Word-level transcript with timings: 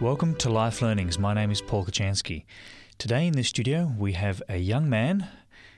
Welcome 0.00 0.34
to 0.36 0.48
Life 0.48 0.80
Learnings. 0.80 1.18
My 1.18 1.34
name 1.34 1.50
is 1.50 1.60
Paul 1.60 1.84
Kachansky. 1.84 2.44
Today 2.96 3.26
in 3.26 3.34
the 3.34 3.42
studio 3.42 3.92
we 3.98 4.12
have 4.14 4.42
a 4.48 4.56
young 4.56 4.88
man. 4.88 5.28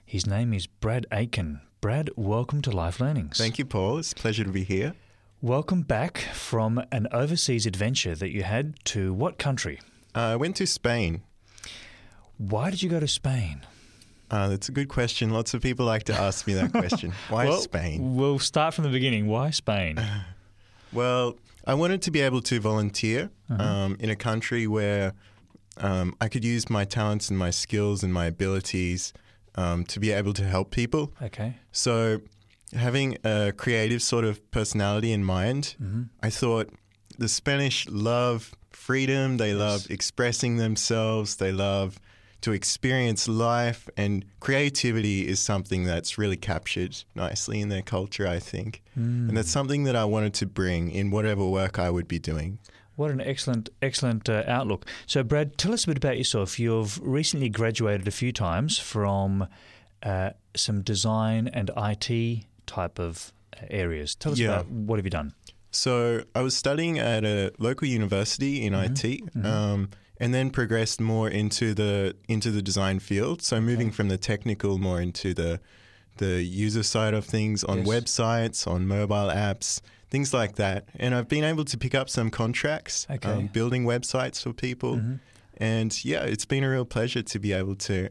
His 0.07 0.29
name 0.29 0.53
is 0.53 0.69
Brad 0.69 1.07
Aiken. 1.11 1.61
Brad, 1.81 2.09
welcome 2.15 2.63
to 2.63 2.71
Life 2.71 3.01
Learnings. 3.01 3.37
Thank 3.37 3.59
you, 3.59 3.65
Paul. 3.65 3.99
It's 3.99 4.13
a 4.13 4.15
pleasure 4.15 4.45
to 4.45 4.53
be 4.53 4.63
here. 4.63 4.95
Welcome 5.41 5.83
back 5.83 6.19
from 6.19 6.81
an 6.93 7.09
overseas 7.11 7.67
adventure 7.67 8.15
that 8.15 8.31
you 8.31 8.45
had 8.45 8.77
to 8.85 9.13
what 9.13 9.39
country? 9.39 9.81
Uh, 10.15 10.21
I 10.21 10.37
went 10.37 10.55
to 10.57 10.69
Spain. 10.69 11.23
Why 12.39 12.71
did 12.71 12.81
you 12.81 12.89
go 12.89 13.01
to 13.01 13.09
Spain? 13.09 13.63
Uh, 14.31 14.47
that's 14.51 14.69
a 14.69 14.73
good 14.73 14.89
question. 14.89 15.31
Lots 15.31 15.53
of 15.53 15.63
people 15.63 15.85
like 15.85 16.05
to 16.05 16.15
ask 16.15 16.47
me 16.47 16.55
that 16.55 16.71
question. 16.73 17.13
Why 17.29 17.47
well, 17.47 17.59
Spain? 17.59 18.15
We'll 18.15 18.39
start 18.39 18.75
from 18.75 18.85
the 18.85 18.91
beginning. 18.91 19.27
Why 19.27 19.51
Spain? 19.51 20.01
Well, 20.93 21.39
I 21.67 21.75
wanted 21.75 22.03
to 22.03 22.11
be 22.11 22.21
able 22.21 22.43
to 22.43 22.61
volunteer 22.61 23.31
Uh-huh. 23.51 23.63
um, 23.63 23.97
in 24.01 24.11
a 24.11 24.17
country 24.17 24.67
where 24.67 25.13
um, 25.79 26.15
I 26.21 26.29
could 26.29 26.45
use 26.45 26.69
my 26.71 26.85
talents 26.85 27.31
and 27.31 27.39
my 27.39 27.51
skills 27.51 28.03
and 28.05 28.13
my 28.13 28.27
abilities 28.27 29.13
um, 29.55 29.85
to 29.85 30.01
be 30.01 30.11
able 30.11 30.33
to 30.35 30.45
help 30.45 30.71
people. 30.71 31.13
Okay. 31.23 31.57
So, 31.73 32.21
having 32.75 33.19
a 33.25 33.53
creative 33.53 34.01
sort 34.03 34.25
of 34.25 34.39
personality 34.51 35.13
in 35.13 35.25
mind, 35.25 35.77
Mm-hmm. 35.83 36.03
I 36.23 36.31
thought 36.31 36.71
the 37.19 37.29
Spanish 37.29 37.87
love 37.89 38.55
freedom, 38.71 39.37
they 39.37 39.55
love 39.55 39.87
expressing 39.91 40.57
themselves, 40.59 41.37
they 41.37 41.53
love 41.53 42.01
to 42.43 42.53
experience 42.53 43.27
life, 43.29 43.89
and 43.97 44.25
creativity 44.41 45.27
is 45.27 45.41
something 45.41 45.85
that's 45.85 46.19
really 46.19 46.37
captured 46.37 46.97
nicely 47.15 47.61
in 47.61 47.69
their 47.69 47.83
culture, 47.83 48.27
I 48.27 48.39
think. 48.39 48.83
Mm. 48.99 49.29
And 49.29 49.37
that's 49.37 49.51
something 49.51 49.85
that 49.85 49.97
I 49.97 50.05
wanted 50.05 50.35
to 50.35 50.47
bring 50.47 50.91
in 50.91 51.11
whatever 51.11 51.47
work 51.49 51.79
I 51.79 51.91
would 51.91 52.07
be 52.09 52.19
doing. 52.19 52.59
What 52.97 53.11
an 53.11 53.21
excellent, 53.21 53.71
excellent 53.81 54.29
uh, 54.29 54.45
outlook. 54.47 54.87
So, 55.07 55.23
Brad, 55.23 55.57
tell 55.57 55.73
us 55.73 55.85
a 55.85 55.87
bit 55.87 55.97
about 55.97 56.19
yourself. 56.19 56.59
You've 56.61 57.01
recently 57.03 57.49
graduated 57.49 58.07
a 58.07 58.11
few 58.11 58.33
times 58.33 58.79
from 58.79 59.49
uh, 60.03 60.31
some 60.55 60.83
design 60.83 61.49
and 61.49 61.71
IT 61.77 62.45
type 62.67 62.99
of 62.99 63.33
uh, 63.57 63.67
areas. 63.71 64.15
Tell 64.15 64.33
us 64.33 64.39
Yeah. 64.39 64.49
about 64.61 64.69
what 64.69 64.99
have 64.99 65.07
you 65.07 65.11
done? 65.11 65.33
So 65.71 66.25
I 66.35 66.43
was 66.43 66.55
studying 66.55 66.99
at 66.99 67.25
a 67.25 67.51
local 67.59 67.89
university 67.89 68.63
in 68.67 68.75
IT, 68.75 69.23
um, 69.43 69.89
and 70.23 70.33
then 70.33 70.51
progressed 70.51 71.01
more 71.01 71.29
into 71.29 71.75
the 71.75 72.15
into 72.29 72.51
the 72.51 72.63
design 72.63 72.99
field. 73.01 73.43
So 73.43 73.61
moving 73.61 73.91
from 73.91 74.09
the 74.09 74.17
technical 74.19 74.79
more 74.79 75.01
into 75.01 75.35
the 75.35 75.61
the 76.19 76.43
user 76.67 76.83
side 76.85 77.15
of 77.15 77.25
things 77.25 77.65
on 77.65 77.79
Yes. 77.79 77.87
websites, 77.89 78.67
on 78.67 78.87
mobile 78.87 79.31
apps, 79.49 79.81
things 80.11 80.33
like 80.33 80.55
that. 80.57 80.81
And 80.99 81.15
I've 81.15 81.29
been 81.29 81.45
able 81.53 81.65
to 81.65 81.77
pick 81.79 81.95
up 82.01 82.09
some 82.09 82.31
contracts, 82.31 83.07
Okay. 83.11 83.29
um, 83.31 83.47
building 83.49 83.85
websites 83.85 84.43
for 84.43 84.53
people. 84.53 84.93
And 85.57 85.91
yeah, 86.05 86.23
it's 86.33 86.45
been 86.47 86.65
a 86.65 86.71
real 86.71 86.85
pleasure 86.85 87.23
to 87.33 87.39
be 87.39 87.53
able 87.53 87.77
to 87.89 88.09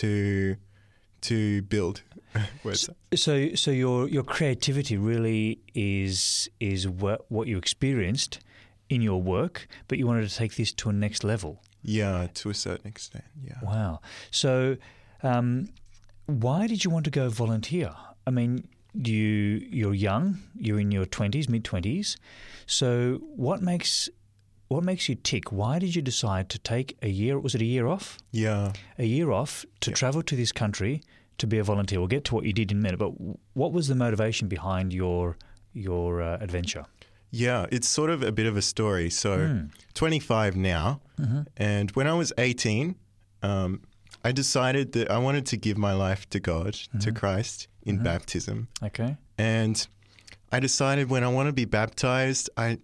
to 0.00 0.56
to 1.22 1.62
build 1.62 2.02
websites. 2.64 2.94
So, 3.16 3.54
so 3.54 3.70
your 3.72 4.08
your 4.08 4.22
creativity 4.24 4.96
really 4.96 5.58
is 5.74 6.48
is 6.60 6.86
what 6.86 7.18
what 7.30 7.48
you 7.48 7.58
experienced 7.58 8.38
in 8.88 9.02
your 9.02 9.20
work, 9.20 9.68
but 9.86 9.98
you 9.98 10.06
wanted 10.06 10.28
to 10.28 10.34
take 10.34 10.56
this 10.56 10.72
to 10.72 10.88
a 10.88 10.92
next 10.92 11.24
level. 11.24 11.62
Yeah, 11.82 12.28
to 12.34 12.50
a 12.50 12.54
certain 12.54 12.88
extent. 12.88 13.24
Yeah. 13.42 13.58
Wow. 13.62 14.00
So, 14.30 14.76
um, 15.22 15.68
why 16.26 16.66
did 16.66 16.84
you 16.84 16.90
want 16.90 17.04
to 17.04 17.10
go 17.10 17.28
volunteer? 17.28 17.94
I 18.26 18.30
mean, 18.30 18.68
you 18.94 19.66
you're 19.70 19.94
young, 19.94 20.38
you're 20.54 20.80
in 20.80 20.90
your 20.90 21.06
twenties, 21.06 21.48
mid 21.48 21.64
twenties. 21.64 22.16
So, 22.66 23.20
what 23.36 23.62
makes 23.62 24.08
what 24.68 24.84
makes 24.84 25.08
you 25.08 25.14
tick? 25.14 25.50
Why 25.50 25.78
did 25.78 25.94
you 25.94 26.02
decide 26.02 26.50
to 26.50 26.58
take 26.58 26.96
a 27.02 27.08
year? 27.08 27.38
Was 27.38 27.54
it 27.54 27.62
a 27.62 27.64
year 27.64 27.86
off? 27.86 28.18
Yeah. 28.32 28.72
A 28.98 29.04
year 29.04 29.30
off 29.30 29.64
to 29.80 29.90
travel 29.90 30.22
to 30.22 30.36
this 30.36 30.52
country 30.52 31.00
to 31.38 31.46
be 31.46 31.58
a 31.58 31.64
volunteer. 31.64 32.00
We'll 32.00 32.08
get 32.08 32.24
to 32.24 32.34
what 32.34 32.44
you 32.44 32.52
did 32.52 32.70
in 32.70 32.78
a 32.78 32.80
minute. 32.80 32.98
But 32.98 33.12
what 33.54 33.72
was 33.72 33.88
the 33.88 33.94
motivation 33.94 34.48
behind 34.48 34.92
your 34.92 35.36
your 35.72 36.20
uh, 36.20 36.38
adventure? 36.40 36.84
Yeah, 37.30 37.66
it's 37.70 37.86
sort 37.88 38.10
of 38.10 38.22
a 38.22 38.32
bit 38.32 38.46
of 38.46 38.56
a 38.56 38.62
story. 38.62 39.10
So, 39.10 39.64
25 39.94 40.56
now, 40.56 41.00
and 41.56 41.90
when 41.92 42.06
I 42.06 42.14
was 42.14 42.32
18, 42.38 42.94
um, 43.42 43.82
I 44.24 44.32
decided 44.32 44.92
that 44.92 45.10
I 45.10 45.18
wanted 45.18 45.44
to 45.46 45.56
give 45.56 45.76
my 45.78 45.92
life 45.92 46.28
to 46.30 46.40
God, 46.40 46.74
to 47.00 47.12
Christ 47.12 47.68
in 47.82 48.02
baptism. 48.02 48.68
Okay. 48.82 49.16
And 49.36 49.86
I 50.50 50.60
decided 50.60 51.10
when 51.10 51.22
I 51.24 51.28
want 51.28 51.48
to 51.48 51.52
be 51.52 51.64
baptized, 51.66 52.48
I 52.56 52.78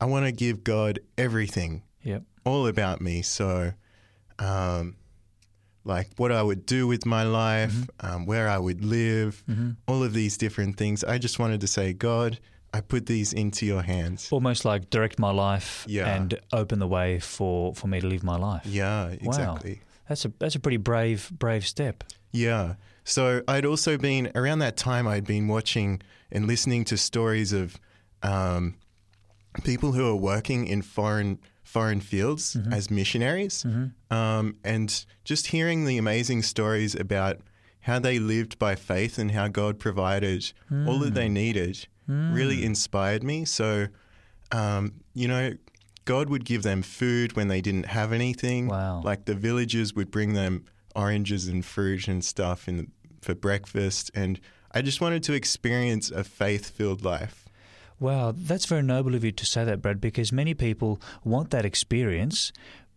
I 0.00 0.06
want 0.06 0.26
to 0.26 0.32
give 0.32 0.64
God 0.64 0.98
everything, 1.18 1.82
Yep. 2.02 2.22
all 2.44 2.66
about 2.66 3.00
me. 3.00 3.22
So, 3.22 3.72
um, 4.38 4.96
like 5.84 6.08
what 6.16 6.32
I 6.32 6.42
would 6.42 6.64
do 6.66 6.86
with 6.86 7.04
my 7.06 7.22
life, 7.22 7.88
um, 8.00 8.24
where 8.26 8.48
I 8.48 8.58
would 8.58 8.84
live, 8.84 9.44
all 9.86 10.02
of 10.02 10.12
these 10.14 10.36
different 10.38 10.76
things. 10.76 11.04
I 11.04 11.18
just 11.18 11.38
wanted 11.38 11.60
to 11.60 11.66
say, 11.66 11.92
God, 11.92 12.38
I 12.76 12.80
put 12.80 13.06
these 13.06 13.32
into 13.32 13.64
your 13.66 13.82
hands. 13.82 14.28
Almost 14.32 14.64
like 14.64 14.90
direct 14.90 15.18
my 15.18 15.30
life 15.30 15.84
Yeah. 15.88 16.14
and 16.14 16.38
open 16.52 16.78
the 16.80 16.88
way 16.88 17.20
for, 17.20 17.72
for 17.74 17.86
me 17.86 18.00
to 18.00 18.06
live 18.06 18.24
my 18.24 18.36
life. 18.36 18.66
Yeah, 18.66 19.08
exactly. 19.08 19.80
That's 20.08 20.24
a 20.24 20.32
that's 20.38 20.54
a 20.56 20.60
pretty 20.60 20.76
brave 20.78 21.30
brave 21.38 21.64
step. 21.66 22.04
Yeah. 22.32 22.74
So 23.04 23.42
I'd 23.46 23.64
also 23.64 23.96
been 23.96 24.30
around 24.34 24.58
that 24.58 24.76
time. 24.76 25.06
I'd 25.06 25.24
been 25.26 25.46
watching 25.48 26.02
and 26.32 26.46
listening 26.46 26.84
to 26.86 26.96
stories 26.96 27.52
of 27.52 27.78
um, 28.22 28.74
people 29.62 29.92
who 29.92 30.08
are 30.08 30.16
working 30.16 30.66
in 30.66 30.82
foreign 30.82 31.38
foreign 31.62 32.00
fields 32.00 32.56
as 32.70 32.90
missionaries, 32.90 33.64
um, 34.10 34.56
and 34.64 35.04
just 35.24 35.46
hearing 35.48 35.86
the 35.86 35.96
amazing 35.98 36.42
stories 36.42 36.94
about 36.94 37.38
how 37.84 37.98
they 37.98 38.18
lived 38.18 38.58
by 38.58 38.74
faith 38.74 39.18
and 39.18 39.30
how 39.30 39.48
God 39.48 39.78
provided 39.78 40.52
all 40.86 40.98
that 40.98 41.14
they 41.14 41.28
needed 41.28 41.86
really 42.06 42.64
inspired 42.64 43.22
me. 43.22 43.44
So, 43.44 43.86
um, 44.52 44.92
you 45.14 45.28
know, 45.28 45.52
God 46.04 46.28
would 46.28 46.44
give 46.44 46.62
them 46.62 46.82
food 46.82 47.34
when 47.34 47.48
they 47.48 47.60
didn't 47.62 47.86
have 47.86 48.12
anything. 48.12 48.66
Wow. 48.66 49.00
Like 49.02 49.24
the 49.24 49.34
villagers 49.34 49.94
would 49.94 50.10
bring 50.10 50.34
them 50.34 50.64
oranges 50.94 51.48
and 51.48 51.64
fruit 51.64 52.08
and 52.08 52.24
stuff 52.24 52.68
in 52.68 52.76
the, 52.76 52.86
for 53.20 53.34
breakfast, 53.34 54.10
and 54.14 54.38
I 54.70 54.82
just 54.82 55.00
wanted 55.00 55.22
to 55.24 55.32
experience 55.32 56.10
a 56.10 56.24
faith-filled 56.24 57.04
life. 57.04 57.48
Wow, 58.00 58.34
that's 58.36 58.66
very 58.66 58.82
noble 58.82 59.14
of 59.14 59.24
you 59.24 59.32
to 59.32 59.46
say 59.46 59.64
that, 59.64 59.80
Brad, 59.80 60.00
because 60.00 60.30
many 60.30 60.52
people 60.52 61.00
want 61.24 61.50
that 61.50 61.64
experience, 61.64 62.52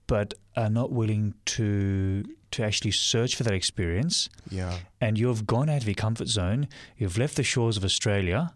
but 0.08 0.34
are 0.56 0.70
not 0.70 0.92
willing 0.92 1.34
to 1.46 2.24
to 2.52 2.64
actually 2.64 2.92
search 2.92 3.36
for 3.36 3.44
that 3.44 3.54
experience. 3.54 4.30
Yeah. 4.50 4.78
And 5.02 5.18
you've 5.20 5.46
gone 5.46 5.70
out 5.70 5.82
of 5.82 5.88
your 5.88 5.96
comfort 5.96 6.30
zone. 6.30 6.68
You've 6.98 7.18
left 7.18 7.36
the 7.36 7.44
shores 7.44 7.76
of 7.78 7.84
Australia, 7.84 8.54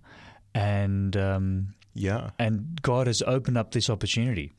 and 0.55 1.15
um, 1.17 1.73
Yeah. 1.93 2.31
and 2.39 2.81
God 2.81 3.07
has 3.07 3.21
opened 3.21 3.57
up 3.57 3.71
this 3.71 3.89
opportunity. 3.89 4.53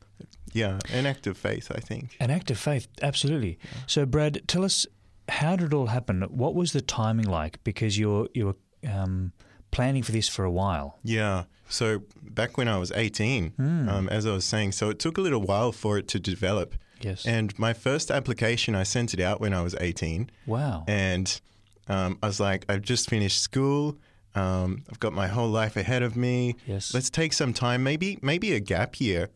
Yeah. 0.52 0.78
An 0.92 1.06
act 1.06 1.26
of 1.26 1.38
faith, 1.38 1.72
I 1.74 1.80
think. 1.80 2.14
An 2.20 2.30
act 2.30 2.50
of 2.50 2.58
faith, 2.58 2.86
absolutely. 3.00 3.58
So, 3.86 4.04
Brad, 4.04 4.42
tell 4.46 4.64
us 4.64 4.86
how 5.28 5.56
did 5.56 5.68
it 5.68 5.74
all 5.74 5.86
happen? 5.86 6.22
What 6.22 6.54
was 6.54 6.72
the 6.72 6.82
timing 6.82 7.26
like? 7.26 7.62
Because 7.64 7.98
you're 7.98 8.28
you 8.34 8.46
were 8.46 8.56
um, 8.92 9.32
planning 9.70 10.02
for 10.02 10.12
this 10.12 10.28
for 10.28 10.44
a 10.44 10.50
while. 10.50 10.98
Yeah. 11.02 11.44
So 11.68 12.02
back 12.22 12.58
when 12.58 12.68
I 12.68 12.76
was 12.76 12.92
18, 12.94 13.54
um, 13.88 14.08
as 14.10 14.26
I 14.26 14.32
was 14.32 14.44
saying, 14.44 14.72
so 14.72 14.90
it 14.90 14.98
took 14.98 15.16
a 15.16 15.22
little 15.22 15.40
while 15.40 15.72
for 15.72 15.96
it 15.96 16.06
to 16.08 16.18
develop. 16.20 16.74
Yes. 17.04 17.26
And 17.26 17.56
my 17.58 17.72
first 17.72 18.10
application, 18.10 18.74
I 18.74 18.82
sent 18.84 19.12
it 19.14 19.20
out 19.20 19.40
when 19.40 19.52
I 19.54 19.62
was 19.62 19.74
18. 19.80 20.30
wow. 20.46 20.84
And 20.88 21.40
um, 21.88 22.18
I 22.22 22.26
was 22.26 22.38
like, 22.40 22.64
I've 22.68 22.82
just 22.82 23.08
finished 23.10 23.40
school. 23.42 23.96
Um, 24.34 24.84
I've 24.90 24.98
got 24.98 25.12
my 25.12 25.26
whole 25.28 25.48
life 25.50 25.76
ahead 25.76 26.02
of 26.02 26.16
me. 26.16 26.54
Yes. 26.66 26.94
Let's 26.94 27.10
take 27.10 27.34
some 27.34 27.52
time, 27.52 27.82
maybe 27.82 28.18
maybe 28.22 28.54
a 28.54 28.60
gap 28.60 28.98
year, 28.98 29.28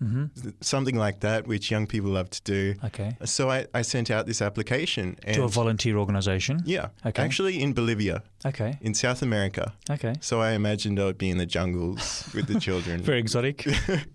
something 0.62 0.96
like 0.96 1.20
that, 1.20 1.46
which 1.46 1.70
young 1.70 1.86
people 1.86 2.10
love 2.12 2.30
to 2.30 2.40
do. 2.44 2.74
Okay. 2.82 3.14
So 3.24 3.50
I, 3.50 3.66
I 3.74 3.82
sent 3.82 4.10
out 4.10 4.24
this 4.26 4.40
application. 4.40 5.18
And 5.24 5.34
To 5.36 5.42
a 5.44 5.48
volunteer 5.48 5.98
organisation. 5.98 6.62
yeah, 6.64 6.88
Okay. 7.04 7.22
actually 7.22 7.60
in 7.60 7.74
Bolivia, 7.74 8.22
Okay. 8.46 8.78
in 8.80 8.94
South 8.94 9.20
America. 9.20 9.74
Okay. 9.90 10.14
So 10.20 10.40
I 10.40 10.52
imagined 10.52 10.98
I 10.98 11.04
would 11.04 11.18
be 11.18 11.28
in 11.28 11.36
the 11.36 11.46
jungles 11.46 12.30
with 12.34 12.46
the 12.46 12.58
children. 12.66 13.02
Very 13.02 13.18
exotic. 13.18 13.66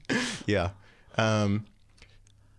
yeah. 0.48 0.69
Um, 1.18 1.65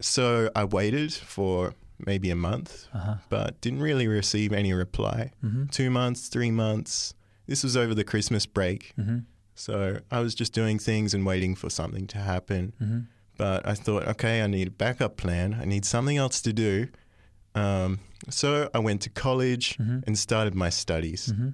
so 0.03 0.51
I 0.55 0.65
waited 0.65 1.13
for 1.15 1.75
maybe 1.99 2.31
a 2.31 2.37
month, 2.37 2.89
Uh-huh. 2.93 3.15
but 3.29 3.61
didn't 3.61 3.81
really 3.81 4.09
receive 4.09 4.53
any 4.53 4.73
reply. 4.73 5.31
Mm-hmm. 5.45 5.67
Two 5.67 5.89
months, 5.91 6.29
three 6.29 6.51
months. 6.51 7.15
This 7.47 7.63
was 7.63 7.77
over 7.77 7.95
the 7.95 8.05
Christmas 8.05 8.45
break. 8.47 8.93
Mm-hmm. 8.99 9.19
So 9.55 10.01
I 10.11 10.19
was 10.21 10.35
just 10.35 10.53
doing 10.53 10.79
things 10.81 11.15
and 11.15 11.25
waiting 11.25 11.55
for 11.55 11.71
something 11.71 12.07
to 12.09 12.19
happen. 12.19 12.73
Mm-hmm. 12.83 13.01
But 13.37 13.67
I 13.67 13.75
thought, 13.75 14.07
okay, 14.09 14.43
I 14.43 14.47
need 14.49 14.69
a 14.69 14.71
backup 14.73 15.17
plan. 15.17 15.57
I 15.61 15.65
need 15.65 15.85
something 15.85 16.17
else 16.17 16.41
to 16.43 16.53
do. 16.53 16.89
Um, 17.55 18.01
so 18.31 18.69
I 18.75 18.79
went 18.79 19.03
to 19.03 19.11
college 19.11 19.77
Mhm. 19.79 20.03
and 20.07 20.19
started 20.19 20.55
my 20.55 20.71
studies. 20.71 21.29
Mm-hmm. 21.33 21.49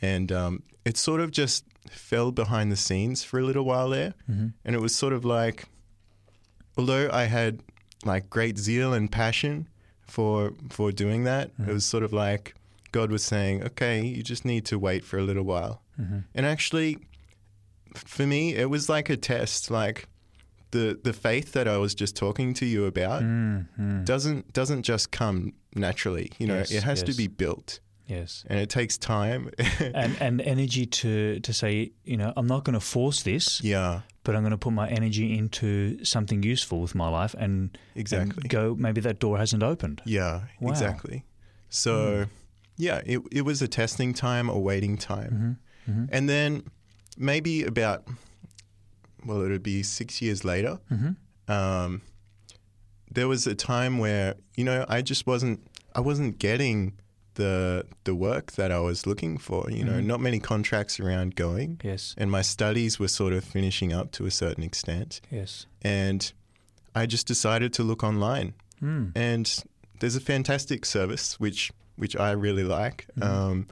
And 0.00 0.32
um, 0.32 0.62
it 0.84 0.96
sort 0.96 1.20
of 1.20 1.30
just 1.30 1.64
fell 1.90 2.30
behind 2.32 2.70
the 2.72 2.76
scenes 2.76 3.24
for 3.24 3.38
a 3.38 3.44
little 3.44 3.64
while 3.64 3.90
there. 3.90 4.14
Mm-hmm. 4.30 4.48
And 4.64 4.76
it 4.76 4.80
was 4.80 4.94
sort 4.94 5.12
of 5.12 5.24
like 5.24 5.66
although 6.76 7.08
I 7.12 7.24
had 7.24 7.60
like 8.04 8.28
great 8.30 8.58
zeal 8.58 8.92
and 8.92 9.10
passion 9.10 9.68
for 10.06 10.52
for 10.70 10.92
doing 10.92 11.24
that, 11.24 11.50
it 11.58 11.72
was 11.72 11.84
sort 11.84 12.02
of 12.04 12.12
like 12.12 12.54
God 12.92 13.10
was 13.10 13.22
saying, 13.24 13.62
"Okay, 13.64 14.02
you 14.04 14.22
just 14.22 14.44
need 14.44 14.64
to 14.66 14.78
wait 14.78 15.04
for 15.04 15.18
a 15.18 15.22
little 15.22 15.44
while." 15.44 15.80
And 16.34 16.44
actually, 16.46 16.98
for 17.94 18.26
me, 18.26 18.54
it 18.54 18.68
was 18.70 18.88
like 18.88 19.08
a 19.10 19.16
test. 19.16 19.70
Like 19.70 20.08
the 20.72 20.98
the 21.02 21.12
faith 21.12 21.52
that 21.52 21.66
I 21.68 21.76
was 21.78 21.94
just 21.94 22.16
talking 22.16 22.54
to 22.54 22.66
you 22.66 22.84
about 22.86 23.22
Mm, 23.22 24.04
doesn't 24.04 24.52
doesn't 24.52 24.82
just 24.82 25.10
come 25.10 25.52
naturally. 25.74 26.30
You 26.38 26.46
know, 26.48 26.56
Yes, 26.58 26.70
it 26.72 26.82
has 26.82 27.02
to 27.04 27.14
be 27.14 27.28
built, 27.28 27.80
Yes. 28.08 28.44
and 28.48 28.58
it 28.58 28.68
takes 28.70 28.98
time. 28.98 29.50
And 29.94 30.16
and 30.20 30.40
energy 30.40 30.86
to 30.86 31.40
to 31.40 31.52
say, 31.52 31.92
you 32.04 32.16
know, 32.16 32.32
I'm 32.36 32.46
not 32.46 32.64
going 32.64 32.74
to 32.80 32.84
force 32.86 33.22
this, 33.22 33.60
yeah, 33.62 34.00
but 34.24 34.34
I'm 34.34 34.42
going 34.42 34.50
to 34.50 34.58
put 34.58 34.72
my 34.72 34.88
energy 34.88 35.38
into 35.38 36.02
something 36.04 36.42
useful 36.42 36.80
with 36.80 36.94
my 36.94 37.08
life 37.08 37.34
and, 37.34 37.42
and 37.44 37.78
exactly. 37.94 38.48
go. 38.48 38.74
Maybe 38.74 39.00
that 39.02 39.18
door 39.20 39.38
hasn't 39.38 39.62
opened. 39.62 40.02
Yeah, 40.04 40.42
Wow. 40.60 40.70
Exactly. 40.70 41.24
So, 41.68 42.26
yeah, 42.76 43.00
it 43.06 43.20
it 43.30 43.42
was 43.42 43.62
a 43.62 43.68
testing 43.68 44.14
time, 44.14 44.48
a 44.48 44.58
waiting 44.58 44.96
time, 44.98 45.58
Mm-hmm. 45.88 46.04
and 46.12 46.28
then 46.28 46.62
maybe 47.18 47.62
about 47.62 48.08
well, 49.26 49.42
it 49.42 49.50
would 49.50 49.62
be 49.62 49.82
six 49.82 50.20
years 50.22 50.44
later. 50.44 50.78
Mm-hmm. 50.90 51.52
Um, 51.52 52.00
there 53.10 53.28
was 53.28 53.46
a 53.46 53.54
time 53.54 53.98
where 53.98 54.34
you 54.56 54.64
know 54.64 54.84
I 54.88 55.02
just 55.02 55.26
wasn't 55.26 55.60
I 55.94 56.00
wasn't 56.00 56.38
getting 56.38 56.94
the 57.34 57.86
the 58.04 58.14
work 58.14 58.52
that 58.52 58.70
I 58.72 58.80
was 58.80 59.06
looking 59.06 59.38
for. 59.38 59.70
You 59.70 59.84
know, 59.84 60.00
Mhm. 60.00 60.06
not 60.06 60.20
many 60.20 60.38
contracts 60.40 61.00
around 61.00 61.34
going, 61.36 61.80
Yes. 61.84 62.14
and 62.18 62.30
my 62.30 62.42
studies 62.42 62.98
were 62.98 63.08
sort 63.08 63.32
of 63.32 63.44
finishing 63.44 63.92
up 63.92 64.10
to 64.12 64.26
a 64.26 64.30
certain 64.30 64.62
extent, 64.64 65.20
Yes. 65.30 65.66
and 65.82 66.32
I 66.94 67.06
just 67.06 67.26
decided 67.26 67.72
to 67.74 67.82
look 67.82 68.02
online 68.04 68.54
Mm. 68.82 69.12
and 69.16 69.64
there's 70.00 70.16
a 70.16 70.20
fantastic 70.20 70.84
service 70.84 71.38
which 71.40 71.72
which 71.96 72.16
I 72.16 72.32
really 72.32 72.64
like. 72.64 73.06
Um, 73.22 73.68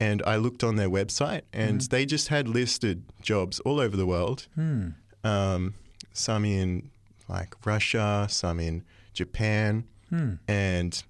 and 0.00 0.22
I 0.26 0.36
looked 0.36 0.64
on 0.64 0.76
their 0.76 0.88
website, 0.88 1.42
and 1.52 1.80
they 1.90 2.06
just 2.06 2.28
had 2.28 2.48
listed 2.48 3.02
jobs 3.20 3.60
all 3.60 3.78
over 3.80 3.94
the 3.96 4.06
world. 4.06 4.46
Mm. 4.56 4.94
Um, 5.24 5.74
some 6.12 6.44
in 6.46 6.90
like 7.28 7.54
Russia, 7.66 8.26
some 8.30 8.58
in 8.60 8.84
Japan, 9.12 9.84
Mm. 10.10 10.38
and 10.48 11.02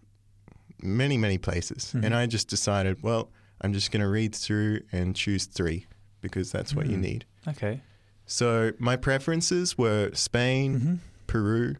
many 0.83 1.17
many 1.17 1.39
places. 1.39 1.95
And 1.95 2.15
I 2.15 2.27
just 2.27 2.49
decided, 2.49 3.03
well, 3.03 3.31
I'm 3.61 3.73
just 3.73 3.91
going 3.91 4.03
to 4.03 4.09
read 4.09 4.35
through 4.35 4.81
and 4.93 5.15
choose 5.17 5.47
three 5.47 5.87
because 6.21 6.51
that's 6.53 6.75
what 6.75 6.87
you 6.87 6.97
need. 6.97 7.25
Okay. 7.47 7.81
So 8.27 8.73
my 8.79 8.97
preferences 8.97 9.77
were 9.79 10.11
Spain, 10.15 10.75
Mm-hmm. 10.75 10.95
Peru, 11.27 11.77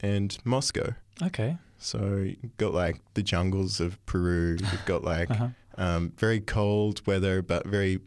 and 0.00 0.36
Moscow. 0.44 0.94
Okay. 1.22 1.56
So 1.78 1.98
you've 2.42 2.56
got 2.56 2.72
like 2.74 3.00
the 3.14 3.22
jungles 3.22 3.80
of 3.80 4.04
Peru. 4.06 4.56
You've 4.60 4.84
got 4.86 5.02
like 5.14 5.30
Uh-huh. 5.30 5.48
um, 5.76 6.12
very 6.16 6.40
cold 6.40 7.06
weather, 7.06 7.42
but 7.42 7.66
very 7.66 8.00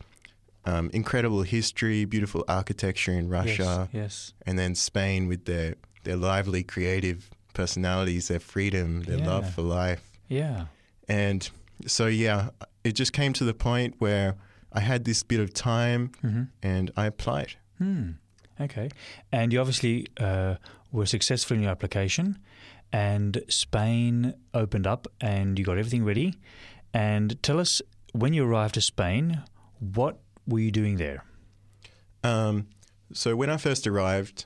um, 0.65 0.89
incredible 0.93 1.41
history, 1.43 2.05
beautiful 2.05 2.43
architecture 2.47 3.11
in 3.13 3.29
Russia, 3.29 3.89
Yes. 3.91 4.01
yes. 4.03 4.33
and 4.45 4.57
then 4.59 4.75
Spain 4.75 5.27
with 5.27 5.45
their 5.45 5.75
their 6.03 6.15
lively, 6.17 6.63
creative 6.63 7.29
personalities, 7.53 8.27
their 8.27 8.39
freedom, 8.39 9.03
their 9.03 9.17
love 9.19 9.53
for 9.53 9.61
life, 9.61 10.10
Yeah. 10.31 10.65
and 11.07 11.49
so 11.87 12.05
yeah, 12.07 12.49
it 12.83 12.93
just 12.93 13.11
came 13.13 13.33
to 13.33 13.43
the 13.43 13.53
point 13.53 13.95
where 13.99 14.35
I 14.71 14.79
had 14.79 15.03
this 15.05 15.23
bit 15.23 15.39
of 15.39 15.53
time, 15.53 16.11
Mm-hmm. 16.23 16.43
and 16.63 16.91
I 16.95 17.05
applied. 17.07 17.55
Hmm. 17.77 18.11
Okay. 18.59 18.89
And 19.31 19.51
you 19.51 19.59
obviously 19.59 20.05
uh, 20.19 20.55
were 20.91 21.05
successful 21.07 21.55
in 21.57 21.63
your 21.63 21.71
application, 21.71 22.37
and 22.93 23.41
Spain 23.49 24.33
opened 24.53 24.85
up, 24.87 25.07
and 25.19 25.57
you 25.59 25.65
got 25.65 25.77
everything 25.77 26.05
ready. 26.05 26.35
And 26.93 27.41
tell 27.43 27.59
us 27.59 27.81
when 28.13 28.33
you 28.33 28.45
arrived 28.45 28.75
to 28.75 28.81
Spain, 28.81 29.41
what 29.79 30.19
were 30.47 30.59
you 30.59 30.71
doing 30.71 30.97
there? 30.97 31.23
Um, 32.23 32.67
so 33.13 33.35
when 33.35 33.49
I 33.49 33.57
first 33.57 33.87
arrived, 33.87 34.45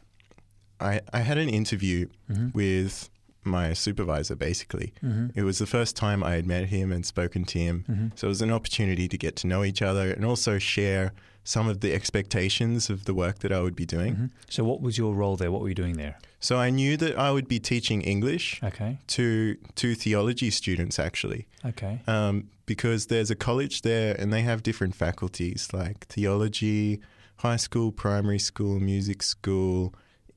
I, 0.80 1.02
I 1.14 1.20
had 1.20 1.38
an 1.38 1.50
interview 1.50 2.08
with 2.54 3.10
my 3.45 3.74
supervisor. 3.74 4.36
Basically, 4.36 4.94
it 5.36 5.44
was 5.44 5.57
the 5.59 5.65
first 5.68 5.95
time 5.95 6.24
I 6.24 6.33
had 6.36 6.45
met 6.45 6.65
him 6.69 6.92
and 6.92 7.06
spoken 7.06 7.45
to 7.45 7.59
him. 7.59 8.12
So 8.15 8.27
it 8.27 8.30
was 8.30 8.42
an 8.42 8.51
opportunity 8.51 9.07
to 9.07 9.18
get 9.18 9.36
to 9.38 9.47
know 9.47 9.63
each 9.63 9.81
other 9.81 10.12
and 10.12 10.25
also 10.25 10.57
share 10.59 11.13
some 11.47 11.68
of 11.69 11.81
the 11.81 11.94
expectations 11.94 12.89
of 12.89 13.06
the 13.06 13.13
work 13.13 13.39
that 13.39 13.51
I 13.51 13.62
would 13.62 13.75
be 13.75 13.86
doing. 13.86 14.31
So, 14.50 14.63
what 14.63 14.81
was 14.81 14.97
your 14.97 15.13
role 15.13 15.36
there? 15.38 15.51
What 15.51 15.62
were 15.62 15.69
you 15.69 15.75
doing 15.75 15.97
there? 15.97 16.18
So 16.39 16.57
I 16.57 16.69
knew 16.69 16.95
that 16.97 17.18
I 17.18 17.31
would 17.31 17.47
be 17.47 17.59
teaching 17.59 18.01
English 18.01 18.59
Okay. 18.63 18.97
to 19.07 19.56
to 19.75 19.95
theology 19.95 20.50
students 20.51 21.00
actually. 21.00 21.47
Okay. 21.65 22.01
um, 22.07 22.50
because 22.68 23.07
there's 23.07 23.30
a 23.31 23.36
college 23.36 23.81
there 23.83 24.15
and 24.19 24.31
they 24.33 24.42
have 24.42 24.62
different 24.63 24.95
faculties 24.95 25.69
like 25.74 26.06
theology, 26.07 27.00
high 27.38 27.57
school, 27.57 27.92
primary 27.92 28.39
school, 28.39 28.80
music 28.80 29.21
school. 29.24 29.94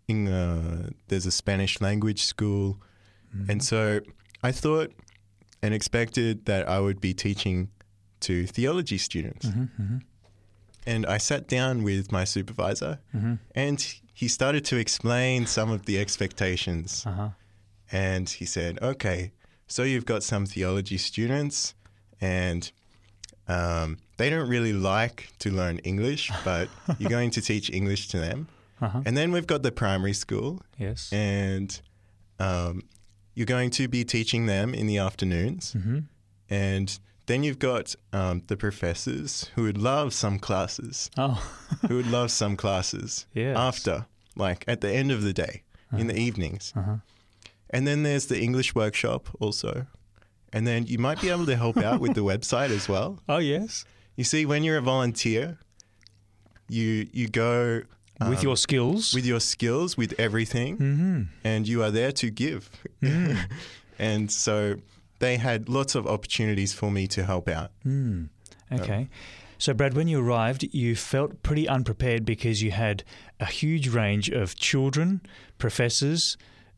In, 0.08 0.28
uh, 0.28 0.88
there's 1.08 1.26
a 1.26 1.30
Spanish 1.30 1.80
language 1.80 2.22
school, 2.22 2.80
and 3.48 3.62
so 3.62 4.00
I 4.42 4.52
thought 4.52 4.92
and 5.62 5.74
expected 5.74 6.44
that 6.46 6.68
I 6.68 6.78
would 6.80 7.00
be 7.00 7.12
teaching 7.14 7.70
to 8.20 8.46
theology 8.46 8.98
students. 8.98 9.46
Mm-hmm. 9.46 9.98
And 10.86 11.06
I 11.06 11.18
sat 11.18 11.48
down 11.48 11.82
with 11.82 12.10
my 12.12 12.24
supervisor, 12.24 12.98
Mm-hmm. 13.14 13.34
and 13.54 13.94
he 14.14 14.28
started 14.28 14.64
to 14.66 14.76
explain 14.76 15.46
some 15.46 15.70
of 15.70 15.84
the 15.86 15.98
expectations. 15.98 17.04
Uh 17.06 17.12
huh. 17.12 17.28
And 17.92 18.28
he 18.28 18.44
said, 18.44 18.78
okay, 18.82 19.32
so 19.66 19.82
you've 19.82 20.06
got 20.06 20.22
some 20.22 20.44
theology 20.46 20.98
students, 20.98 21.74
and 22.20 22.70
um, 23.48 23.98
they 24.16 24.28
don't 24.30 24.48
really 24.48 24.72
like 24.72 25.32
to 25.38 25.50
learn 25.50 25.78
English, 25.78 26.30
but 26.44 26.68
you're 26.98 27.10
going 27.10 27.30
to 27.32 27.40
teach 27.40 27.70
English 27.70 28.08
to 28.08 28.18
them. 28.18 28.48
Uh-huh. 28.80 29.02
And 29.04 29.16
then 29.16 29.32
we've 29.32 29.46
got 29.46 29.62
the 29.62 29.72
primary 29.72 30.12
school, 30.14 30.60
Yes. 30.78 31.12
and 31.12 31.80
um, 32.38 32.82
you're 33.38 33.46
going 33.58 33.70
to 33.70 33.86
be 33.86 34.04
teaching 34.04 34.46
them 34.46 34.74
in 34.74 34.86
the 34.88 34.98
afternoons. 34.98 35.72
Mm-hmm. 35.74 35.98
And 36.50 36.98
then 37.26 37.44
you've 37.44 37.60
got 37.60 37.94
um, 38.12 38.42
the 38.48 38.56
professors 38.56 39.48
who 39.54 39.62
would 39.62 39.78
love 39.78 40.12
some 40.12 40.38
classes, 40.40 41.08
Oh. 41.16 41.40
who 41.86 41.96
would 41.96 42.08
love 42.10 42.30
some 42.42 42.56
classes 42.56 43.26
Yes. 43.32 43.56
after, 43.56 44.06
like 44.34 44.64
at 44.66 44.80
the 44.80 44.90
end 44.90 45.12
of 45.12 45.22
the 45.22 45.32
day, 45.32 45.62
in 45.96 46.08
the 46.08 46.16
evenings. 46.18 46.72
Uh-huh. 46.76 46.96
And 47.70 47.86
then 47.86 48.02
there's 48.02 48.26
the 48.26 48.40
English 48.40 48.74
workshop 48.74 49.28
also. 49.40 49.86
And 50.52 50.66
then 50.66 50.86
you 50.86 50.98
might 50.98 51.20
be 51.20 51.28
able 51.30 51.46
to 51.46 51.56
help 51.56 51.76
out 51.76 52.00
with 52.00 52.14
the 52.14 52.24
website 52.32 52.70
as 52.70 52.88
well. 52.88 53.20
Oh 53.28 53.38
yes. 53.38 53.84
You 54.16 54.24
see, 54.24 54.44
when 54.46 54.64
you're 54.64 54.78
a 54.78 54.82
volunteer, 54.82 55.58
you 56.68 57.08
you 57.12 57.28
go 57.28 57.82
with 58.20 58.38
um, 58.38 58.44
your 58.44 58.56
skills. 58.56 59.14
with 59.14 59.24
your 59.24 59.40
skills, 59.40 59.96
with 59.96 60.14
everything, 60.18 60.76
mm-hmm. 60.78 61.22
and 61.44 61.68
you 61.68 61.82
are 61.82 61.90
there 61.90 62.12
to 62.12 62.30
give. 62.30 62.70
and 63.98 64.30
so 64.30 64.76
they 65.18 65.36
had 65.36 65.68
lots 65.68 65.94
of 65.94 66.06
opportunities 66.06 66.72
for 66.72 66.90
me 66.90 67.06
to 67.08 67.24
help 67.24 67.48
out. 67.48 67.70
Mm. 67.86 68.28
Okay. 68.72 69.08
So, 69.58 69.74
Brad, 69.74 69.94
when 69.94 70.06
you 70.06 70.20
arrived, 70.20 70.68
you 70.72 70.94
felt 70.94 71.42
pretty 71.42 71.66
unprepared 71.66 72.24
because 72.24 72.62
you 72.62 72.70
had 72.70 73.02
a 73.40 73.46
huge 73.46 73.88
range 73.88 74.28
of 74.30 74.54
children, 74.54 75.20
professors, 75.58 76.36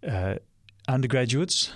uh, 0.08 0.36
undergraduates. 0.88 1.72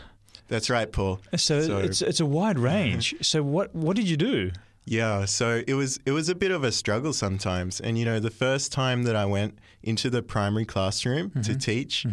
That's 0.49 0.71
right, 0.71 0.91
Paul. 0.91 1.21
So, 1.37 1.61
So- 1.61 1.79
it's 1.79 2.01
it's 2.01 2.21
a 2.21 2.27
wide 2.27 2.59
range. 2.59 3.15
so, 3.21 3.43
what 3.43 3.75
what 3.75 3.97
did 3.97 4.09
you 4.09 4.17
do? 4.17 4.53
Yeah, 4.87 5.25
so 5.25 5.63
it 5.67 5.75
was 5.75 5.99
it 6.05 6.13
was 6.13 6.29
a 6.29 6.35
bit 6.35 6.51
of 6.51 6.63
a 6.65 6.71
struggle 6.73 7.13
sometimes, 7.13 7.81
and 7.81 7.97
you 7.99 8.05
know, 8.05 8.21
the 8.21 8.31
first 8.31 8.71
time 8.73 9.05
that 9.05 9.17
I 9.17 9.25
went 9.25 9.59
into 9.83 10.11
the 10.11 10.23
primary 10.23 10.67
classroom 10.67 11.31
to 11.43 11.57
teach, 11.57 12.07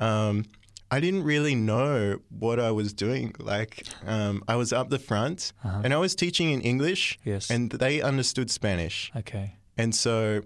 um, 0.00 0.44
I 0.90 0.98
didn't 1.00 1.22
really 1.24 1.54
know 1.54 2.18
what 2.30 2.58
I 2.60 2.70
was 2.72 2.92
doing. 2.92 3.32
Like, 3.38 3.84
um, 4.06 4.42
I 4.48 4.56
was 4.56 4.72
up 4.72 4.90
the 4.90 4.98
front, 4.98 5.52
and 5.62 5.92
I 5.94 5.98
was 5.98 6.14
teaching 6.16 6.50
in 6.50 6.60
English, 6.62 7.18
Yes. 7.24 7.50
and 7.50 7.70
they 7.70 8.00
understood 8.02 8.50
Spanish, 8.50 9.12
Okay. 9.14 9.54
and 9.78 9.94
so 9.94 10.42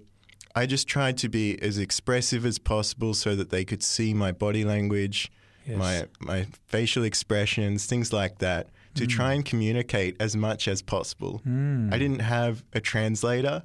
I 0.54 0.66
just 0.66 0.86
tried 0.86 1.16
to 1.18 1.28
be 1.30 1.58
as 1.62 1.78
expressive 1.78 2.44
as 2.44 2.58
possible 2.58 3.14
so 3.14 3.34
that 3.36 3.48
they 3.50 3.64
could 3.64 3.82
see 3.82 4.12
my 4.12 4.32
body 4.32 4.64
language, 4.64 5.30
Yes. 5.66 5.78
my 5.78 6.06
my 6.20 6.46
facial 6.66 7.04
expressions, 7.04 7.86
things 7.86 8.12
like 8.12 8.38
that, 8.38 8.68
to 8.94 9.06
try 9.06 9.34
and 9.34 9.44
communicate 9.44 10.16
as 10.20 10.36
much 10.36 10.66
as 10.68 10.82
possible. 10.82 11.40
Mm. 11.46 11.92
I 11.92 11.98
didn't 11.98 12.20
have 12.20 12.64
a 12.72 12.80
translator, 12.80 13.62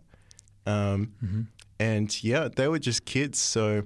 um, 0.66 1.14
and 1.80 2.24
yeah, 2.24 2.48
they 2.54 2.68
were 2.68 2.80
just 2.80 3.06
kids. 3.06 3.40
So, 3.40 3.84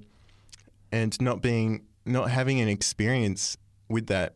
and 0.92 1.20
not 1.22 1.42
being 1.42 1.86
not 2.06 2.32
having 2.32 2.60
an 2.60 2.68
experience 2.68 3.58
with 3.88 4.08
that 4.08 4.36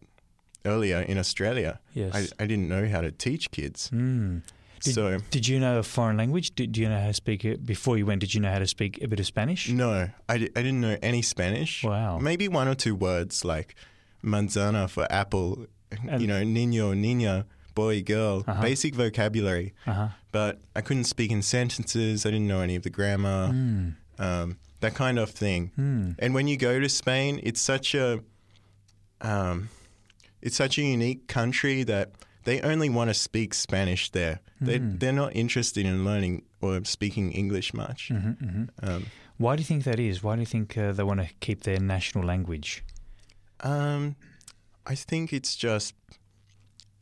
earlier 0.66 1.00
in 1.02 1.18
Australia, 1.18 1.80
Yes. 1.94 2.34
I, 2.40 2.44
I 2.44 2.48
didn't 2.48 2.70
know 2.70 2.88
how 2.88 3.02
to 3.02 3.12
teach 3.12 3.52
kids. 3.52 3.90
Mm. 3.94 4.44
Did, 4.82 4.96
so 4.96 5.18
did 5.30 5.48
you 5.48 5.60
know 5.60 5.80
a 5.80 5.84
foreign 5.84 6.18
language? 6.18 6.56
Did, 6.56 6.74
do 6.74 6.82
you 6.82 6.90
know 6.90 7.00
how 7.00 7.08
to 7.08 7.14
speak 7.14 7.46
it 7.46 7.66
before 7.66 7.98
you 7.98 8.06
went? 8.06 8.20
Did 8.22 8.34
you 8.34 8.42
know 8.42 8.52
how 8.52 8.60
to 8.60 8.68
speak 8.68 9.02
a 9.02 9.08
bit 9.08 9.20
of 9.20 9.26
Spanish? 9.26 9.70
no, 9.70 10.10
I, 10.28 10.34
I 10.34 10.38
didn't 10.38 10.82
know 10.82 10.98
any 11.02 11.22
Spanish. 11.22 11.84
Wow. 11.84 12.18
Maybe 12.20 12.48
one 12.48 12.68
or 12.68 12.76
two 12.76 12.96
words 12.96 13.46
like 13.46 13.76
manzana 14.24 14.90
for 14.90 15.10
apple, 15.12 15.68
And- 16.10 16.22
you 16.22 16.28
know, 16.28 16.42
niño, 16.44 16.94
niña, 16.96 17.46
boy, 17.76 18.02
girl, 18.04 18.44
Uh-huh. 18.48 18.62
basic 18.62 18.96
vocabulary. 18.96 19.74
Uh 19.88 19.94
huh. 19.94 20.08
But 20.32 20.60
I 20.76 20.82
couldn't 20.82 21.06
speak 21.06 21.32
in 21.32 21.42
sentences. 21.42 22.26
I 22.26 22.30
didn't 22.32 22.48
know 22.48 22.62
any 22.62 22.76
of 22.76 22.84
the 22.84 22.90
grammar, 22.90 23.50
Mm. 23.52 23.96
um, 24.20 24.58
that 24.82 24.94
kind 24.96 25.18
of 25.20 25.30
thing. 25.32 25.72
Mm. 25.78 26.16
And 26.20 26.34
when 26.34 26.48
you 26.48 26.58
go 26.58 26.80
to 26.80 26.90
Spain, 26.90 27.40
it's 27.44 27.62
such 27.62 27.96
a 27.96 28.20
um, 29.22 29.70
it's 30.42 30.56
such 30.58 30.78
a 30.78 30.82
unique 30.82 31.28
country 31.28 31.84
that 31.84 32.12
they 32.44 32.60
only 32.62 32.90
want 32.90 33.10
to 33.10 33.14
speak 33.14 33.54
Spanish 33.54 34.10
there. 34.12 34.40
They 34.60 34.80
Mm. 34.80 35.00
they're 35.00 35.14
not 35.14 35.36
interested 35.36 35.86
in 35.86 36.04
learning 36.04 36.44
or 36.62 36.84
speaking 36.86 37.32
English 37.32 37.74
much. 37.74 38.10
hmm 38.10 38.32
hmm 38.32 38.64
Um, 38.82 39.06
Why 39.38 39.56
do 39.56 39.62
you 39.62 39.66
think 39.66 39.84
that 39.86 40.00
is? 40.00 40.22
Why 40.24 40.36
do 40.36 40.42
you 40.42 40.46
think 40.46 40.78
uh, 40.78 40.92
they 40.92 41.04
want 41.04 41.20
to 41.22 41.28
keep 41.40 41.62
their 41.64 41.80
national 41.80 42.24
language? 42.26 42.84
um, 43.62 44.16
I 44.86 44.96
think 44.96 45.32
it's 45.34 45.56
just 45.56 45.94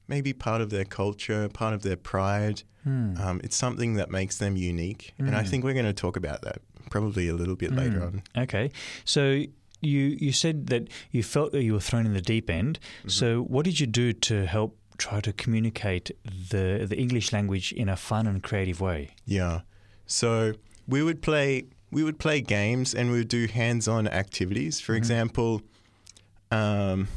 maybe 0.08 0.34
part 0.34 0.62
of 0.62 0.70
their 0.70 0.86
culture, 0.86 1.48
part 1.50 1.74
of 1.74 1.82
their 1.84 1.96
pride. 1.96 2.64
Hmm. 2.84 3.16
Um, 3.18 3.42
it's 3.44 3.56
something 3.56 3.94
that 3.96 4.10
makes 4.10 4.38
them 4.38 4.56
unique, 4.58 5.14
and 5.20 5.36
I 5.36 5.44
Mm. 5.44 5.48
think 5.48 5.64
we're 5.64 5.74
going 5.74 5.86
to 5.86 5.94
talk 5.94 6.18
about 6.18 6.42
that 6.42 6.62
probably 6.90 7.28
a 7.28 7.34
little 7.34 7.56
bit 7.56 7.72
later 7.72 8.00
Mm. 8.02 8.08
on. 8.08 8.24
Okay, 8.44 8.72
so 9.06 9.44
you 9.82 10.00
you 10.20 10.32
said 10.32 10.68
that 10.68 10.88
you 11.12 11.24
felt 11.24 11.52
that 11.54 11.64
you 11.64 11.74
were 11.74 11.80
thrown 11.80 12.06
in 12.06 12.14
the 12.14 12.22
deep 12.22 12.50
end. 12.50 12.80
Mm-hmm. 13.00 13.10
So 13.10 13.42
what 13.44 13.66
did 13.66 13.80
you 13.80 13.88
do 13.88 14.14
to 14.14 14.46
help 14.46 14.78
try 14.98 15.22
to 15.22 15.32
communicate 15.34 16.12
the 16.50 16.86
the 16.90 16.98
English 16.98 17.32
language 17.32 17.72
in 17.72 17.88
a 17.90 17.96
fun 17.96 18.28
and 18.28 18.42
creative 18.44 18.82
way? 18.82 19.10
Yeah. 19.26 19.62
So 20.06 20.54
we 20.88 21.02
would 21.04 21.22
play 21.22 21.66
we 21.92 22.04
would 22.04 22.18
play 22.20 22.42
games 22.42 22.94
and 22.96 23.12
we 23.12 23.18
would 23.20 23.28
do 23.28 23.48
hands-on 23.48 24.08
activities. 24.08 24.80
For 24.80 24.96
example, 24.96 25.62
um, 26.52 27.08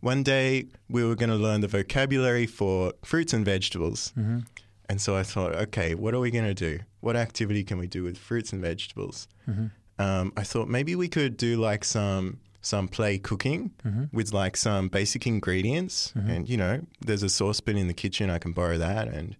one 0.00 0.22
day 0.22 0.66
we 0.88 1.04
were 1.04 1.14
going 1.14 1.30
to 1.30 1.36
learn 1.36 1.60
the 1.60 1.68
vocabulary 1.68 2.46
for 2.46 2.92
fruits 3.04 3.32
and 3.32 3.44
vegetables. 3.44 4.12
Mm-hmm. 4.18 4.40
And 4.88 5.00
so 5.00 5.16
I 5.16 5.22
thought, 5.22 5.54
okay, 5.54 5.94
what 5.94 6.14
are 6.14 6.20
we 6.20 6.30
going 6.30 6.46
to 6.46 6.54
do? 6.54 6.80
What 7.00 7.16
activity 7.16 7.62
can 7.62 7.78
we 7.78 7.86
do 7.86 8.02
with 8.02 8.18
fruits 8.18 8.52
and 8.52 8.60
vegetables? 8.60 9.28
Mm-hmm. 9.48 9.66
Um, 10.02 10.32
I 10.36 10.42
thought 10.42 10.68
maybe 10.68 10.96
we 10.96 11.08
could 11.08 11.36
do 11.36 11.56
like 11.56 11.84
some 11.84 12.40
some 12.62 12.88
play 12.88 13.18
cooking 13.18 13.70
Mm-hmm. 13.86 14.04
with 14.12 14.32
like 14.32 14.56
some 14.56 14.88
basic 14.88 15.26
ingredients, 15.26 16.12
and 16.14 16.48
you 16.48 16.56
know, 16.56 16.80
there's 17.00 17.22
a 17.22 17.28
saucepan 17.28 17.76
in 17.78 17.86
the 17.86 17.94
kitchen. 17.94 18.28
I 18.30 18.38
can 18.38 18.52
borrow 18.52 18.76
that, 18.78 19.08
and 19.08 19.36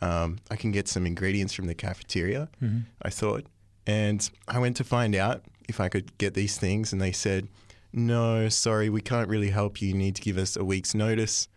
um, 0.00 0.38
I 0.50 0.56
can 0.56 0.72
get 0.72 0.88
some 0.88 1.06
ingredients 1.06 1.52
from 1.54 1.66
the 1.66 1.74
cafeteria. 1.74 2.48
Mm-hmm. 2.62 2.80
I 3.02 3.10
thought, 3.10 3.46
and 3.86 4.28
I 4.48 4.58
went 4.58 4.76
to 4.78 4.84
find 4.84 5.14
out 5.14 5.42
if 5.68 5.78
I 5.80 5.88
could 5.88 6.16
get 6.18 6.34
these 6.34 6.56
things, 6.56 6.92
and 6.92 7.00
they 7.00 7.12
said, 7.12 7.46
"No, 7.94 8.48
sorry, 8.48 8.88
we 8.90 9.00
can't 9.00 9.28
really 9.28 9.50
help 9.50 9.80
you. 9.80 9.88
You 9.88 9.94
need 9.94 10.16
to 10.16 10.22
give 10.22 10.36
us 10.38 10.56
a 10.56 10.64
week's 10.64 10.94
notice." 10.94 11.48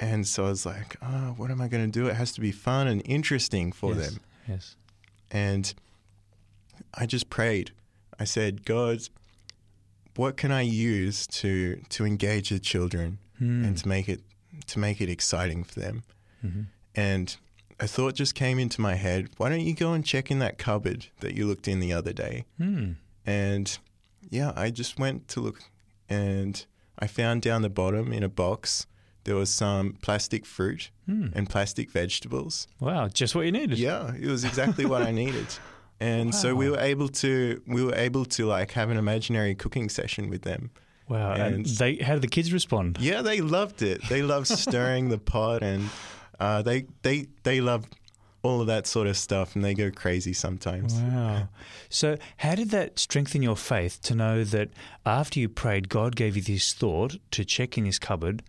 And 0.00 0.26
so 0.26 0.46
I 0.46 0.50
was 0.50 0.66
like, 0.66 0.96
"Oh, 1.02 1.34
what 1.36 1.50
am 1.50 1.60
I 1.60 1.68
going 1.68 1.84
to 1.90 1.90
do? 2.00 2.06
It 2.08 2.14
has 2.16 2.32
to 2.32 2.40
be 2.40 2.52
fun 2.52 2.86
and 2.88 3.00
interesting 3.04 3.72
for 3.72 3.94
yes. 3.94 4.10
them." 4.10 4.20
Yes. 4.48 4.76
And 5.30 5.74
I 6.94 7.06
just 7.06 7.30
prayed. 7.30 7.72
I 8.18 8.24
said, 8.24 8.64
God, 8.64 9.00
what 10.16 10.36
can 10.36 10.50
I 10.52 10.62
use 10.62 11.26
to 11.28 11.80
to 11.90 12.04
engage 12.04 12.48
the 12.50 12.58
children 12.58 13.18
Hmm. 13.38 13.64
and 13.64 13.76
to 13.78 13.86
make 13.88 14.08
it 14.08 14.20
to 14.66 14.78
make 14.78 15.00
it 15.00 15.08
exciting 15.08 15.64
for 15.64 15.78
them? 15.80 16.02
Mhm. 16.44 16.66
And 16.94 17.36
a 17.80 17.86
thought 17.86 18.14
just 18.14 18.34
came 18.34 18.58
into 18.58 18.80
my 18.80 18.96
head. 18.96 19.28
Why 19.36 19.48
don't 19.48 19.60
you 19.60 19.74
go 19.74 19.92
and 19.92 20.04
check 20.04 20.30
in 20.30 20.38
that 20.40 20.58
cupboard 20.58 21.06
that 21.20 21.34
you 21.34 21.46
looked 21.46 21.68
in 21.68 21.78
the 21.80 21.92
other 21.92 22.12
day? 22.12 22.44
Hmm. 22.56 22.92
And 23.26 23.78
yeah, 24.30 24.52
I 24.56 24.70
just 24.70 24.98
went 24.98 25.28
to 25.28 25.40
look 25.40 25.60
and 26.08 26.64
I 26.98 27.06
found 27.06 27.42
down 27.42 27.62
the 27.62 27.70
bottom 27.70 28.12
in 28.12 28.22
a 28.22 28.28
box 28.28 28.86
there 29.24 29.36
was 29.36 29.50
some 29.50 29.98
plastic 30.02 30.46
fruit 30.46 30.90
Hmm. 31.06 31.26
and 31.34 31.48
plastic 31.50 31.90
vegetables. 31.90 32.66
Wow, 32.80 33.08
just 33.08 33.34
what 33.34 33.44
you 33.44 33.52
needed. 33.52 33.78
Yeah, 33.78 34.12
it 34.14 34.26
was 34.26 34.44
exactly 34.44 34.86
what 34.86 35.02
I 35.02 35.10
needed. 35.12 35.46
And 36.00 36.32
so 36.32 36.54
we 36.54 36.70
were 36.70 36.78
able 36.78 37.08
to 37.08 37.60
we 37.66 37.82
were 37.82 37.94
able 37.96 38.24
to 38.26 38.46
like 38.46 38.70
have 38.72 38.88
an 38.88 38.96
imaginary 38.96 39.56
cooking 39.56 39.88
session 39.88 40.30
with 40.30 40.42
them. 40.42 40.70
Wow. 41.08 41.32
And, 41.32 41.54
And- 41.56 41.66
they 41.66 41.96
how 41.96 42.12
did 42.12 42.22
the 42.22 42.28
kids 42.28 42.52
respond? 42.52 42.98
Yeah, 43.00 43.20
they 43.22 43.40
loved 43.40 43.82
it. 43.82 44.00
They 44.08 44.22
loved 44.22 44.46
stirring 44.64 45.08
the 45.08 45.18
pot 45.18 45.62
and 45.64 45.90
uh, 46.38 46.62
they 46.62 46.86
they 47.02 47.26
they 47.42 47.60
love 47.60 47.82
all 48.48 48.60
of 48.62 48.66
that 48.66 48.86
sort 48.86 49.06
of 49.06 49.16
stuff 49.16 49.54
and 49.54 49.64
they 49.64 49.74
go 49.74 49.90
crazy 49.90 50.32
sometimes. 50.32 50.94
Wow. 50.94 51.48
So, 51.90 52.16
how 52.38 52.54
did 52.54 52.70
that 52.70 52.98
strengthen 52.98 53.42
your 53.42 53.56
faith 53.56 54.00
to 54.02 54.14
know 54.14 54.42
that 54.44 54.70
after 55.04 55.38
you 55.40 55.48
prayed, 55.48 55.88
God 55.88 56.16
gave 56.16 56.36
you 56.36 56.42
this 56.42 56.72
thought 56.72 57.16
to 57.32 57.44
check 57.44 57.76
in 57.78 57.84
his 57.84 57.98
cupboard 57.98 58.42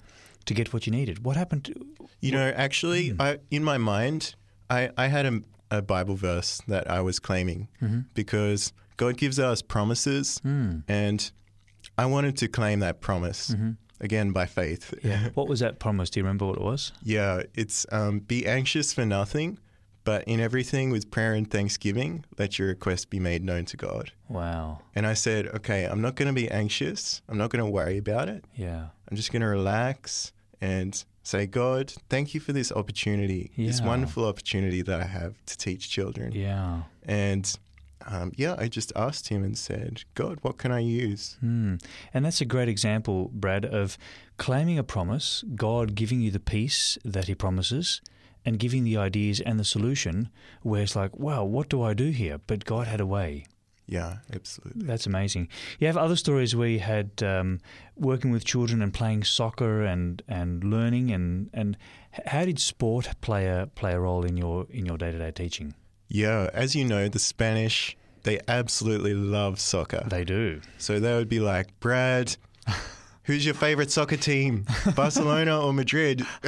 to 0.45 0.53
get 0.53 0.73
what 0.73 0.85
you 0.87 0.91
needed? 0.91 1.23
What 1.25 1.35
happened? 1.37 1.65
To, 1.65 1.73
You 2.21 2.31
know, 2.31 2.49
actually, 2.55 3.13
I, 3.19 3.39
in 3.51 3.63
my 3.63 3.77
mind, 3.77 4.35
I, 4.69 4.89
I 4.97 5.07
had 5.07 5.25
a, 5.25 5.41
a 5.71 5.81
Bible 5.81 6.15
verse 6.15 6.61
that 6.67 6.89
I 6.89 7.01
was 7.01 7.19
claiming 7.19 7.67
because 8.13 8.73
God 8.97 9.17
gives 9.17 9.39
us 9.39 9.61
promises, 9.61 10.39
Hmm. 10.39 10.79
and 10.87 11.31
I 11.97 12.05
wanted 12.05 12.37
to 12.37 12.47
claim 12.47 12.79
that 12.79 13.01
promise 13.01 13.53
again 14.01 14.31
by 14.31 14.45
faith. 14.45 14.93
yeah. 15.03 15.29
what 15.33 15.47
was 15.47 15.59
that 15.59 15.79
promise? 15.79 16.09
Do 16.09 16.19
you 16.19 16.23
remember 16.23 16.45
what 16.45 16.57
it 16.57 16.63
was? 16.63 16.91
Yeah, 17.03 17.43
it's 17.55 17.85
um, 17.91 18.19
be 18.19 18.45
anxious 18.47 18.93
for 18.93 19.05
nothing, 19.05 19.59
but 20.09 20.23
in 20.23 20.39
everything 20.39 20.89
with 20.89 21.11
prayer 21.11 21.35
and 21.35 21.47
thanksgiving, 21.51 22.25
let 22.39 22.57
your 22.57 22.69
request 22.69 23.11
be 23.11 23.19
made 23.19 23.43
known 23.43 23.63
to 23.65 23.77
God. 23.77 24.11
Wow. 24.27 24.79
And 24.95 25.05
I 25.05 25.13
said, 25.13 25.45
okay, 25.57 25.85
I'm 25.85 26.01
not 26.01 26.15
going 26.15 26.29
to 26.29 26.33
be 26.33 26.49
anxious. 26.49 27.21
I'm 27.29 27.37
not 27.37 27.51
going 27.51 27.63
to 27.63 27.69
worry 27.69 27.99
about 27.99 28.27
it. 28.27 28.43
Yeah. 28.55 28.87
I'm 29.07 29.15
just 29.15 29.31
going 29.31 29.43
to 29.43 29.47
relax 29.47 30.33
and 30.61 31.05
say, 31.21 31.45
God, 31.45 31.93
thank 32.09 32.33
you 32.33 32.39
for 32.39 32.53
this 32.53 32.71
opportunity, 32.71 33.51
this 33.55 33.83
wonderful 33.83 34.25
opportunity 34.25 34.81
that 34.81 34.99
I 34.99 35.05
have 35.05 35.35
to 35.45 35.55
teach 35.55 35.91
children. 35.91 36.31
Yeah. 36.31 36.81
And 37.03 37.55
um, 38.07 38.31
yeah, 38.35 38.55
I 38.57 38.67
just 38.67 38.91
asked 38.95 39.27
him 39.27 39.43
and 39.43 39.55
said, 39.55 40.05
God, 40.15 40.39
what 40.41 40.57
can 40.57 40.71
I 40.71 40.79
use? 40.79 41.37
Hmm. 41.39 41.75
And 42.15 42.25
that's 42.25 42.41
a 42.41 42.45
great 42.45 42.67
example, 42.67 43.29
Brad, 43.31 43.63
of 43.63 43.95
claiming 44.37 44.79
a 44.79 44.83
promise, 44.83 45.43
God 45.53 45.93
giving 45.93 46.19
you 46.19 46.31
the 46.31 46.39
peace 46.39 46.97
that 47.05 47.27
He 47.27 47.35
promises, 47.35 48.01
and 48.45 48.59
giving 48.59 48.83
the 48.83 48.97
ideas 48.97 49.39
and 49.39 49.59
the 49.59 49.65
solution, 49.65 50.29
where 50.61 50.83
it's 50.83 50.95
like, 50.95 51.17
wow, 51.17 51.43
what 51.43 51.69
do 51.69 51.81
I 51.81 51.93
do 51.93 52.09
here? 52.09 52.39
But 52.45 52.65
God 52.65 52.87
had 52.87 53.01
a 53.01 53.05
way. 53.05 53.45
Yeah, 53.89 54.17
absolutely. 54.31 54.85
That's 54.85 55.07
amazing. 55.07 55.47
You 55.79 55.87
have 55.87 55.97
other 55.97 56.15
stories 56.15 56.55
where 56.55 56.67
you 56.67 56.79
had 56.79 57.23
um, 57.23 57.59
working 57.97 58.29
with 58.29 58.45
children 58.45 58.83
and 58.83 58.93
playing 58.93 59.23
soccer 59.23 59.83
and, 59.83 60.21
and 60.27 60.63
learning 60.63 61.09
and, 61.09 61.49
and 61.53 61.75
how 62.25 62.45
did 62.45 62.59
sport 62.59 63.09
play 63.21 63.47
a 63.47 63.67
play 63.73 63.93
a 63.93 63.99
role 63.99 64.25
in 64.25 64.37
your 64.37 64.67
in 64.69 64.85
your 64.85 64.97
day 64.97 65.11
to 65.11 65.17
day 65.17 65.31
teaching? 65.31 65.73
Yeah, 66.07 66.49
as 66.53 66.75
you 66.75 66.85
know, 66.85 67.07
the 67.07 67.19
Spanish, 67.19 67.97
they 68.23 68.39
absolutely 68.47 69.13
love 69.13 69.59
soccer. 69.59 70.05
They 70.07 70.23
do. 70.23 70.61
So 70.77 70.99
they 70.99 71.15
would 71.15 71.29
be 71.29 71.39
like, 71.39 71.79
Brad, 71.79 72.35
who's 73.23 73.43
your 73.43 73.55
favorite 73.55 73.91
soccer 73.91 74.17
team? 74.17 74.65
Barcelona 74.95 75.59
or 75.61 75.73
Madrid? 75.73 76.25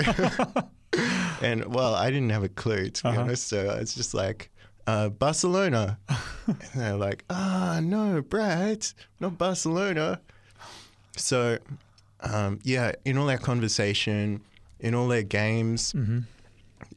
and 1.43 1.65
well, 1.73 1.95
I 1.95 2.09
didn't 2.11 2.29
have 2.29 2.43
a 2.43 2.49
clue, 2.49 2.89
to 2.89 3.03
be 3.03 3.09
Uh-huh. 3.09 3.21
honest. 3.21 3.47
So 3.47 3.77
it's 3.79 3.93
just 3.95 4.13
like, 4.13 4.49
uh, 4.87 5.09
Barcelona. 5.09 5.97
and 6.47 6.57
they're 6.75 6.95
like, 6.97 7.23
ah, 7.29 7.79
no, 7.83 8.21
Brad, 8.21 8.87
not 9.19 9.37
Barcelona. 9.37 10.21
So, 11.17 11.57
um, 12.21 12.59
yeah, 12.63 12.93
in 13.05 13.17
all 13.17 13.29
our 13.29 13.37
conversation, 13.37 14.41
in 14.79 14.95
all 14.95 15.07
their 15.07 15.23
games, 15.23 15.93
Mm-hmm. 15.93 16.19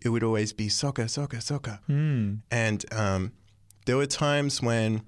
it 0.02 0.08
would 0.08 0.22
always 0.22 0.52
be 0.52 0.68
soccer, 0.68 1.08
soccer, 1.08 1.40
soccer. 1.40 1.80
Mm. 1.88 2.38
And 2.50 2.84
um, 2.92 3.32
there 3.86 3.96
were 3.96 4.06
times 4.06 4.62
when, 4.62 5.02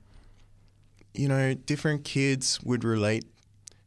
you 1.14 1.28
know, 1.28 1.54
different 1.54 2.04
kids 2.04 2.60
would 2.62 2.84
relate 2.84 3.24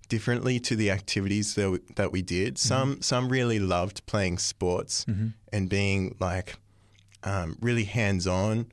differently 0.10 0.60
to 0.60 0.76
the 0.76 0.92
activities 0.92 1.56
that 1.56 1.70
we, 1.72 1.80
that 1.96 2.12
we 2.12 2.22
did. 2.22 2.58
Some 2.58 3.02
some 3.02 3.30
really 3.30 3.60
loved 3.60 4.06
playing 4.06 4.40
sports 4.40 5.06
and 5.54 5.70
being 5.70 6.16
like 6.20 6.56
um, 7.24 7.58
really 7.62 7.86
hands 7.86 8.28
on 8.28 8.72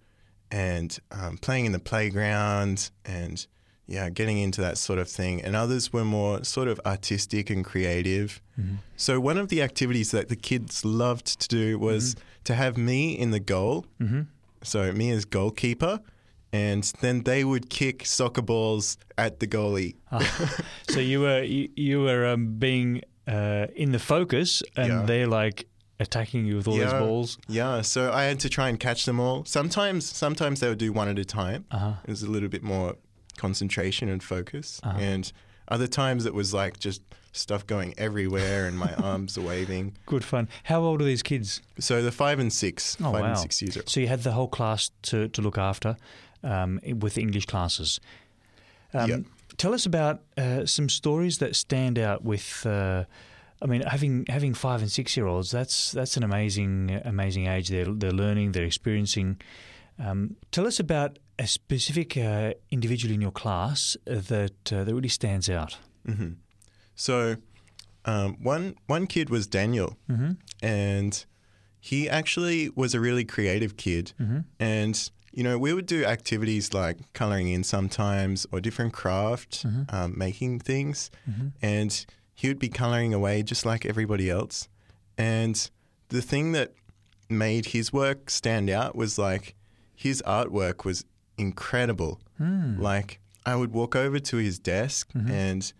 and 0.51 0.99
um, 1.11 1.39
playing 1.39 1.67
in 1.67 1.73
the 1.73 1.79
playground 1.79 2.91
and 3.05 3.47
yeah, 3.89 4.11
getting 4.11 4.39
into 4.39 4.61
that 4.63 4.79
sort 4.79 4.99
of 4.99 5.09
thing. 5.09 5.41
And 5.43 5.55
others 5.55 5.93
were 5.93 6.05
more 6.05 6.43
sort 6.43 6.67
of 6.67 6.81
artistic 6.85 7.51
and 7.51 7.65
creative. 7.65 8.41
So 8.97 9.21
one 9.21 9.39
of 9.39 9.49
the 9.49 9.63
activities 9.63 10.11
that 10.11 10.29
the 10.29 10.37
kids 10.37 10.85
loved 10.85 11.41
to 11.41 11.49
do 11.49 11.79
was 11.79 12.17
to 12.45 12.55
have 12.55 12.77
me 12.77 13.13
in 13.13 13.31
the 13.31 13.39
goal. 13.41 13.87
Mm-hmm. 14.01 14.23
So 14.63 14.91
me 14.93 15.11
as 15.11 15.25
goalkeeper, 15.25 16.01
and 16.53 16.85
then 17.01 17.23
they 17.25 17.45
would 17.45 17.69
kick 17.71 18.07
soccer 18.07 18.43
balls 18.43 18.97
at 19.19 19.41
the 19.41 19.47
goalie. 19.47 19.95
So 20.89 21.01
you 21.01 21.21
were 21.21 21.43
you, 21.43 21.69
you 21.77 22.01
were 22.03 22.27
um, 22.27 22.59
being 22.59 23.03
uh, 23.29 23.67
in 23.75 23.93
the 23.93 23.99
focus, 23.99 24.63
and 24.77 24.89
Yeah. 24.89 25.03
they're 25.05 25.27
like 25.27 25.67
attacking 25.99 26.45
you 26.47 26.57
with 26.57 26.69
all 26.69 26.77
those 26.77 26.93
Yeah. 26.93 26.99
balls. 27.01 27.39
Yeah, 27.49 27.83
so 27.83 28.13
I 28.13 28.25
had 28.25 28.39
to 28.41 28.49
try 28.49 28.69
and 28.69 28.79
catch 28.79 29.05
them 29.05 29.19
all. 29.19 29.45
Sometimes, 29.45 30.05
sometimes 30.07 30.61
they 30.61 30.69
would 30.69 30.79
do 30.79 30.93
one 30.93 31.09
at 31.09 31.19
a 31.19 31.25
time. 31.25 31.65
Uh-huh. 31.71 31.95
It 32.05 32.11
was 32.11 32.23
a 32.23 32.31
little 32.31 32.49
bit 32.51 32.63
more 32.63 32.95
concentration 33.37 34.09
and 34.09 34.23
focus, 34.23 34.81
Uh-huh. 34.83 34.99
and 34.99 35.33
other 35.69 35.87
times 35.89 36.27
it 36.27 36.35
was 36.35 36.55
like 36.55 36.79
just 36.79 37.03
stuff 37.33 37.67
going 37.67 37.93
everywhere 37.99 38.67
and 38.67 38.79
my 38.79 38.95
arms 39.03 39.37
are 39.37 39.43
waving. 39.43 39.95
Good 40.07 40.25
fun. 40.25 40.49
How 40.65 40.81
old 40.83 41.03
are 41.03 41.05
these 41.05 41.23
kids? 41.23 41.61
So 41.79 42.03
the 42.03 42.13
five 42.13 42.39
and 42.39 42.53
six, 42.53 42.97
Oh, 43.01 43.13
five 43.13 43.23
wow. 43.23 43.29
and 43.31 43.39
six 43.39 43.61
years 43.61 43.77
old. 43.77 43.89
So 43.89 44.01
you 44.01 44.09
had 44.09 44.23
the 44.23 44.33
whole 44.33 44.49
class 44.49 44.91
to, 45.03 45.29
to 45.29 45.43
look 45.43 45.59
after 45.59 45.97
um, 46.47 46.81
with 47.01 47.19
English 47.19 47.47
classes. 47.47 48.01
Um, 48.95 49.11
Yeah. 49.11 49.19
Tell 49.57 49.75
us 49.75 49.87
about 49.87 50.17
uh, 50.37 50.67
some 50.67 50.89
stories 50.89 51.39
that 51.39 51.57
stand 51.57 51.99
out 51.99 52.21
with. 52.25 52.67
Uh, 52.67 53.05
I 53.65 53.67
mean, 53.67 53.83
having 53.83 54.27
having 54.29 54.55
five 54.55 54.81
and 54.83 54.91
six 54.91 55.17
year 55.17 55.27
olds 55.27 55.51
that's 55.51 55.93
that's 55.93 56.17
an 56.17 56.23
amazing 56.23 57.01
amazing 57.05 57.47
age. 57.47 57.69
They're 57.69 57.95
they're 58.01 58.17
learning, 58.17 58.53
they're 58.53 58.67
experiencing. 58.67 59.41
Um, 59.99 60.37
tell 60.51 60.67
us 60.67 60.81
about 60.81 61.19
a 61.39 61.47
specific 61.47 62.17
uh, 62.17 62.53
individual 62.71 63.15
in 63.15 63.23
your 63.23 63.33
class 63.33 63.97
that 64.05 64.73
uh, 64.73 64.85
that 64.85 64.95
really 64.95 65.09
stands 65.09 65.49
out. 65.49 65.79
hmm 66.07 66.33
So 66.95 67.37
um, 68.05 68.37
one 68.45 68.75
one 68.89 69.07
kid 69.07 69.31
was 69.31 69.47
Daniel, 69.49 69.97
Mm-hmm. 70.09 70.33
and 70.63 71.27
he 71.81 72.11
actually 72.11 72.71
was 72.75 72.95
a 72.95 73.01
really 73.01 73.25
creative 73.25 73.75
kid. 73.77 74.13
Mm-hmm. 74.19 74.41
And 74.61 75.11
you 75.37 75.43
know, 75.45 75.57
we 75.67 75.73
would 75.75 75.87
do 75.87 76.01
activities 76.05 76.73
like 76.83 76.97
coloring 77.13 77.49
in 77.57 77.63
sometimes, 77.63 78.47
or 78.51 78.61
different 78.61 78.93
craft, 79.01 79.53
Mhm. 79.65 79.93
um, 79.93 80.11
making 80.17 80.61
things, 80.61 81.11
Mm-hmm. 81.31 81.49
and 81.63 81.91
he 82.35 82.49
would 82.49 82.59
be 82.59 82.69
coloring 82.83 83.13
away 83.15 83.43
just 83.43 83.65
like 83.67 83.83
everybody 83.87 84.29
else. 84.31 84.69
And 85.19 85.57
the 86.09 86.23
thing 86.23 86.53
that 86.53 86.73
made 87.29 87.65
his 87.77 87.93
work 87.93 88.31
stand 88.31 88.69
out 88.71 88.97
was 88.97 89.19
like 89.19 89.55
his 89.95 90.23
artwork 90.27 90.85
was 90.85 91.05
incredible. 91.37 92.21
Mm. 92.41 92.79
Like 92.81 93.21
I 93.45 93.55
would 93.57 93.73
walk 93.73 93.95
over 93.95 94.19
to 94.19 94.37
his 94.39 94.59
desk 94.59 95.13
Mhm. 95.15 95.31
and 95.31 95.73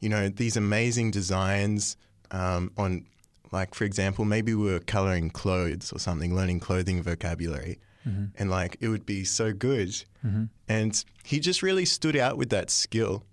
you 0.00 0.08
know 0.08 0.28
these 0.28 0.56
amazing 0.56 1.10
designs 1.10 1.96
um, 2.30 2.70
on 2.76 3.06
like 3.52 3.74
for 3.74 3.84
example 3.84 4.24
maybe 4.24 4.54
we 4.54 4.64
were 4.72 4.80
coloring 4.80 5.30
clothes 5.30 5.92
or 5.92 5.98
something 5.98 6.34
learning 6.34 6.60
clothing 6.60 7.02
vocabulary 7.02 7.78
Mm-hmm. 8.06 8.24
and 8.36 8.50
like 8.50 8.76
it 8.80 8.88
would 8.88 9.06
be 9.06 9.24
so 9.24 9.52
good 9.52 9.88
Mm-hmm. 10.26 10.44
and 10.68 11.04
he 11.24 11.38
just 11.40 11.62
really 11.62 11.84
stood 11.84 12.16
out 12.16 12.36
with 12.38 12.50
that 12.50 12.70
skill 12.70 13.24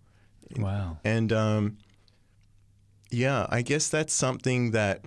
Wow. 0.57 0.97
and 1.03 1.31
um, 1.31 1.77
yeah 3.09 3.47
I 3.49 3.61
guess 3.61 3.89
that's 3.89 4.13
something 4.13 4.71
that 4.71 5.05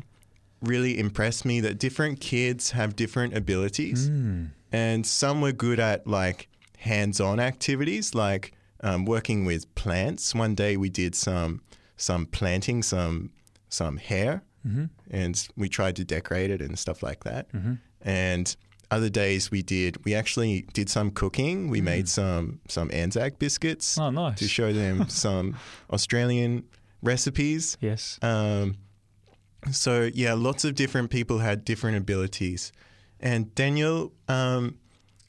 really 0.63 0.99
impressed 0.99 1.45
me 1.45 1.61
that 1.61 1.79
different 1.79 2.21
kids 2.21 2.71
have 2.73 2.97
different 2.97 3.37
abilities 3.37 4.09
Mm. 4.09 4.51
and 4.73 5.07
some 5.07 5.41
were 5.41 5.53
good 5.53 5.79
at 5.81 6.07
like 6.07 6.49
hands-on 6.79 7.41
activities 7.41 8.15
like 8.15 8.53
um, 8.83 9.05
working 9.05 9.45
with 9.45 9.73
plants 9.75 10.35
one 10.35 10.55
day 10.55 10.77
we 10.77 10.89
did 10.91 11.15
some 11.15 11.61
some 11.97 12.27
planting 12.27 12.83
some 12.83 13.31
some 13.69 13.97
hair 13.99 14.43
Mm-hmm. 14.67 14.85
and 15.11 15.49
we 15.57 15.69
tried 15.69 15.95
to 15.97 16.05
decorate 16.05 16.51
it 16.51 16.63
and 16.63 16.79
stuff 16.79 17.03
like 17.03 17.25
that 17.25 17.53
Mm-hmm. 17.53 17.75
and 18.01 18.57
other 18.91 19.09
days 19.09 19.51
we 19.51 19.63
did 19.63 20.05
we 20.05 20.15
actually 20.15 20.63
did 20.73 20.89
some 20.91 21.11
cooking 21.11 21.69
we 21.69 21.81
Mm. 21.81 21.85
made 21.85 22.09
some 22.09 22.61
some 22.69 22.91
anzac 22.93 23.39
biscuits 23.39 23.99
Oh, 23.99 24.11
nice. 24.11 24.39
to 24.39 24.49
show 24.49 24.73
them 24.73 25.09
some 25.25 25.57
australian 25.91 26.65
recipes 27.03 27.77
yes. 27.81 28.19
um, 28.23 28.77
so 29.71 30.11
yeah, 30.15 30.35
lots 30.35 30.65
of 30.65 30.75
different 30.75 31.11
people 31.11 31.39
had 31.39 31.65
different 31.65 31.97
abilities, 31.97 32.71
and 33.19 33.55
Daniel, 33.55 34.13
um, 34.29 34.77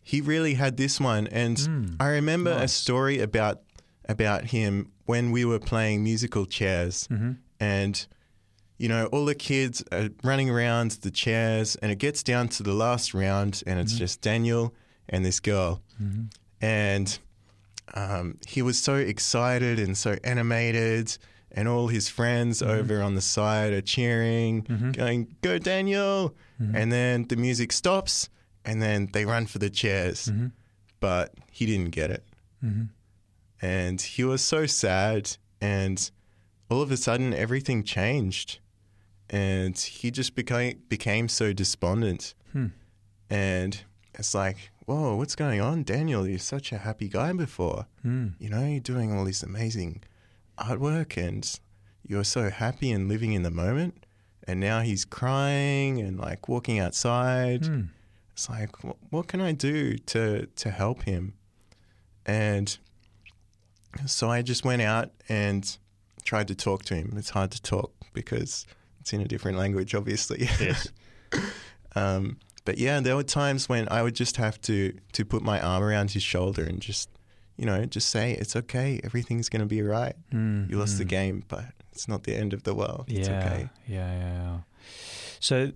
he 0.04 0.20
really 0.20 0.56
had 0.56 0.76
this 0.76 1.00
one. 1.00 1.28
And 1.28 1.56
Mm, 1.58 1.96
I 2.02 2.08
remember 2.10 2.52
a 2.52 2.68
story 2.68 3.20
about 3.20 3.62
about 4.10 4.46
him 4.52 4.92
when 5.06 5.32
we 5.32 5.46
were 5.46 5.60
playing 5.60 6.04
musical 6.04 6.46
chairs, 6.46 7.08
Mm-hmm. 7.10 7.32
and 7.62 8.08
you 8.78 8.88
know 8.90 9.06
all 9.08 9.26
the 9.26 9.36
kids 9.36 9.84
are 9.92 10.10
running 10.24 10.50
around 10.50 10.92
the 11.02 11.12
chairs, 11.12 11.76
and 11.78 11.92
it 11.92 11.98
gets 11.98 12.24
down 12.24 12.48
to 12.50 12.64
the 12.64 12.74
last 12.74 13.14
round, 13.14 13.64
and 13.68 13.80
it's 13.80 13.94
Mhm. 13.94 13.98
just 13.98 14.22
Daniel 14.22 14.74
and 15.10 15.24
this 15.26 15.40
girl, 15.40 15.82
Mm-hmm. 16.02 16.24
and 16.62 17.20
um, 17.94 18.38
he 18.48 18.62
was 18.64 18.82
so 18.82 18.96
excited 18.96 19.80
and 19.80 19.96
so 19.98 20.18
animated, 20.24 21.18
and 21.52 21.68
all 21.68 21.88
his 21.88 22.10
friends 22.10 22.62
Mhm. 22.62 22.68
over 22.68 23.02
on 23.02 23.14
the 23.16 23.22
side 23.22 23.72
are 23.74 23.82
cheering, 23.82 24.64
Mhm. 24.64 24.92
going, 24.98 25.36
"Go 25.42 25.58
Daniel!" 25.60 26.36
Mhm. 26.62 26.76
And 26.76 26.92
then 26.92 27.26
the 27.28 27.36
music 27.36 27.72
stops, 27.72 28.28
and 28.66 28.82
then 28.82 29.10
they 29.14 29.24
run 29.26 29.46
for 29.46 29.60
the 29.60 29.70
chairs, 29.70 30.26
Mm-hmm. 30.26 30.48
but 31.00 31.34
he 31.52 31.66
didn't 31.68 31.92
get 31.92 32.10
it, 32.10 32.24
Mm-hmm. 32.64 32.86
and 33.62 34.02
he 34.02 34.24
was 34.24 34.42
so 34.44 34.66
sad, 34.66 35.38
and 35.62 36.10
all 36.70 36.82
of 36.82 36.92
a 36.92 36.98
sudden 36.98 37.34
everything 37.34 37.84
changed, 37.84 38.58
and 39.36 39.78
he 39.78 40.12
just 40.12 40.34
became 40.34 40.82
became 40.88 41.28
so 41.28 41.52
despondent. 41.52 42.34
Hmm. 42.54 42.68
And 43.30 43.84
it's 44.14 44.34
like, 44.34 44.72
whoa, 44.86 45.18
what's 45.18 45.36
going 45.36 45.60
on? 45.60 45.84
Daniel, 45.84 46.26
you're 46.26 46.40
such 46.40 46.72
a 46.72 46.78
happy 46.78 47.10
guy 47.10 47.34
before. 47.34 47.86
Mm. 48.06 48.36
You 48.40 48.50
know, 48.50 48.66
you're 48.66 48.80
doing 48.80 49.12
all 49.12 49.26
this 49.26 49.44
amazing 49.44 50.04
artwork 50.58 51.18
and 51.18 51.60
you're 52.08 52.24
so 52.24 52.50
happy 52.50 52.92
and 52.92 53.10
living 53.10 53.34
in 53.34 53.44
the 53.44 53.52
moment. 53.52 54.06
And 54.48 54.60
now 54.60 54.82
he's 54.82 55.04
crying 55.04 56.00
and 56.00 56.18
like 56.18 56.48
walking 56.48 56.80
outside. 56.80 57.64
Mm. 57.64 57.90
It's 58.34 58.48
like, 58.48 58.72
what 59.10 59.28
can 59.28 59.42
I 59.42 59.52
do 59.52 59.98
to, 59.98 60.46
to 60.46 60.70
help 60.70 61.04
him? 61.04 61.34
And 62.26 62.78
so 64.06 64.30
I 64.30 64.44
just 64.44 64.64
went 64.64 64.82
out 64.82 65.12
and 65.28 65.78
tried 66.24 66.48
to 66.50 66.56
talk 66.56 66.86
to 66.86 66.96
him. 66.96 67.16
It's 67.18 67.32
hard 67.32 67.52
to 67.52 67.62
talk 67.62 67.92
because 68.14 68.66
it's 69.06 69.14
in 69.14 69.22
a 69.22 69.28
different 69.28 69.56
language, 69.56 69.94
obviously. 69.94 70.50
Yes. 70.60 70.90
Um, 71.96 72.40
but 72.66 72.78
yeah, 72.78 73.00
there 73.00 73.16
were 73.16 73.24
times 73.24 73.70
when 73.70 73.88
I 73.90 74.02
would 74.04 74.16
just 74.16 74.36
have 74.36 74.60
to 74.62 74.94
to 75.14 75.24
put 75.24 75.42
my 75.44 75.62
arm 75.62 75.82
around 75.82 76.12
his 76.12 76.24
shoulder 76.24 76.64
and 76.66 76.82
just, 76.82 77.10
you 77.56 77.66
know, 77.66 77.86
just 77.86 78.10
say 78.10 78.34
it's 78.34 78.54
okay, 78.56 79.00
everything's 79.04 79.48
going 79.48 79.62
to 79.62 79.66
be 79.66 79.82
right. 79.82 80.16
Mm. 80.34 80.70
You 80.70 80.78
lost 80.78 80.98
the 80.98 81.06
game, 81.06 81.44
but 81.48 81.64
it's 81.94 82.10
not 82.10 82.24
the 82.24 82.36
end 82.36 82.52
of 82.54 82.64
the 82.64 82.74
world. 82.74 83.06
Yeah, 83.08 83.20
It's 83.20 83.30
okay. 83.30 83.70
yeah, 83.88 84.12
yeah, 84.20 84.34
yeah. 84.44 84.58
So 85.40 85.72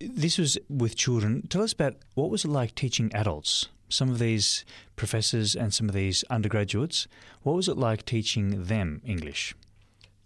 this 0.00 0.38
was 0.38 0.56
with 0.70 0.96
children. 0.96 1.46
Tell 1.48 1.62
us 1.62 1.74
about 1.74 1.96
what 2.14 2.30
was 2.30 2.44
it 2.46 2.50
like 2.50 2.74
teaching 2.74 3.10
adults? 3.14 3.68
Some 3.90 4.08
of 4.08 4.18
these 4.18 4.64
professors 4.96 5.54
and 5.54 5.74
some 5.74 5.88
of 5.90 5.94
these 5.94 6.24
undergraduates. 6.30 7.06
What 7.42 7.54
was 7.54 7.68
it 7.68 7.76
like 7.76 8.06
teaching 8.06 8.64
them 8.64 9.02
English? 9.04 9.54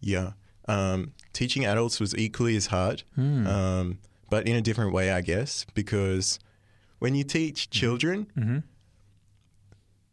Yeah. 0.01 0.33
Um, 0.69 1.13
teaching 1.33 1.65
adults 1.65 2.01
was 2.01 2.15
equally 2.17 2.57
as 2.57 2.67
hard, 2.67 3.03
Mm. 3.17 3.47
um, 3.47 3.99
but 4.31 4.47
in 4.47 4.55
a 4.57 4.61
different 4.61 4.93
way, 4.93 5.11
I 5.11 5.21
guess, 5.23 5.65
because 5.75 6.39
when 6.99 7.15
you 7.15 7.25
teach 7.25 7.71
children, 7.71 8.27
hmm 8.35 8.59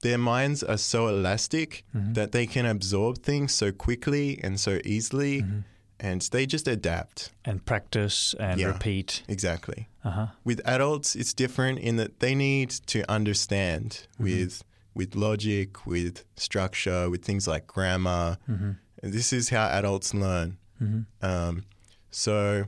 their 0.02 0.18
minds 0.20 0.62
are 0.62 0.78
so 0.78 1.08
elastic 1.08 1.84
Mhm. 1.96 2.14
that 2.14 2.32
they 2.32 2.46
can 2.46 2.66
absorb 2.66 3.24
things 3.24 3.52
so 3.54 3.72
quickly 3.72 4.40
and 4.44 4.60
so 4.60 4.80
easily, 4.86 5.42
Mhm. 5.42 5.64
and 6.00 6.22
they 6.32 6.46
just 6.46 6.68
adapt. 6.68 7.32
And 7.44 7.66
practice 7.66 8.36
and 8.40 8.60
Yeah. 8.60 8.68
repeat. 8.68 9.24
Exactly. 9.28 9.88
Uh 10.04 10.12
huh. 10.12 10.28
with 10.44 10.62
adults 10.66 11.16
it's 11.16 11.34
different 11.34 11.80
in 11.80 11.96
that 11.96 12.20
they 12.20 12.36
need 12.36 12.70
to 12.86 13.00
understand 13.12 14.06
with 14.20 14.64
with 14.94 15.16
logic 15.16 15.88
with 15.88 16.24
structure 16.36 17.10
with 17.10 17.24
things 17.26 17.48
like 17.48 17.66
grammar 17.66 18.38
hmm 18.46 18.72
and 19.04 19.14
this 19.14 19.32
is 19.34 19.50
how 19.50 19.68
adults 19.68 20.14
learn 20.14 20.58
hmm 20.80 21.02
um, 21.22 21.64
so 22.12 22.66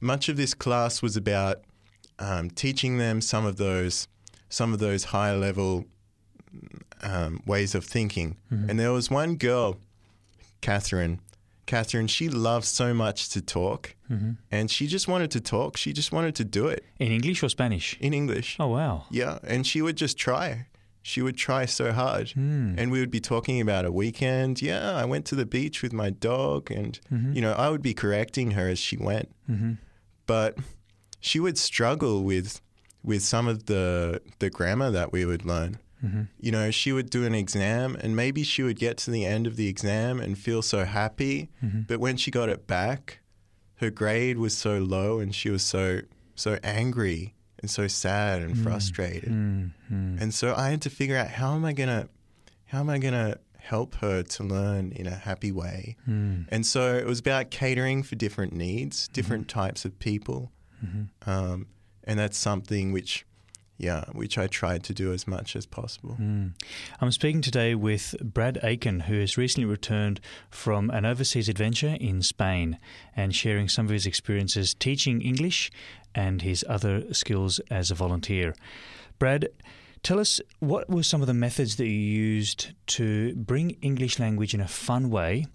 much 0.00 0.28
of 0.28 0.36
this 0.36 0.54
class 0.54 1.00
was 1.02 1.16
about 1.16 1.62
um, 2.18 2.50
teaching 2.50 2.98
them 2.98 3.20
some 3.20 3.44
of 3.46 3.56
those 3.56 4.08
some 4.48 4.72
of 4.72 4.78
those 4.78 5.04
high 5.04 5.34
level 5.34 5.84
um, 7.02 7.40
ways 7.46 7.74
of 7.74 7.84
thinking 7.84 8.36
Mhm. 8.52 8.68
and 8.70 8.78
there 8.80 8.92
was 8.92 9.10
one 9.10 9.36
girl 9.36 9.78
Catherine 10.60 11.20
Catherine 11.66 12.06
she 12.06 12.28
loved 12.28 12.66
so 12.66 12.94
much 12.94 13.28
to 13.30 13.40
talk 13.40 13.94
hmm 14.08 14.32
and 14.50 14.70
she 14.70 14.86
just 14.86 15.08
wanted 15.08 15.30
to 15.32 15.40
talk 15.40 15.76
she 15.76 15.92
just 15.92 16.12
wanted 16.12 16.34
to 16.36 16.44
do 16.44 16.68
it 16.68 16.84
In 16.98 17.10
English 17.12 17.42
or 17.42 17.48
Spanish? 17.48 17.96
in 18.00 18.12
English. 18.14 18.56
Oh 18.60 18.68
wow. 18.68 19.04
Yeah, 19.10 19.38
and 19.42 19.66
she 19.66 19.82
would 19.82 19.96
just 19.96 20.16
try. 20.18 20.66
She 21.06 21.20
would 21.20 21.36
try 21.36 21.66
so 21.66 21.92
hard. 21.92 22.28
Mm. 22.28 22.78
And 22.78 22.90
we 22.90 22.98
would 23.00 23.10
be 23.10 23.20
talking 23.20 23.60
about 23.60 23.84
a 23.84 23.92
weekend. 23.92 24.62
Yeah, 24.62 24.92
I 25.02 25.04
went 25.04 25.26
to 25.26 25.34
the 25.36 25.44
beach 25.44 25.82
with 25.82 25.92
my 25.92 26.08
dog 26.08 26.70
and 26.70 26.98
Mhm. 27.12 27.34
you 27.36 27.42
know, 27.44 27.52
I 27.52 27.68
would 27.68 27.82
be 27.82 27.92
correcting 27.94 28.52
her 28.52 28.66
as 28.74 28.78
she 28.78 28.96
went. 28.96 29.28
hmm 29.46 29.72
But 30.26 30.56
she 31.20 31.38
would 31.40 31.58
struggle 31.58 32.24
with 32.24 32.60
with 33.02 33.22
some 33.22 33.46
of 33.52 33.66
the 33.66 34.20
the 34.38 34.48
grammar 34.48 34.90
that 34.90 35.12
we 35.12 35.24
would 35.26 35.44
learn. 35.44 35.76
hmm 36.00 36.22
You 36.40 36.52
know, 36.52 36.70
she 36.70 36.90
would 36.92 37.10
do 37.10 37.24
an 37.26 37.34
exam 37.34 37.96
and 38.02 38.16
maybe 38.16 38.42
she 38.42 38.62
would 38.62 38.78
get 38.78 38.96
to 39.04 39.10
the 39.10 39.26
end 39.26 39.46
of 39.46 39.56
the 39.56 39.68
exam 39.68 40.20
and 40.20 40.38
feel 40.38 40.62
so 40.62 40.84
happy, 40.86 41.50
hmm 41.60 41.82
but 41.86 42.00
when 42.00 42.16
she 42.16 42.30
got 42.30 42.48
it 42.48 42.66
back, 42.66 43.20
her 43.82 43.90
grade 43.90 44.38
was 44.38 44.56
so 44.56 44.78
low 44.78 45.20
and 45.20 45.34
she 45.34 45.50
was 45.50 45.62
so 45.62 46.00
so 46.34 46.58
angry 46.64 47.33
and 47.64 47.70
so 47.70 47.86
sad 47.88 48.42
and 48.42 48.58
frustrated. 48.58 49.30
Mm, 49.32 49.70
mm. 49.90 50.20
And 50.20 50.34
so 50.34 50.54
I 50.54 50.68
had 50.68 50.82
to 50.82 50.90
figure 50.90 51.16
out 51.16 51.28
how 51.28 51.54
am 51.54 51.64
I 51.64 51.72
gonna 51.72 52.08
how 52.66 52.80
am 52.80 52.90
I 52.90 52.98
gonna 52.98 53.38
help 53.56 53.94
her 53.96 54.22
to 54.22 54.44
learn 54.44 54.92
in 54.92 55.06
a 55.06 55.14
happy 55.14 55.50
way. 55.50 55.96
Mm. 56.06 56.44
And 56.50 56.66
so 56.66 56.94
it 56.94 57.06
was 57.06 57.20
about 57.20 57.50
catering 57.50 58.02
for 58.02 58.16
different 58.16 58.52
needs, 58.52 59.08
different 59.08 59.48
types 59.48 59.86
of 59.86 59.98
people, 59.98 60.52
Mhm. 60.84 61.08
um, 61.26 61.66
and 62.06 62.18
that's 62.18 62.36
something 62.36 62.92
which, 62.92 63.24
yeah, 63.76 64.04
which 64.12 64.38
I 64.38 64.46
tried 64.46 64.84
to 64.84 64.94
do 64.94 65.12
as 65.12 65.26
much 65.26 65.56
as 65.56 65.66
possible. 65.66 66.16
Mm. 66.20 66.52
I'm 67.00 67.10
speaking 67.10 67.40
today 67.40 67.74
with 67.74 68.14
Brad 68.22 68.58
Aiken, 68.62 69.00
who 69.00 69.18
has 69.18 69.36
recently 69.36 69.68
returned 69.68 70.20
from 70.48 70.90
an 70.90 71.04
overseas 71.04 71.48
adventure 71.48 71.96
in 72.00 72.22
Spain 72.22 72.78
and 73.16 73.34
sharing 73.34 73.68
some 73.68 73.86
of 73.86 73.90
his 73.90 74.06
experiences 74.06 74.74
teaching 74.74 75.20
English 75.20 75.72
and 76.14 76.42
his 76.42 76.64
other 76.68 77.12
skills 77.12 77.58
as 77.70 77.90
a 77.90 77.94
volunteer. 77.94 78.54
Brad, 79.18 79.48
tell 80.04 80.20
us 80.20 80.40
what 80.60 80.88
were 80.88 81.02
some 81.02 81.20
of 81.20 81.26
the 81.26 81.34
methods 81.34 81.76
that 81.76 81.86
you 81.86 81.92
used 81.92 82.72
to 82.86 83.34
bring 83.34 83.70
English 83.82 84.20
language 84.20 84.54
in 84.54 84.60
a 84.60 84.68
fun 84.68 85.10
way 85.10 85.46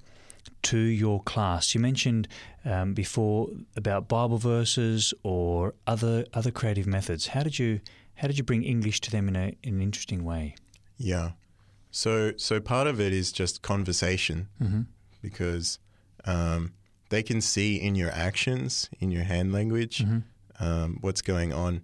to 0.64 0.78
your 0.78 1.22
class? 1.24 1.74
You 1.74 1.80
mentioned 1.80 2.28
um, 2.66 2.94
before 2.94 3.48
about 3.78 4.10
Bible 4.10 4.38
verses 4.38 5.14
or 5.24 5.74
other 5.88 6.26
other 6.34 6.52
creative 6.52 6.86
methods. 6.86 7.28
How 7.28 7.44
did 7.44 7.58
you 7.58 7.80
how 8.20 8.28
did 8.28 8.38
you 8.38 8.44
bring 8.44 8.64
English 8.64 9.00
to 9.02 9.12
them 9.12 9.28
in, 9.28 9.36
a, 9.36 9.48
in 9.64 9.76
an 9.76 9.82
interesting 9.82 10.24
way? 10.24 10.56
Yeah. 10.98 11.32
So 11.92 12.34
so 12.38 12.60
part 12.60 12.88
of 12.88 13.00
it 13.00 13.14
is 13.14 13.32
just 13.32 13.62
conversation 13.62 14.48
Mm-hmm. 14.62 14.82
because 15.22 15.80
um, 16.26 16.74
they 17.10 17.24
can 17.24 17.42
see 17.42 17.76
in 17.88 17.96
your 17.96 18.12
actions, 18.12 18.90
in 19.00 19.10
your 19.12 19.24
hand 19.24 19.52
language, 19.52 19.98
Mhm. 20.06 20.24
um, 20.60 20.98
what's 21.02 21.22
going 21.22 21.52
on. 21.54 21.82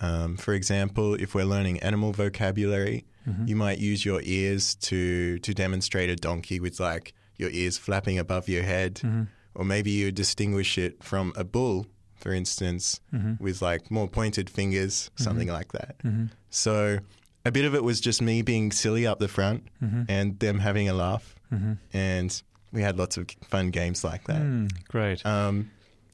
Um, 0.00 0.36
for 0.36 0.54
example, 0.54 1.14
if 1.14 1.34
we're 1.34 1.44
learning 1.54 1.80
animal 1.82 2.12
vocabulary, 2.12 3.04
Mhm. 3.28 3.48
you 3.48 3.56
might 3.56 3.78
use 3.78 4.04
your 4.10 4.20
ears 4.24 4.74
to 4.88 5.38
to 5.46 5.52
demonstrate 5.54 6.08
a 6.10 6.16
donkey 6.16 6.58
with 6.60 6.78
like 6.80 7.12
your 7.36 7.50
ears 7.50 7.76
flapping 7.78 8.18
above 8.18 8.48
your 8.48 8.62
head, 8.62 8.92
Mhm. 9.02 9.26
or 9.54 9.64
maybe 9.64 9.90
you 9.90 10.12
distinguish 10.12 10.78
it 10.78 11.02
from 11.02 11.32
a 11.36 11.44
bull, 11.44 11.86
for 12.20 12.32
instance, 12.32 13.00
Mhm. 13.12 13.40
with 13.40 13.60
like 13.62 13.90
more 13.90 14.08
pointed 14.08 14.48
fingers, 14.50 15.10
something 15.16 15.48
like 15.48 15.72
that. 15.72 15.96
Mhm. 16.04 16.30
So 16.50 16.98
a 17.44 17.50
bit 17.50 17.64
of 17.64 17.74
it 17.74 17.82
was 17.82 18.00
just 18.00 18.20
me 18.22 18.42
being 18.42 18.70
silly 18.72 19.06
up 19.06 19.18
the 19.18 19.28
front 19.28 19.64
Mhm. 19.82 20.06
and 20.08 20.38
them 20.38 20.58
having 20.60 20.88
a 20.88 20.92
laugh, 20.94 21.34
Mhm. 21.52 21.78
and 21.92 22.42
we 22.72 22.82
had 22.82 22.96
lots 22.98 23.16
of 23.16 23.26
fun 23.42 23.70
games 23.70 24.04
like 24.04 24.24
that. 24.26 24.42
Mm, 24.42 24.70
great. 24.88 25.24
Um, 25.26 25.70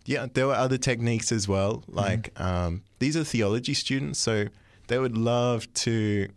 yeah, 0.07 0.27
there 0.33 0.47
were 0.47 0.55
other 0.55 0.79
techniques 0.79 1.33
as 1.33 1.47
well. 1.49 1.83
Like 1.89 2.31
um, 2.41 2.83
these 3.01 3.17
are 3.17 3.25
theology 3.25 3.75
students, 3.75 4.19
so 4.21 4.47
they 4.89 4.99
would 4.99 5.17
love 5.19 5.67
to 5.85 6.29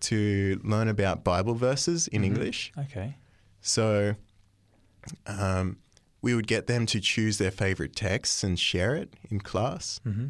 to 0.00 0.60
learn 0.62 0.86
about 0.86 1.24
Bible 1.24 1.54
verses 1.56 2.06
in. 2.08 2.22
English. 2.22 2.70
Okay. 2.78 3.16
So 3.60 4.14
um, 5.26 5.76
we 6.28 6.34
would 6.34 6.46
get 6.46 6.66
them 6.66 6.84
to 6.86 7.00
choose 7.00 7.38
their 7.38 7.50
favorite 7.50 7.94
texts 7.96 8.44
and 8.44 8.58
share 8.58 8.94
it 9.02 9.08
in 9.30 9.40
class. 9.40 9.84
Mm-hmm. 10.06 10.26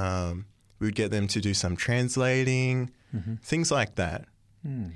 Um, 0.00 0.46
we 0.78 0.86
would 0.86 0.94
get 1.02 1.10
them 1.10 1.26
to 1.28 1.40
do 1.48 1.52
some 1.54 1.76
translating, 1.76 2.90
Mm-hmm. 3.14 3.34
things 3.52 3.70
like 3.70 3.96
that. 3.96 4.24
Mm. 4.66 4.92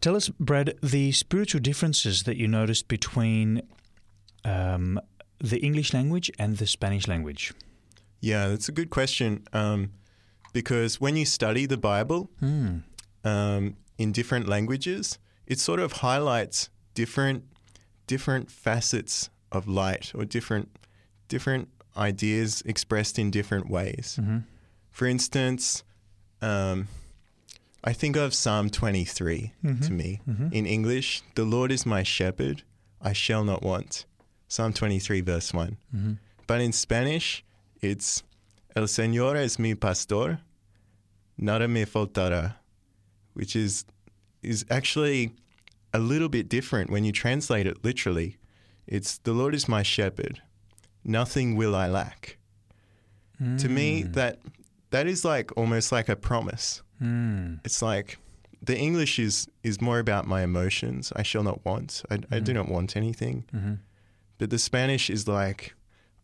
Tell 0.00 0.14
us, 0.14 0.28
Brad, 0.38 0.68
the 0.94 1.10
spiritual 1.10 1.60
differences 1.60 2.22
that 2.22 2.36
you 2.36 2.46
noticed 2.46 2.86
between 2.86 3.62
um, 4.44 5.00
the 5.40 5.58
English 5.58 5.92
language 5.92 6.30
and 6.38 6.56
the 6.58 6.66
Spanish 6.68 7.08
language. 7.08 7.52
Yeah, 8.20 8.46
that's 8.50 8.68
a 8.68 8.72
good 8.72 8.90
question. 8.90 9.42
Um, 9.52 9.90
because 10.52 11.00
when 11.00 11.16
you 11.16 11.26
study 11.26 11.66
the 11.66 11.76
Bible 11.92 12.30
Mm. 12.40 12.82
um, 13.24 13.76
in 13.98 14.12
different 14.12 14.46
languages, 14.46 15.18
it 15.46 15.58
sort 15.58 15.80
of 15.80 15.90
highlights 16.06 16.70
different 16.94 17.42
different 18.06 18.50
facets 18.52 19.30
of 19.52 19.68
light 19.68 20.12
or 20.14 20.24
different 20.24 20.68
different 21.28 21.68
ideas 21.96 22.62
expressed 22.66 23.18
in 23.18 23.30
different 23.30 23.68
ways. 23.70 24.18
Mm-hmm. 24.20 24.38
For 24.90 25.06
instance, 25.06 25.84
um, 26.40 26.88
I 27.84 27.92
think 27.92 28.16
of 28.16 28.34
Psalm 28.34 28.70
23 28.70 29.52
Mhm. 29.64 29.86
to 29.86 29.92
me. 29.92 30.20
Mhm. 30.28 30.52
In 30.52 30.66
English, 30.66 31.22
the 31.34 31.44
Lord 31.44 31.70
is 31.72 31.84
my 31.86 32.02
shepherd, 32.02 32.62
I 33.00 33.12
shall 33.12 33.44
not 33.44 33.62
want. 33.62 34.04
Psalm 34.48 34.72
23, 34.72 35.20
verse 35.22 35.52
1. 35.54 35.76
Mm-hmm. 35.94 36.12
But 36.46 36.60
in 36.60 36.72
Spanish, 36.72 37.42
it's 37.80 38.22
El 38.76 38.84
Señor 38.84 39.36
es 39.36 39.58
mi 39.58 39.74
pastor, 39.74 40.40
nada 41.38 41.66
me 41.68 41.84
faltará, 41.84 42.56
which 43.34 43.54
is 43.56 43.84
is 44.42 44.64
actually 44.68 45.32
a 45.94 45.98
little 45.98 46.28
bit 46.28 46.48
different 46.48 46.90
when 46.90 47.04
you 47.04 47.12
translate 47.12 47.66
it 47.66 47.84
literally. 47.84 48.36
It's 48.96 49.18
the 49.18 49.32
Lord 49.32 49.54
is 49.54 49.68
my 49.68 49.82
shepherd, 49.82 50.42
nothing 51.02 51.56
will 51.56 51.74
I 51.74 51.86
lack. 51.88 52.36
To 53.58 53.68
me, 53.68 54.04
that 54.04 54.38
that 54.90 55.06
is 55.08 55.24
like 55.24 55.50
almost 55.56 55.90
like 55.90 56.08
a 56.08 56.14
promise. 56.14 56.80
Mm. 57.02 57.58
It's 57.64 57.82
like 57.82 58.18
the 58.62 58.76
English 58.78 59.18
is 59.18 59.48
is 59.64 59.80
more 59.80 59.98
about 59.98 60.26
my 60.28 60.42
emotions. 60.42 61.12
I 61.16 61.24
shall 61.24 61.42
not 61.42 61.64
want. 61.64 62.04
I, 62.08 62.20
I 62.30 62.38
do 62.38 62.52
not 62.52 62.68
want 62.68 62.96
anything. 62.96 63.44
Mm-hmm. 63.52 63.74
But 64.38 64.50
the 64.50 64.58
Spanish 64.58 65.10
is 65.10 65.26
like, 65.26 65.74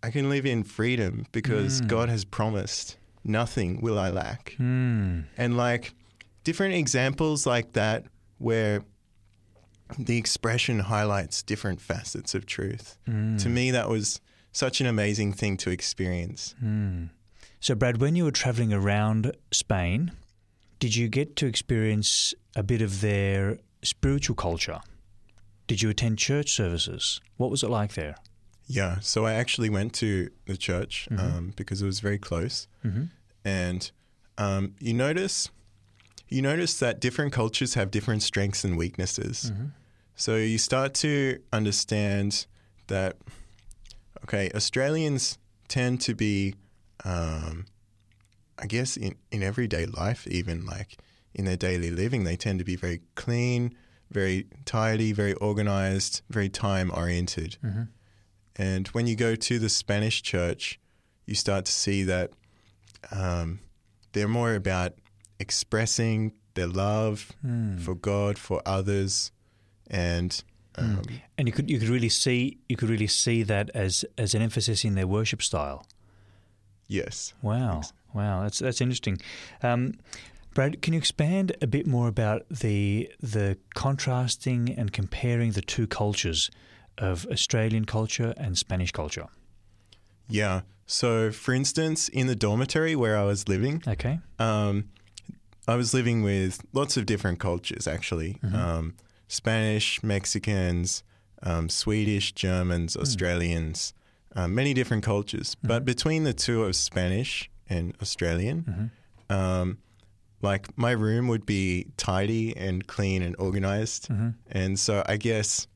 I 0.06 0.10
can 0.12 0.28
live 0.28 0.46
in 0.46 0.62
freedom 0.62 1.26
because 1.32 1.80
Mm. 1.80 1.88
God 1.88 2.08
has 2.08 2.24
promised 2.24 2.96
nothing 3.24 3.80
will 3.80 3.98
I 3.98 4.10
lack. 4.10 4.54
Mm. 4.60 5.24
And 5.36 5.56
like 5.56 5.94
different 6.44 6.74
examples 6.74 7.46
like 7.46 7.72
that 7.72 8.04
where 8.38 8.84
the 9.98 10.16
expression 10.18 10.80
highlights 10.80 11.42
different 11.42 11.80
facets 11.80 12.34
of 12.34 12.46
truth. 12.46 12.98
Mm. 13.08 13.40
To 13.42 13.48
me, 13.48 13.70
that 13.70 13.88
was 13.88 14.20
such 14.52 14.80
an 14.80 14.86
amazing 14.86 15.32
thing 15.32 15.56
to 15.58 15.70
experience. 15.70 16.54
Mm. 16.62 17.10
So, 17.60 17.74
Brad, 17.74 18.00
when 18.00 18.16
you 18.16 18.24
were 18.24 18.30
traveling 18.32 18.72
around 18.72 19.32
Spain, 19.52 20.12
did 20.78 20.94
you 20.96 21.08
get 21.08 21.36
to 21.36 21.46
experience 21.46 22.34
a 22.54 22.62
bit 22.62 22.82
of 22.82 23.00
their 23.00 23.58
spiritual 23.82 24.36
culture? 24.36 24.80
Did 25.66 25.82
you 25.82 25.90
attend 25.90 26.18
church 26.18 26.52
services? 26.52 27.20
What 27.36 27.50
was 27.50 27.62
it 27.62 27.70
like 27.70 27.94
there? 27.94 28.16
Yeah. 28.66 28.98
So 29.00 29.26
I 29.26 29.32
actually 29.34 29.70
went 29.70 29.92
to 29.94 30.30
the 30.46 30.56
church 30.56 31.08
Mhm. 31.10 31.18
um, 31.20 31.52
because 31.56 31.82
it 31.82 31.86
was 31.86 32.00
very 32.00 32.18
close. 32.18 32.68
Mm-hmm. 32.84 33.04
and 33.44 33.90
um, 34.36 34.74
you 34.80 34.92
notice 34.94 35.48
you 36.28 36.42
notice 36.42 36.78
that 36.78 37.00
different 37.00 37.32
cultures 37.32 37.74
have 37.74 37.90
different 37.90 38.22
strengths 38.22 38.62
and 38.64 38.76
weaknesses. 38.76 39.50
Mm-hmm. 39.50 39.66
So 40.18 40.34
you 40.34 40.58
start 40.58 40.94
to 40.94 41.38
understand 41.52 42.46
that 42.88 43.16
okay, 44.24 44.50
Australians 44.52 45.38
tend 45.68 46.00
to 46.00 46.14
be, 46.14 46.54
um, 47.04 47.66
I 48.58 48.66
guess, 48.66 48.96
in 48.96 49.14
in 49.30 49.44
everyday 49.44 49.86
life, 49.86 50.26
even 50.26 50.66
like 50.66 50.98
in 51.34 51.44
their 51.44 51.56
daily 51.56 51.92
living, 51.92 52.24
they 52.24 52.36
tend 52.36 52.58
to 52.58 52.64
be 52.64 52.74
very 52.74 53.00
clean, 53.14 53.76
very 54.10 54.46
tidy, 54.64 55.12
very 55.12 55.34
organized, 55.34 56.22
very 56.28 56.48
time 56.48 56.90
oriented. 56.92 57.56
Mm-hmm. 57.64 57.82
And 58.56 58.88
when 58.88 59.06
you 59.06 59.14
go 59.14 59.36
to 59.36 59.58
the 59.60 59.68
Spanish 59.68 60.20
church, 60.22 60.80
you 61.26 61.36
start 61.36 61.64
to 61.66 61.72
see 61.72 62.02
that 62.02 62.32
um, 63.12 63.60
they're 64.14 64.26
more 64.26 64.56
about 64.56 64.94
expressing 65.38 66.32
their 66.54 66.66
love 66.66 67.30
Mm. 67.46 67.78
for 67.80 67.94
God, 67.94 68.36
for 68.36 68.60
others, 68.66 69.30
and 69.90 70.42
um, 70.76 71.02
And 71.36 71.48
you 71.48 71.52
could 71.52 71.68
you 71.70 71.78
could 71.78 71.88
really 71.88 72.08
see 72.08 72.58
you 72.68 72.76
could 72.76 72.88
really 72.90 73.06
see 73.08 73.42
that 73.44 73.70
as 73.74 74.04
as 74.16 74.34
an 74.34 74.42
emphasis 74.42 74.84
in 74.84 74.94
their 74.94 75.06
worship 75.06 75.42
style. 75.42 75.86
yes, 76.86 77.34
Wow, 77.42 77.82
wow, 78.14 78.42
that's 78.42 78.58
that's 78.60 78.80
interesting. 78.80 79.18
Um, 79.62 79.94
Brad, 80.54 80.80
can 80.82 80.92
you 80.94 80.98
expand 80.98 81.56
a 81.62 81.66
bit 81.66 81.86
more 81.86 82.08
about 82.08 82.42
the 82.48 83.10
the 83.20 83.56
contrasting 83.74 84.70
and 84.78 84.92
comparing 84.92 85.52
the 85.52 85.62
two 85.62 85.86
cultures 85.86 86.50
of 86.96 87.26
Australian 87.30 87.84
culture 87.84 88.34
and 88.36 88.56
Spanish 88.58 88.92
culture? 88.92 89.26
yeah. 90.28 90.60
So, 90.90 91.30
for 91.30 91.52
instance, 91.52 92.08
in 92.08 92.28
the 92.28 92.34
dormitory 92.34 92.96
where 92.96 93.14
I 93.18 93.24
was 93.24 93.46
living, 93.46 93.82
Okay. 93.86 94.20
um, 94.38 94.84
I 95.66 95.76
was 95.76 95.92
living 95.92 96.22
with 96.22 96.64
lots 96.72 96.96
of 96.96 97.04
different 97.04 97.38
cultures 97.40 97.86
actually 97.86 98.38
Mhm. 98.42 98.54
Um, 99.28 99.30
Spanish, 99.30 100.02
Mexicans, 100.02 101.02
um, 101.42 101.68
Swedish, 101.68 102.32
Germans, 102.32 102.96
Australians, 102.96 103.94
uh, 104.34 104.48
many 104.48 104.74
different 104.74 105.04
cultures. 105.04 105.56
But 105.62 105.84
between 105.84 106.24
the 106.24 106.32
two 106.32 106.64
of 106.64 106.74
Spanish 106.76 107.50
and 107.68 107.94
Australian, 108.00 108.62
Mm-hmm. 108.62 109.32
um, 109.32 109.78
like 110.40 110.68
my 110.78 110.92
room 110.92 111.26
would 111.28 111.44
be 111.44 111.86
tidy 111.96 112.56
and 112.56 112.86
clean 112.86 113.22
and 113.22 113.34
organized. 113.38 114.08
Mm-hmm. 114.08 114.28
And 114.52 114.78
so 114.78 115.02
I 115.06 115.16
guess, 115.16 115.66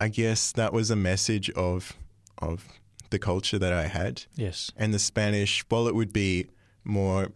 I 0.00 0.08
guess 0.08 0.52
that 0.52 0.72
was 0.72 0.90
a 0.90 0.96
message 0.96 1.50
of, 1.50 1.92
of 2.38 2.64
the 3.10 3.18
culture 3.18 3.58
that 3.58 3.72
I 3.74 3.88
had. 3.88 4.24
Yes. 4.34 4.72
And 4.78 4.94
the 4.94 4.98
Spanish, 4.98 5.62
while 5.68 5.86
it 5.88 5.94
would 5.94 6.12
be 6.12 6.46
more, 6.84 7.32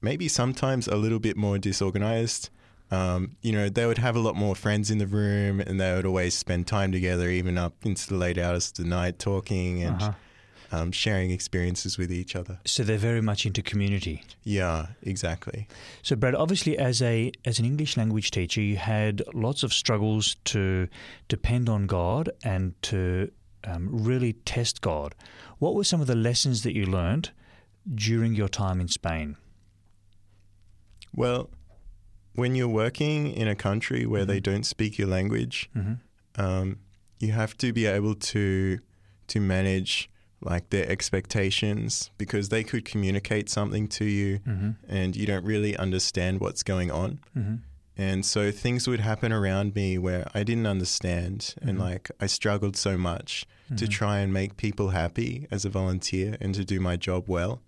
maybe 0.00 0.26
sometimes 0.28 0.88
a 0.88 0.96
little 0.96 1.20
bit 1.20 1.36
more 1.36 1.56
disorganized, 1.58 2.50
um, 2.92 3.36
you 3.42 3.52
know, 3.52 3.68
they 3.68 3.86
would 3.86 3.98
have 3.98 4.16
a 4.16 4.20
lot 4.20 4.36
more 4.36 4.54
friends 4.54 4.90
in 4.90 4.98
the 4.98 5.06
room 5.06 5.60
and 5.60 5.80
they 5.80 5.92
would 5.94 6.06
always 6.06 6.34
spend 6.34 6.66
time 6.66 6.92
together, 6.92 7.28
even 7.30 7.56
up 7.58 7.74
into 7.84 8.06
the 8.06 8.16
late 8.16 8.38
hours 8.38 8.68
of 8.68 8.74
the 8.74 8.84
night, 8.84 9.18
talking 9.18 9.82
and 9.82 10.02
Uh-huh. 10.02 10.12
um, 10.78 10.92
sharing 10.92 11.30
experiences 11.30 11.98
with 11.98 12.10
each 12.12 12.36
other. 12.36 12.58
So 12.64 12.82
they're 12.82 12.98
very 13.12 13.22
much 13.22 13.46
into 13.46 13.62
community. 13.62 14.22
Yeah, 14.44 14.86
exactly. 15.02 15.66
So, 16.02 16.16
Brad, 16.16 16.34
obviously, 16.34 16.76
as 16.78 17.00
a 17.02 17.32
as 17.44 17.58
an 17.58 17.64
English 17.64 17.96
language 17.96 18.30
teacher, 18.30 18.60
you 18.60 18.76
had 18.76 19.22
lots 19.34 19.62
of 19.62 19.72
struggles 19.72 20.36
to 20.52 20.86
depend 21.28 21.68
on 21.68 21.86
God 21.86 22.30
and 22.44 22.74
to 22.90 23.30
um, 23.64 23.88
really 24.08 24.32
test 24.44 24.80
God. 24.80 25.14
What 25.58 25.74
were 25.74 25.84
some 25.84 26.00
of 26.02 26.06
the 26.08 26.16
lessons 26.28 26.62
that 26.62 26.74
you 26.74 26.84
learned 26.86 27.30
during 27.94 28.34
your 28.34 28.48
time 28.48 28.80
in 28.80 28.88
Spain? 28.88 29.36
Well, 31.14 31.50
when 32.34 32.54
you're 32.54 32.68
working 32.68 33.30
in 33.30 33.48
a 33.48 33.54
country 33.54 34.06
where 34.06 34.24
they 34.24 34.40
don't 34.40 34.64
speak 34.64 34.98
your 34.98 35.08
language, 35.08 35.68
Mm-hmm. 35.76 36.40
um, 36.44 36.78
you 37.20 37.32
have 37.32 37.56
to 37.58 37.72
be 37.72 37.86
able 37.86 38.14
to 38.16 38.78
to 39.28 39.40
manage 39.40 40.10
like 40.40 40.70
their 40.70 40.88
expectations 40.90 42.10
because 42.18 42.48
they 42.48 42.64
could 42.64 42.84
communicate 42.84 43.48
something 43.48 43.86
to 43.88 44.04
you 44.04 44.38
Mm-hmm. 44.40 44.70
and 44.88 45.14
you 45.16 45.26
don't 45.26 45.44
really 45.44 45.76
understand 45.76 46.40
what's 46.40 46.62
going 46.62 46.90
on. 46.90 47.20
Mm-hmm. 47.36 47.56
And 47.96 48.24
so 48.24 48.50
things 48.50 48.88
would 48.88 49.00
happen 49.00 49.32
around 49.32 49.74
me 49.74 49.98
where 49.98 50.26
I 50.34 50.42
didn't 50.42 50.66
understand 50.66 51.54
and 51.62 51.76
Mhm. 51.78 51.80
like 51.80 52.10
I 52.18 52.26
struggled 52.26 52.76
so 52.76 52.96
much 52.96 53.44
to 53.76 53.86
try 53.86 54.18
and 54.18 54.32
make 54.32 54.56
people 54.56 54.88
happy 54.90 55.46
as 55.50 55.64
a 55.64 55.70
volunteer 55.70 56.36
and 56.40 56.54
to 56.54 56.64
do 56.64 56.78
my 56.80 56.96
job 56.96 57.24
well. 57.28 57.60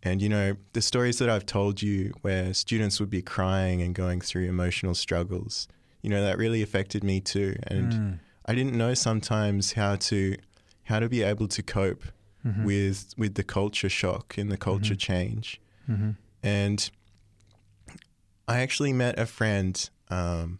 Mm-hmm. 0.00 0.08
And 0.08 0.22
you 0.22 0.28
know, 0.28 0.56
the 0.72 0.82
stories 0.82 1.18
that 1.18 1.28
I've 1.28 1.46
told 1.46 1.82
you 1.82 2.12
where 2.22 2.54
students 2.54 3.00
would 3.00 3.10
be 3.10 3.22
crying 3.22 3.82
and 3.82 3.94
going 3.94 4.20
through 4.20 4.46
emotional 4.48 4.94
struggles, 4.94 5.68
you 6.02 6.10
know, 6.10 6.22
that 6.22 6.38
really 6.38 6.62
affected 6.62 7.02
me 7.04 7.20
too. 7.20 7.56
And 7.64 7.92
Mm. 7.92 8.18
I 8.46 8.54
didn't 8.54 8.76
know 8.76 8.94
sometimes 8.94 9.72
how 9.74 9.96
to 9.96 10.36
how 10.84 10.98
to 11.00 11.08
be 11.08 11.22
able 11.22 11.48
to 11.48 11.62
cope 11.62 12.04
Mhm. 12.46 12.64
with 12.64 13.12
with 13.18 13.34
the 13.34 13.42
culture 13.44 13.90
shock 13.90 14.38
and 14.38 14.50
the 14.50 14.56
culture 14.56 14.94
change. 14.96 15.60
Mhm. 15.88 16.16
And 16.42 16.90
I 18.46 18.60
actually 18.60 18.92
met 18.94 19.18
a 19.18 19.26
friend, 19.26 19.90
um, 20.08 20.58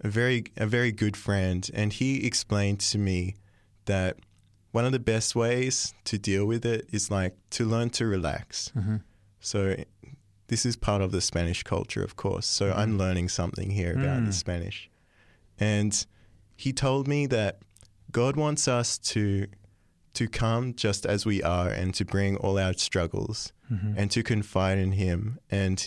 a 0.00 0.08
very 0.08 0.44
a 0.56 0.66
very 0.66 0.90
good 0.92 1.16
friend, 1.16 1.70
and 1.74 1.92
he 1.92 2.26
explained 2.26 2.80
to 2.80 2.98
me 2.98 3.36
that 3.84 4.16
one 4.78 4.84
of 4.88 4.92
the 4.92 5.04
best 5.14 5.30
ways 5.44 5.74
to 6.10 6.14
deal 6.30 6.44
with 6.52 6.64
it 6.74 6.80
is 6.98 7.10
like 7.18 7.34
to 7.56 7.62
learn 7.74 7.88
to 7.98 8.04
relax. 8.16 8.70
Mhm. 8.76 9.00
So 9.40 9.58
this 10.48 10.62
is 10.66 10.76
part 10.88 11.00
of 11.02 11.10
the 11.12 11.20
Spanish 11.20 11.62
culture, 11.62 12.04
of 12.08 12.12
course. 12.24 12.46
So 12.58 12.64
I'm 12.80 12.92
learning 12.98 13.28
something 13.30 13.70
here 13.80 13.92
about 14.00 14.20
Mm. 14.22 14.26
the 14.26 14.32
Spanish. 14.44 14.78
And 15.58 15.92
he 16.64 16.72
told 16.72 17.08
me 17.08 17.26
that 17.36 17.52
God 18.10 18.36
wants 18.36 18.68
us 18.68 18.98
to 19.12 19.46
to 20.20 20.26
come 20.28 20.72
just 20.86 21.04
as 21.04 21.26
we 21.26 21.42
are 21.42 21.68
and 21.80 21.92
to 21.94 22.04
bring 22.04 22.36
all 22.42 22.56
our 22.58 22.72
struggles 22.88 23.52
Mhm. 23.70 23.94
and 23.98 24.10
to 24.16 24.22
confide 24.22 24.78
in 24.86 24.92
him 24.92 25.38
and 25.50 25.78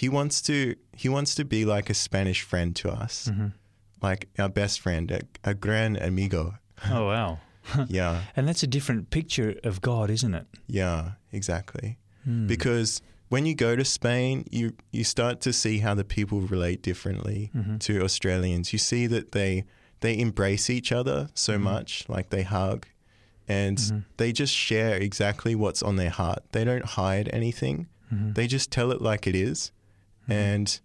he 0.00 0.08
wants 0.10 0.42
to 0.42 0.74
he 1.02 1.08
wants 1.08 1.34
to 1.34 1.44
be 1.44 1.64
like 1.64 1.88
a 1.90 1.94
Spanish 1.94 2.42
friend 2.50 2.76
to 2.76 2.88
us. 3.04 3.28
Mhm. 3.32 3.52
Like 4.02 4.28
our 4.38 4.50
best 4.60 4.80
friend, 4.84 5.10
a, 5.10 5.20
a 5.50 5.54
gran 5.54 5.96
amigo. 6.08 6.44
Oh 6.94 7.04
wow! 7.12 7.38
Yeah. 7.88 8.22
And 8.36 8.46
that's 8.48 8.62
a 8.62 8.66
different 8.66 9.10
picture 9.10 9.54
of 9.64 9.80
God, 9.80 10.10
isn't 10.10 10.34
it? 10.34 10.46
Yeah, 10.66 11.12
exactly. 11.32 11.98
Mm. 12.26 12.46
because 12.48 13.00
when 13.28 13.46
you 13.46 13.54
go 13.54 13.76
to 13.76 13.84
Spain, 13.84 14.44
you 14.50 14.72
you 14.90 15.04
start 15.04 15.40
to 15.42 15.52
see 15.52 15.78
how 15.78 15.94
the 15.94 16.04
people 16.04 16.40
relate 16.40 16.82
differently 16.82 17.50
Mhm. 17.54 17.78
to 17.80 18.02
Australians. 18.02 18.72
You 18.72 18.78
see 18.78 19.06
that 19.06 19.32
they 19.32 19.64
they 20.00 20.18
embrace 20.18 20.70
each 20.70 20.92
other 20.92 21.28
so 21.34 21.56
Mhm. 21.58 21.62
much, 21.62 22.04
like 22.08 22.30
they 22.30 22.42
hug, 22.44 22.86
and 23.48 23.78
Mhm. 23.78 24.04
they 24.16 24.32
just 24.32 24.54
share 24.54 24.96
exactly 24.96 25.54
what's 25.54 25.82
on 25.82 25.96
their 25.96 26.10
heart. 26.10 26.42
They 26.52 26.64
don't 26.64 26.84
hide 26.84 27.28
anything. 27.32 27.86
Mhm. 28.12 28.34
They 28.34 28.46
just 28.46 28.70
tell 28.70 28.90
it 28.92 29.00
like 29.02 29.26
it 29.26 29.34
is. 29.34 29.72
Mhm. 30.28 30.34
and 30.34 30.80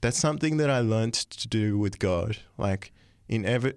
that's 0.00 0.18
something 0.18 0.56
that 0.56 0.70
I 0.70 0.80
learned 0.80 1.14
to 1.14 1.48
do 1.48 1.76
with 1.78 1.98
God. 1.98 2.38
Like 2.56 2.92
in 3.28 3.44
ever, 3.44 3.72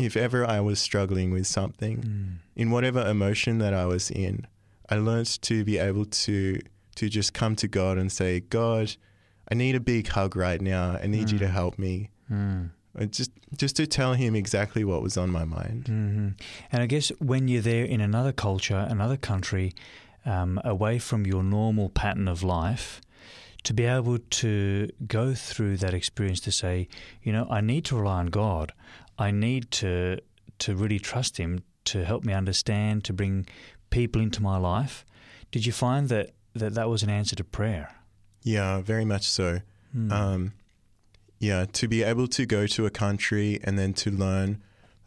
if 0.00 0.16
ever 0.16 0.44
I 0.44 0.60
was 0.60 0.78
struggling 0.80 1.30
with 1.32 1.46
something, 1.46 1.96
Mm. 2.02 2.32
in 2.56 2.70
whatever 2.70 3.06
emotion 3.06 3.58
that 3.58 3.74
I 3.74 3.86
was 3.86 4.10
in, 4.10 4.46
I 4.88 4.96
learned 4.96 5.40
to 5.42 5.64
be 5.64 5.78
able 5.78 6.04
to 6.26 6.58
to 6.96 7.08
just 7.08 7.32
come 7.32 7.56
to 7.56 7.68
God 7.68 7.96
and 7.98 8.10
say, 8.12 8.40
God, 8.40 8.96
I 9.50 9.54
need 9.54 9.74
a 9.74 9.80
big 9.80 10.08
hug 10.08 10.36
right 10.36 10.60
now. 10.60 10.98
I 11.02 11.06
need 11.06 11.30
you 11.30 11.38
to 11.38 11.46
Mm. 11.46 11.52
help 11.60 11.78
me. 11.78 12.10
Mm. 12.30 12.70
Just 13.10 13.30
just 13.56 13.76
to 13.76 13.86
tell 13.86 14.14
him 14.14 14.34
exactly 14.34 14.84
what 14.84 15.00
was 15.02 15.16
on 15.16 15.30
my 15.30 15.44
mind. 15.44 15.86
hmm 15.86 16.28
And 16.72 16.82
I 16.82 16.86
guess 16.86 17.10
when 17.18 17.48
you're 17.48 17.62
there 17.62 17.84
in 17.84 18.00
another 18.00 18.32
culture, 18.32 18.86
another 18.90 19.16
country, 19.16 19.72
um, 20.26 20.60
away 20.64 20.98
from 20.98 21.24
your 21.26 21.42
normal 21.42 21.88
pattern 21.88 22.28
of 22.28 22.42
life, 22.42 23.00
to 23.62 23.72
be 23.74 23.84
able 23.84 24.18
to 24.18 24.88
go 25.06 25.34
through 25.34 25.76
that 25.78 25.94
experience 25.94 26.40
to 26.40 26.50
say, 26.52 26.88
you 27.22 27.32
know, 27.32 27.46
I 27.50 27.60
need 27.60 27.84
to 27.86 27.96
rely 27.96 28.18
on 28.20 28.26
God. 28.26 28.72
I 29.26 29.30
need 29.30 29.70
to 29.82 30.18
to 30.64 30.74
really 30.74 30.98
trust 30.98 31.36
Him 31.38 31.62
to 31.84 32.04
help 32.04 32.24
me 32.24 32.32
understand, 32.32 33.04
to 33.04 33.12
bring 33.12 33.46
people 33.90 34.20
into 34.22 34.42
my 34.42 34.56
life. 34.58 35.04
Did 35.52 35.66
you 35.66 35.72
find 35.72 36.08
that 36.08 36.30
that, 36.54 36.74
that 36.74 36.88
was 36.88 37.02
an 37.02 37.10
answer 37.10 37.36
to 37.36 37.44
prayer? 37.44 37.86
Yeah, 38.42 38.80
very 38.80 39.04
much 39.04 39.28
so. 39.28 39.60
Mm. 39.96 40.12
Um, 40.12 40.52
yeah, 41.38 41.64
to 41.72 41.88
be 41.88 42.02
able 42.02 42.28
to 42.28 42.46
go 42.46 42.66
to 42.66 42.86
a 42.86 42.90
country 42.90 43.58
and 43.64 43.78
then 43.78 43.92
to 43.94 44.10
learn 44.10 44.62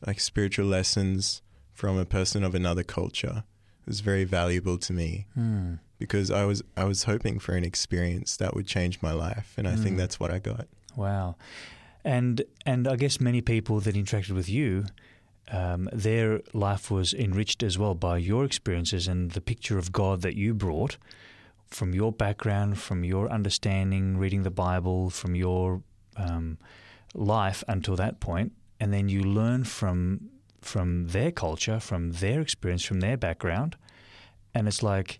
like 0.08 0.20
spiritual 0.20 0.66
lessons 0.68 1.42
from 1.74 1.98
a 1.98 2.06
person 2.06 2.44
of 2.44 2.54
another 2.56 2.84
culture 2.84 3.44
was 3.86 4.00
very 4.02 4.24
valuable 4.24 4.78
to 4.78 4.94
me 4.94 5.26
Mm. 5.38 5.80
because 5.98 6.32
I 6.32 6.46
was 6.46 6.62
I 6.78 6.86
was 6.86 7.04
hoping 7.04 7.40
for 7.40 7.54
an 7.56 7.64
experience 7.64 8.38
that 8.38 8.54
would 8.56 8.68
change 8.68 9.02
my 9.02 9.12
life, 9.12 9.54
and 9.58 9.68
I 9.68 9.76
think 9.76 9.96
Mm. 9.96 10.00
that's 10.02 10.20
what 10.20 10.32
I 10.32 10.40
got. 10.40 10.68
Wow, 10.96 11.36
and 12.04 12.44
and 12.66 12.88
I 12.88 12.96
guess 12.96 13.20
many 13.20 13.42
people 13.42 13.80
that 13.82 13.96
interacted 13.96 14.32
with 14.36 14.50
you, 14.50 14.86
um, 15.52 15.90
their 15.94 16.42
life 16.54 16.90
was 16.92 17.14
enriched 17.14 17.64
as 17.64 17.78
well 17.78 17.96
by 17.96 18.18
your 18.18 18.46
experiences 18.46 19.08
and 19.08 19.32
the 19.32 19.42
picture 19.42 19.78
of 19.78 19.92
God 19.92 20.22
that 20.22 20.36
you 20.36 20.54
brought 20.54 20.98
from 21.68 21.94
your 21.94 22.12
background, 22.12 22.78
from 22.80 23.04
your 23.04 23.30
understanding, 23.32 24.18
reading 24.18 24.44
the 24.44 24.52
Bible, 24.52 25.10
from 25.10 25.36
your 25.36 25.82
um, 26.18 26.58
life 27.16 27.64
until 27.68 27.96
that 27.96 28.20
point, 28.20 28.52
and 28.80 28.94
then 28.94 29.10
you 29.10 29.24
learn 29.24 29.64
from 29.64 30.30
from 30.62 31.08
their 31.08 31.32
culture, 31.32 31.80
from 31.80 32.12
their 32.12 32.40
experience, 32.42 32.84
from 32.86 33.00
their 33.02 33.18
background, 33.18 33.76
and 34.54 34.68
it's 34.68 34.82
like 34.84 35.20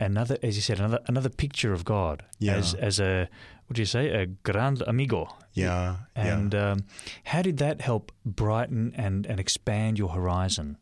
another, 0.00 0.36
as 0.42 0.56
you 0.56 0.62
said, 0.62 0.78
another 0.78 1.00
another 1.06 1.30
picture 1.30 1.72
of 1.72 1.84
God 1.84 2.24
Yeah. 2.38 2.56
as 2.56 2.74
as 2.74 3.00
a 3.00 3.28
do 3.72 3.82
you 3.82 3.86
say, 3.86 4.08
a 4.10 4.26
grand 4.26 4.82
amigo. 4.86 5.28
Yeah, 5.54 5.96
yeah. 6.16 6.36
And 6.36 6.54
um, 6.54 6.84
how 7.24 7.42
did 7.42 7.56
that 7.58 7.80
help 7.80 8.12
brighten 8.24 8.92
and, 8.96 9.26
and 9.26 9.38
expand 9.40 9.98
your 9.98 10.10
horizon? 10.10 10.78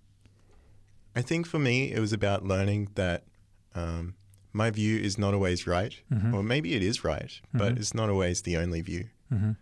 I 1.17 1.23
think 1.23 1.47
for 1.47 1.59
me, 1.59 1.93
it 1.93 1.99
was 1.99 2.13
about 2.13 2.45
learning 2.45 2.91
that 2.95 3.25
um, 3.75 4.15
my 4.53 4.71
view 4.71 4.99
is 4.99 5.19
not 5.19 5.35
always 5.35 5.67
right, 5.67 5.95
Mhm. 6.13 6.33
or 6.35 6.43
maybe 6.43 6.75
it 6.75 6.83
is 6.83 7.03
right, 7.05 7.41
but 7.53 7.75
Mhm. 7.75 7.79
it's 7.79 7.95
not 7.95 8.09
always 8.11 8.43
the 8.43 8.57
only 8.57 8.81
view. 8.81 9.09
Mm-hmm. 9.33 9.53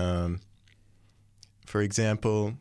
Um, 0.00 0.40
for 1.66 1.80
example, 1.82 2.54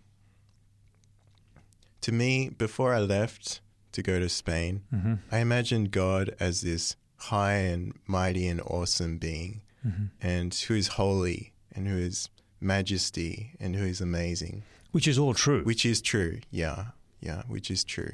to 2.02 2.12
me, 2.12 2.50
before 2.50 2.94
I 2.94 3.00
left 3.00 3.62
to 3.94 4.02
go 4.02 4.20
to 4.20 4.28
Spain, 4.30 4.84
Mm-hmm. 4.94 5.14
I 5.32 5.40
imagined 5.40 5.92
God 5.92 6.36
as 6.40 6.62
this 6.62 6.96
high 7.18 7.54
and 7.72 7.94
mighty 8.08 8.48
and 8.48 8.60
awesome 8.62 9.18
being, 9.18 9.62
Mm-hmm. 9.86 10.06
and 10.22 10.54
who 10.54 10.76
is 10.76 10.88
holy 10.88 11.52
and 11.76 11.88
who 11.88 11.98
is 11.98 12.30
majesty 12.62 13.52
and 13.60 13.76
who 13.76 13.86
is 13.86 14.00
amazing. 14.02 14.64
Which 14.92 15.08
is 15.08 15.18
all 15.18 15.34
true. 15.34 15.64
Which 15.64 15.86
is 15.86 16.02
true, 16.02 16.40
yeah, 16.52 16.86
yeah, 17.20 17.44
which 17.48 17.70
is 17.70 17.84
true. 17.84 18.14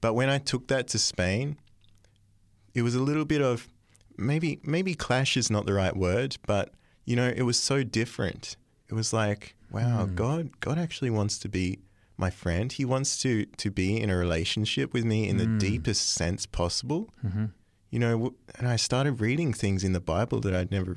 But 0.00 0.14
when 0.14 0.28
I 0.30 0.38
took 0.38 0.66
that 0.68 0.88
to 0.88 0.98
Spain, 0.98 1.58
it 2.74 2.82
was 2.82 2.94
a 2.94 3.00
little 3.00 3.24
bit 3.24 3.40
of 3.42 3.68
maybe 4.16 4.60
maybe 4.64 4.94
clash 4.94 5.36
is 5.36 5.50
not 5.50 5.66
the 5.66 5.74
right 5.74 5.96
word, 5.96 6.36
but 6.46 6.72
you 7.04 7.16
know, 7.16 7.28
it 7.34 7.42
was 7.42 7.58
so 7.58 7.82
different. 7.82 8.56
It 8.88 8.94
was 8.94 9.12
like, 9.12 9.54
wow, 9.70 10.06
Hmm. 10.06 10.14
God 10.14 10.60
God 10.60 10.78
actually 10.78 11.10
wants 11.10 11.38
to 11.40 11.48
be 11.48 11.78
my 12.16 12.30
friend. 12.30 12.72
He 12.72 12.84
wants 12.84 13.20
to 13.22 13.44
to 13.46 13.70
be 13.70 14.00
in 14.00 14.10
a 14.10 14.16
relationship 14.16 14.92
with 14.92 15.04
me 15.04 15.28
in 15.28 15.36
the 15.36 15.44
Hmm. 15.44 15.58
deepest 15.58 16.08
sense 16.10 16.46
possible. 16.46 17.10
mm-hmm. 17.24 17.46
You 17.90 17.98
know, 17.98 18.34
and 18.58 18.68
I 18.68 18.76
started 18.76 19.20
reading 19.20 19.52
things 19.52 19.82
in 19.84 19.92
the 19.92 20.00
Bible 20.00 20.40
that 20.40 20.54
I'd 20.54 20.70
never 20.70 20.96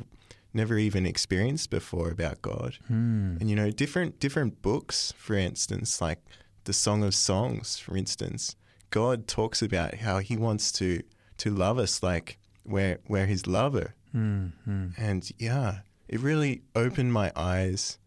never 0.55 0.77
even 0.77 1.05
experienced 1.07 1.71
before 1.71 2.09
about 2.11 2.39
God 2.43 2.77
mm. 2.87 3.41
and 3.41 3.49
you 3.49 3.55
know 3.55 3.71
different 3.71 4.19
different 4.19 4.61
books 4.61 5.11
for 5.17 5.33
instance 5.33 5.99
like 5.99 6.19
the 6.65 6.73
song 6.73 7.03
of 7.03 7.15
songs 7.15 7.79
for 7.79 7.97
instance 7.97 8.55
God 8.91 9.27
talks 9.27 9.63
about 9.63 9.95
how 9.95 10.19
He 10.19 10.37
wants 10.37 10.71
to 10.73 11.01
to 11.39 11.49
love 11.49 11.79
us 11.79 12.03
like 12.03 12.37
we're 12.63 12.99
we're 13.07 13.25
His 13.25 13.47
lover, 13.47 13.95
Mm-hmm. 14.15 14.89
and 14.95 15.31
yeah, 15.39 15.79
it 16.07 16.19
really 16.19 16.61
opened 16.75 17.11
my 17.11 17.31
eyes, 17.35 17.97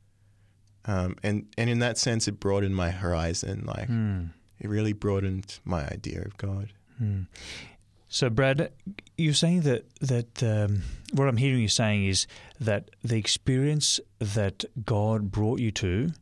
um, 0.85 1.17
and 1.25 1.47
and 1.59 1.69
in 1.69 1.81
that 1.81 1.99
sense, 1.99 2.29
it 2.29 2.39
broadened 2.39 2.77
my 2.77 2.91
horizon. 2.91 3.65
Like 3.67 3.89
Mm. 3.89 4.31
it 4.61 4.69
really 4.69 4.93
broadened 4.93 5.59
my 5.65 5.83
idea 5.89 6.23
of 6.23 6.37
God. 6.37 6.73
Mm. 7.03 7.27
So, 8.09 8.31
Brad, 8.31 8.73
you're 9.19 9.35
saying 9.35 9.63
that 9.63 9.85
that 10.01 10.43
um, 10.43 10.83
what 11.13 11.29
I'm 11.29 11.37
hearing 11.39 11.61
you 11.61 11.69
saying 11.69 12.05
is 12.07 12.27
that 12.61 12.91
the 13.03 13.17
experience 13.17 13.99
that 14.19 14.65
God 14.85 15.31
brought 15.31 15.61
you 15.61 15.71
to 15.73 16.13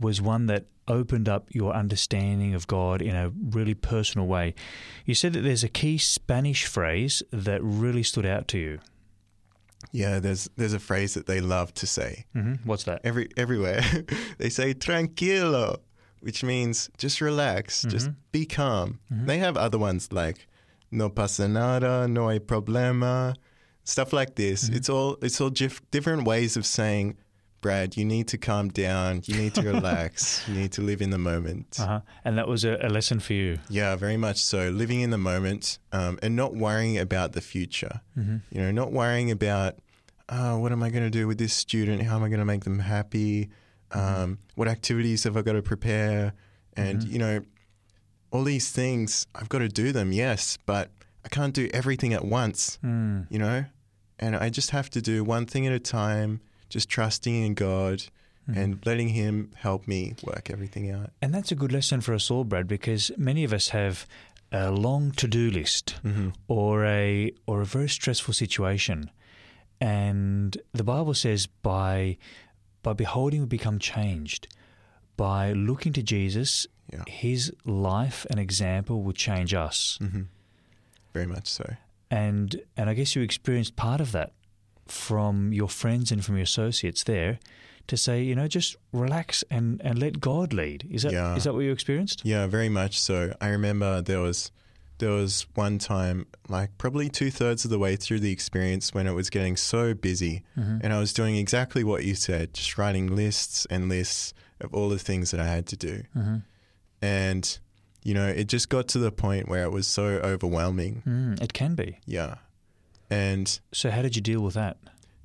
was 0.00 0.20
one 0.22 0.46
that 0.46 0.66
opened 0.86 1.28
up 1.28 1.46
your 1.50 1.72
understanding 1.72 2.54
of 2.54 2.66
God 2.66 3.00
in 3.00 3.16
a 3.16 3.30
really 3.50 3.74
personal 3.74 4.26
way. 4.26 4.54
You 5.06 5.14
said 5.14 5.32
that 5.32 5.40
there's 5.40 5.64
a 5.64 5.68
key 5.68 5.96
Spanish 5.98 6.66
phrase 6.66 7.22
that 7.30 7.62
really 7.62 8.02
stood 8.02 8.26
out 8.26 8.46
to 8.48 8.58
you. 8.58 8.78
Yeah, 9.92 10.18
there's 10.18 10.48
there's 10.56 10.72
a 10.72 10.78
phrase 10.80 11.14
that 11.14 11.26
they 11.26 11.40
love 11.40 11.72
to 11.74 11.86
say 11.86 12.26
Mm-hmm. 12.34 12.66
What's 12.68 12.84
that? 12.84 13.00
every 13.04 13.28
everywhere. 13.36 13.82
they 14.38 14.50
say 14.50 14.72
tranquilo, 14.74 15.78
which 16.20 16.42
means 16.44 16.90
just 16.96 17.20
relax, 17.20 17.82
just 17.82 18.08
Mhm. 18.08 18.14
be 18.32 18.46
calm. 18.46 19.00
Mhm. 19.12 19.26
They 19.26 19.38
have 19.38 19.56
other 19.56 19.78
ones 19.78 20.12
like 20.12 20.46
no 20.90 21.08
pasa 21.08 21.48
nada, 21.48 22.06
no 22.08 22.28
hay 22.28 22.38
problema, 22.40 23.34
stuff 23.84 24.12
like 24.12 24.34
this. 24.36 24.68
Mhm. 24.70 24.76
It's 24.76 24.88
all 24.88 25.16
it's 25.22 25.40
all 25.40 25.50
dif- 25.50 25.82
different 25.90 26.24
ways 26.26 26.56
of 26.56 26.64
saying, 26.66 27.16
Brad, 27.60 27.96
you 27.96 28.04
need 28.04 28.28
to 28.28 28.36
calm 28.38 28.68
down, 28.68 29.22
you 29.24 29.36
need 29.36 29.54
to 29.54 29.62
relax, 29.72 30.46
you 30.46 30.54
need 30.54 30.72
to 30.72 30.82
live 30.82 31.00
in 31.00 31.10
the 31.10 31.18
moment. 31.18 31.78
Uh-huh. 31.80 32.00
And 32.24 32.36
that 32.36 32.46
was 32.46 32.64
a, 32.64 32.76
a 32.82 32.88
lesson 32.90 33.20
for 33.20 33.32
you. 33.32 33.58
Yeah, 33.70 33.96
very 33.96 34.18
much 34.18 34.36
so. 34.38 34.68
Living 34.68 35.00
in 35.00 35.10
the 35.10 35.18
moment 35.18 35.78
um, 35.92 36.18
and 36.22 36.36
not 36.36 36.54
worrying 36.54 36.98
about 36.98 37.32
the 37.32 37.40
future. 37.40 38.02
Mm-hmm. 38.18 38.36
You 38.50 38.60
know, 38.60 38.70
not 38.70 38.92
worrying 38.92 39.30
about, 39.30 39.76
oh, 40.28 40.58
what 40.58 40.72
am 40.72 40.82
I 40.82 40.90
going 40.90 41.04
to 41.04 41.10
do 41.10 41.26
with 41.26 41.38
this 41.38 41.54
student? 41.54 42.02
How 42.02 42.16
am 42.16 42.22
I 42.22 42.28
going 42.28 42.38
to 42.40 42.44
make 42.44 42.64
them 42.64 42.78
happy? 42.80 43.48
Um, 43.92 44.38
what 44.56 44.68
activities 44.68 45.24
have 45.24 45.36
I 45.36 45.42
got 45.42 45.52
to 45.54 45.62
prepare? 45.62 46.34
And, 46.76 47.00
Mhm. 47.00 47.10
you 47.12 47.18
know, 47.18 47.40
all 48.34 48.42
these 48.42 48.70
things, 48.72 49.28
I've 49.34 49.48
got 49.48 49.60
to 49.60 49.68
do 49.68 49.92
them, 49.92 50.10
yes, 50.12 50.58
but 50.66 50.90
I 51.24 51.28
can't 51.28 51.54
do 51.54 51.68
everything 51.72 52.12
at 52.12 52.24
once, 52.24 52.78
Mm. 52.82 53.26
you 53.30 53.38
know? 53.38 53.64
And 54.18 54.34
I 54.34 54.48
just 54.50 54.70
have 54.70 54.90
to 54.90 55.00
do 55.00 55.22
one 55.22 55.46
thing 55.46 55.66
at 55.68 55.72
a 55.72 55.78
time, 55.78 56.40
just 56.68 56.88
trusting 56.88 57.34
in 57.46 57.54
God 57.54 58.02
Mhm. 58.48 58.56
and 58.56 58.86
letting 58.86 59.10
Him 59.10 59.50
help 59.54 59.86
me 59.86 60.16
work 60.24 60.50
everything 60.50 60.90
out. 60.90 61.12
And 61.22 61.32
that's 61.32 61.52
a 61.52 61.54
good 61.54 61.70
lesson 61.72 62.00
for 62.00 62.12
us 62.12 62.28
all, 62.30 62.42
Brad, 62.44 62.66
because 62.66 63.12
many 63.16 63.44
of 63.44 63.52
us 63.52 63.68
have 63.68 64.04
a 64.50 64.70
long 64.72 65.12
to-do 65.12 65.50
list 65.50 65.90
hmm 66.02 66.30
or 66.48 66.84
a 66.84 67.32
or 67.46 67.60
a 67.60 67.64
very 67.64 67.88
stressful 67.88 68.34
situation, 68.34 69.10
and 69.80 70.58
the 70.72 70.84
Bible 70.84 71.14
says 71.14 71.46
by 71.46 72.16
by 72.82 72.92
beholding 72.92 73.40
we 73.42 73.46
become 73.46 73.78
changed. 73.78 74.46
By 75.16 75.52
looking 75.52 75.92
to 75.94 76.02
Jesus, 76.02 76.66
Yeah. 76.92 77.02
His 77.06 77.52
life 77.64 78.26
and 78.30 78.38
example 78.38 79.02
will 79.02 79.12
change 79.14 79.54
us. 79.54 79.98
hmm 80.00 80.22
Very 81.12 81.26
much 81.26 81.46
so. 81.48 81.76
And 82.10 82.60
and 82.76 82.90
I 82.90 82.94
guess 82.94 83.14
you 83.16 83.22
experienced 83.22 83.74
part 83.76 84.00
of 84.00 84.12
that 84.12 84.32
from 84.86 85.52
your 85.52 85.68
friends 85.68 86.12
and 86.12 86.24
from 86.24 86.36
your 86.36 86.44
associates 86.44 87.04
there 87.04 87.38
to 87.86 87.96
say, 87.96 88.22
you 88.22 88.34
know, 88.34 88.48
just 88.48 88.76
relax 88.92 89.44
and, 89.50 89.80
and 89.84 89.98
let 89.98 90.20
God 90.20 90.52
lead. 90.52 90.86
Is 90.90 91.02
that 91.02 91.08
is 91.08 91.14
Yeah. 91.14 91.38
that 91.38 91.54
what 91.54 91.60
you 91.60 91.72
experienced? 91.72 92.22
Yeah, 92.24 92.46
very 92.46 92.68
much 92.68 92.98
so. 93.00 93.34
I 93.40 93.48
remember 93.48 94.02
there 94.02 94.20
was 94.20 94.50
there 94.98 95.10
was 95.10 95.46
one 95.54 95.78
time, 95.78 96.26
like 96.48 96.70
probably 96.78 97.08
two 97.08 97.30
thirds 97.30 97.64
of 97.64 97.70
the 97.70 97.78
way 97.80 97.96
through 97.96 98.20
the 98.20 98.30
experience, 98.30 98.94
when 98.94 99.06
it 99.08 99.12
was 99.12 99.28
getting 99.28 99.56
so 99.56 99.92
busy, 99.92 100.42
Mm-hmm. 100.56 100.78
and 100.82 100.92
I 100.92 101.00
was 101.00 101.12
doing 101.12 101.36
exactly 101.36 101.82
what 101.82 102.04
you 102.04 102.14
said, 102.14 102.54
just 102.54 102.78
writing 102.78 103.08
lists 103.14 103.66
and 103.70 103.88
lists 103.88 104.32
of 104.64 104.74
all 104.74 104.88
the 104.88 104.98
things 104.98 105.30
that 105.30 105.40
I 105.40 105.46
had 105.46 105.66
to 105.68 105.76
do, 105.76 106.02
Mm-hmm. 106.16 106.36
and 107.02 107.58
you 108.02 108.12
know, 108.12 108.26
it 108.28 108.44
just 108.48 108.68
got 108.68 108.86
to 108.88 108.98
the 108.98 109.10
point 109.10 109.48
where 109.48 109.64
it 109.64 109.72
was 109.72 109.86
so 109.86 110.04
overwhelming. 110.22 111.02
Mm, 111.06 111.40
it 111.40 111.52
can 111.54 111.74
be. 111.74 111.98
Yeah, 112.04 112.34
and 113.10 113.58
So 113.72 113.90
how 113.90 114.02
did 114.02 114.14
you 114.16 114.22
deal 114.22 114.40
with 114.42 114.54
that? 114.54 114.76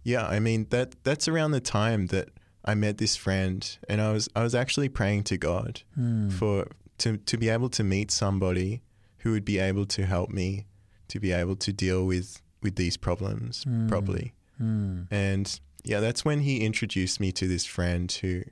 yeah, 0.04 0.26
I 0.26 0.40
mean 0.40 0.68
that 0.70 0.96
that's 1.04 1.28
around 1.28 1.52
the 1.52 1.60
time 1.62 2.08
that 2.08 2.30
I 2.66 2.76
met 2.76 2.98
this 2.98 3.16
friend, 3.16 3.78
and 3.90 4.02
I 4.02 4.12
was 4.12 4.30
I 4.36 4.44
was 4.44 4.56
actually 4.56 4.90
praying 4.90 5.24
to 5.26 5.38
God 5.38 5.82
Mm. 5.98 6.32
for 6.32 6.68
to 7.00 7.18
to 7.18 7.38
be 7.38 7.50
able 7.50 7.70
to 7.70 7.84
meet 7.84 8.12
somebody 8.12 8.82
who 9.20 9.32
would 9.32 9.46
be 9.46 9.60
able 9.60 9.86
to 9.86 10.06
help 10.06 10.30
me 10.30 10.66
to 11.10 11.20
be 11.20 11.32
able 11.32 11.56
to 11.58 11.74
deal 11.74 12.06
with 12.06 12.42
with 12.62 12.76
these 12.76 12.98
problems 12.98 13.66
Mm. 13.66 13.88
properly. 13.90 14.34
Mm. 14.62 15.08
And 15.12 15.60
yeah, 15.84 16.00
that's 16.02 16.24
when 16.26 16.42
he 16.42 16.60
introduced 16.66 17.20
me 17.20 17.32
to 17.34 17.48
this 17.48 17.66
friend 17.66 18.12
who 18.22 18.44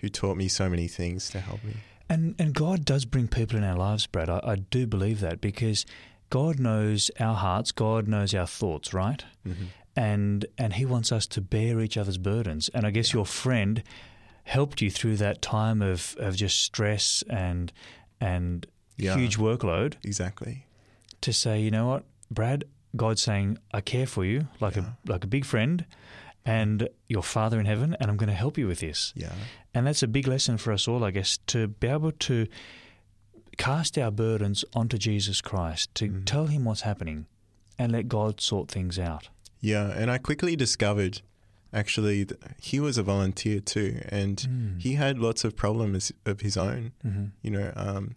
who 0.00 0.08
taught 0.08 0.36
me 0.36 0.48
so 0.48 0.68
many 0.68 0.88
things 0.88 1.28
to 1.30 1.40
help 1.40 1.62
me. 1.64 1.76
And 2.08 2.34
and 2.38 2.54
God 2.54 2.84
does 2.84 3.04
bring 3.04 3.28
people 3.28 3.56
in 3.56 3.64
our 3.64 3.76
lives, 3.76 4.06
Brad. 4.06 4.28
I, 4.28 4.40
I 4.42 4.56
do 4.56 4.86
believe 4.86 5.20
that 5.20 5.40
because 5.40 5.86
God 6.28 6.58
knows 6.58 7.10
our 7.20 7.34
hearts, 7.34 7.72
God 7.72 8.08
knows 8.08 8.34
our 8.34 8.46
thoughts, 8.46 8.92
right? 8.94 9.24
hmm 9.44 9.66
And 9.96 10.46
and 10.58 10.72
He 10.74 10.84
wants 10.86 11.12
us 11.12 11.26
to 11.28 11.40
bear 11.40 11.80
each 11.80 11.96
other's 11.96 12.18
burdens. 12.18 12.68
And 12.74 12.86
I 12.86 12.90
guess 12.90 13.12
your 13.12 13.26
friend 13.26 13.82
helped 14.44 14.80
you 14.82 14.90
through 14.90 15.16
that 15.18 15.40
time 15.42 15.82
of, 15.82 16.16
of 16.18 16.34
just 16.36 16.60
stress 16.62 17.22
and 17.28 17.72
and 18.20 18.66
Yeah. 18.96 19.14
huge 19.16 19.36
workload 19.38 19.94
Exactly. 20.04 20.66
to 21.20 21.32
say, 21.32 21.60
you 21.60 21.70
know 21.70 21.86
what, 21.86 22.04
Brad, 22.30 22.64
God's 22.96 23.22
saying, 23.22 23.58
I 23.72 23.80
care 23.80 24.06
for 24.06 24.24
you 24.24 24.48
like 24.60 24.76
Yeah. 24.76 24.90
a 25.06 25.10
like 25.12 25.24
a 25.24 25.28
big 25.28 25.44
friend 25.44 25.84
and 26.50 26.88
your 27.08 27.22
father 27.22 27.58
in 27.60 27.66
heaven 27.66 27.96
and 28.00 28.10
I'm 28.10 28.16
going 28.16 28.28
to 28.36 28.42
help 28.44 28.58
you 28.58 28.66
with 28.66 28.80
this. 28.80 29.12
Yeah. 29.14 29.32
And 29.74 29.86
that's 29.86 30.02
a 30.02 30.08
big 30.08 30.26
lesson 30.26 30.58
for 30.58 30.72
us 30.72 30.88
all, 30.88 31.04
I 31.04 31.10
guess, 31.12 31.38
to 31.48 31.68
be 31.68 31.86
able 31.86 32.12
to 32.28 32.46
cast 33.56 33.96
our 33.98 34.10
burdens 34.10 34.64
onto 34.74 34.96
Jesus 34.98 35.40
Christ, 35.40 35.94
to 35.96 36.08
Mhm. 36.08 36.24
tell 36.24 36.46
him 36.46 36.64
what's 36.64 36.80
happening 36.82 37.26
and 37.78 37.92
let 37.92 38.08
God 38.08 38.40
sort 38.40 38.70
things 38.70 38.98
out. 38.98 39.28
Yeah, 39.60 39.90
and 39.90 40.10
I 40.10 40.18
quickly 40.18 40.56
discovered 40.56 41.20
actually 41.72 42.24
that 42.24 42.38
he 42.60 42.80
was 42.80 42.98
a 42.98 43.02
volunteer 43.02 43.60
too 43.60 44.00
and 44.08 44.36
Mm. 44.38 44.80
he 44.82 44.94
had 44.94 45.18
lots 45.18 45.44
of 45.44 45.54
problems 45.56 46.10
of 46.26 46.40
his 46.40 46.56
own. 46.56 46.92
hmm 47.02 47.26
you 47.42 47.50
know, 47.50 47.72
um, 47.76 48.16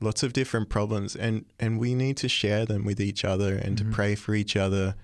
lots 0.00 0.22
of 0.22 0.32
different 0.32 0.68
problems, 0.68 1.16
and 1.16 1.44
and 1.58 1.78
we 1.80 1.94
need 1.94 2.16
to 2.18 2.28
share 2.28 2.64
them 2.66 2.84
with 2.84 3.00
each 3.00 3.24
other 3.24 3.56
and 3.56 3.74
Mhm. 3.76 3.78
to 3.78 3.84
pray 3.96 4.14
for 4.14 4.34
each 4.34 4.54
other, 4.56 4.94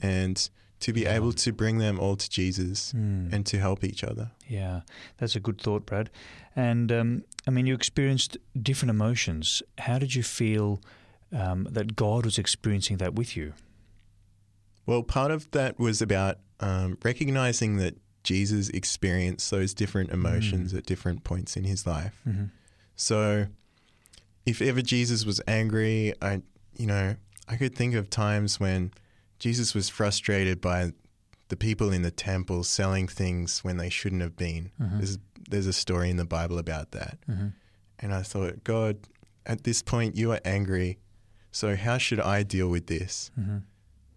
and 0.00 0.48
to 0.80 0.92
be 0.92 1.02
Yeah. 1.02 1.16
able 1.16 1.32
to 1.32 1.52
bring 1.52 1.78
them 1.78 1.98
all 1.98 2.16
to 2.16 2.28
Jesus 2.30 2.92
Mm. 2.92 3.32
and 3.32 3.46
to 3.46 3.58
help 3.58 3.82
each 3.84 4.04
other. 4.04 4.30
Yeah, 4.48 4.82
that's 5.18 5.34
a 5.36 5.40
good 5.40 5.60
thought, 5.60 5.86
Brad. 5.86 6.10
And 6.54 6.90
um, 6.92 7.24
I 7.46 7.50
mean, 7.50 7.66
you 7.66 7.74
experienced 7.74 8.36
different 8.60 8.90
emotions. 8.90 9.62
How 9.78 9.98
did 9.98 10.14
you 10.14 10.22
feel 10.22 10.80
um, 11.32 11.64
that 11.70 11.96
God 11.96 12.24
was 12.24 12.38
experiencing 12.38 12.98
that 12.98 13.14
with 13.14 13.36
you? 13.36 13.52
Well, 14.86 15.02
part 15.02 15.30
of 15.32 15.50
that 15.50 15.78
was 15.78 16.00
about 16.00 16.38
um, 16.60 16.96
recognizing 17.02 17.76
that 17.78 17.96
Jesus 18.22 18.68
experienced 18.70 19.50
those 19.50 19.74
different 19.74 20.10
emotions 20.10 20.72
at 20.74 20.86
different 20.86 21.24
points 21.24 21.56
in 21.56 21.64
his 21.64 21.86
life. 21.86 22.20
hmm 22.24 22.44
So, 22.94 23.46
if 24.44 24.62
ever 24.62 24.80
Jesus 24.82 25.24
was 25.26 25.40
angry, 25.48 26.14
I, 26.22 26.42
you 26.76 26.86
know, 26.86 27.16
I 27.48 27.56
could 27.56 27.74
think 27.74 27.94
of 27.94 28.08
times 28.10 28.58
when 28.60 28.92
Jesus 29.38 29.74
was 29.74 29.88
frustrated 29.88 30.60
by 30.60 30.92
the 31.48 31.56
people 31.56 31.92
in 31.92 32.02
the 32.02 32.10
temple 32.10 32.64
selling 32.64 33.06
things 33.08 33.62
when 33.62 33.76
they 33.76 33.88
shouldn't 33.90 34.22
have 34.22 34.36
been. 34.36 34.70
Mhm. 34.80 34.98
There's, 34.98 35.18
there's 35.48 35.66
a 35.66 35.72
story 35.72 36.10
in 36.10 36.16
the 36.16 36.24
Bible 36.24 36.58
about 36.58 36.90
that. 36.92 37.18
hmm 37.26 37.48
And 37.98 38.12
I 38.12 38.22
thought, 38.22 38.64
God, 38.64 38.96
at 39.44 39.62
this 39.64 39.82
point, 39.82 40.16
you 40.16 40.32
are 40.32 40.40
angry. 40.44 40.98
So, 41.52 41.76
how 41.76 41.98
should 41.98 42.20
I 42.20 42.42
deal 42.42 42.68
with 42.68 42.86
this? 42.86 43.30
hmm 43.34 43.58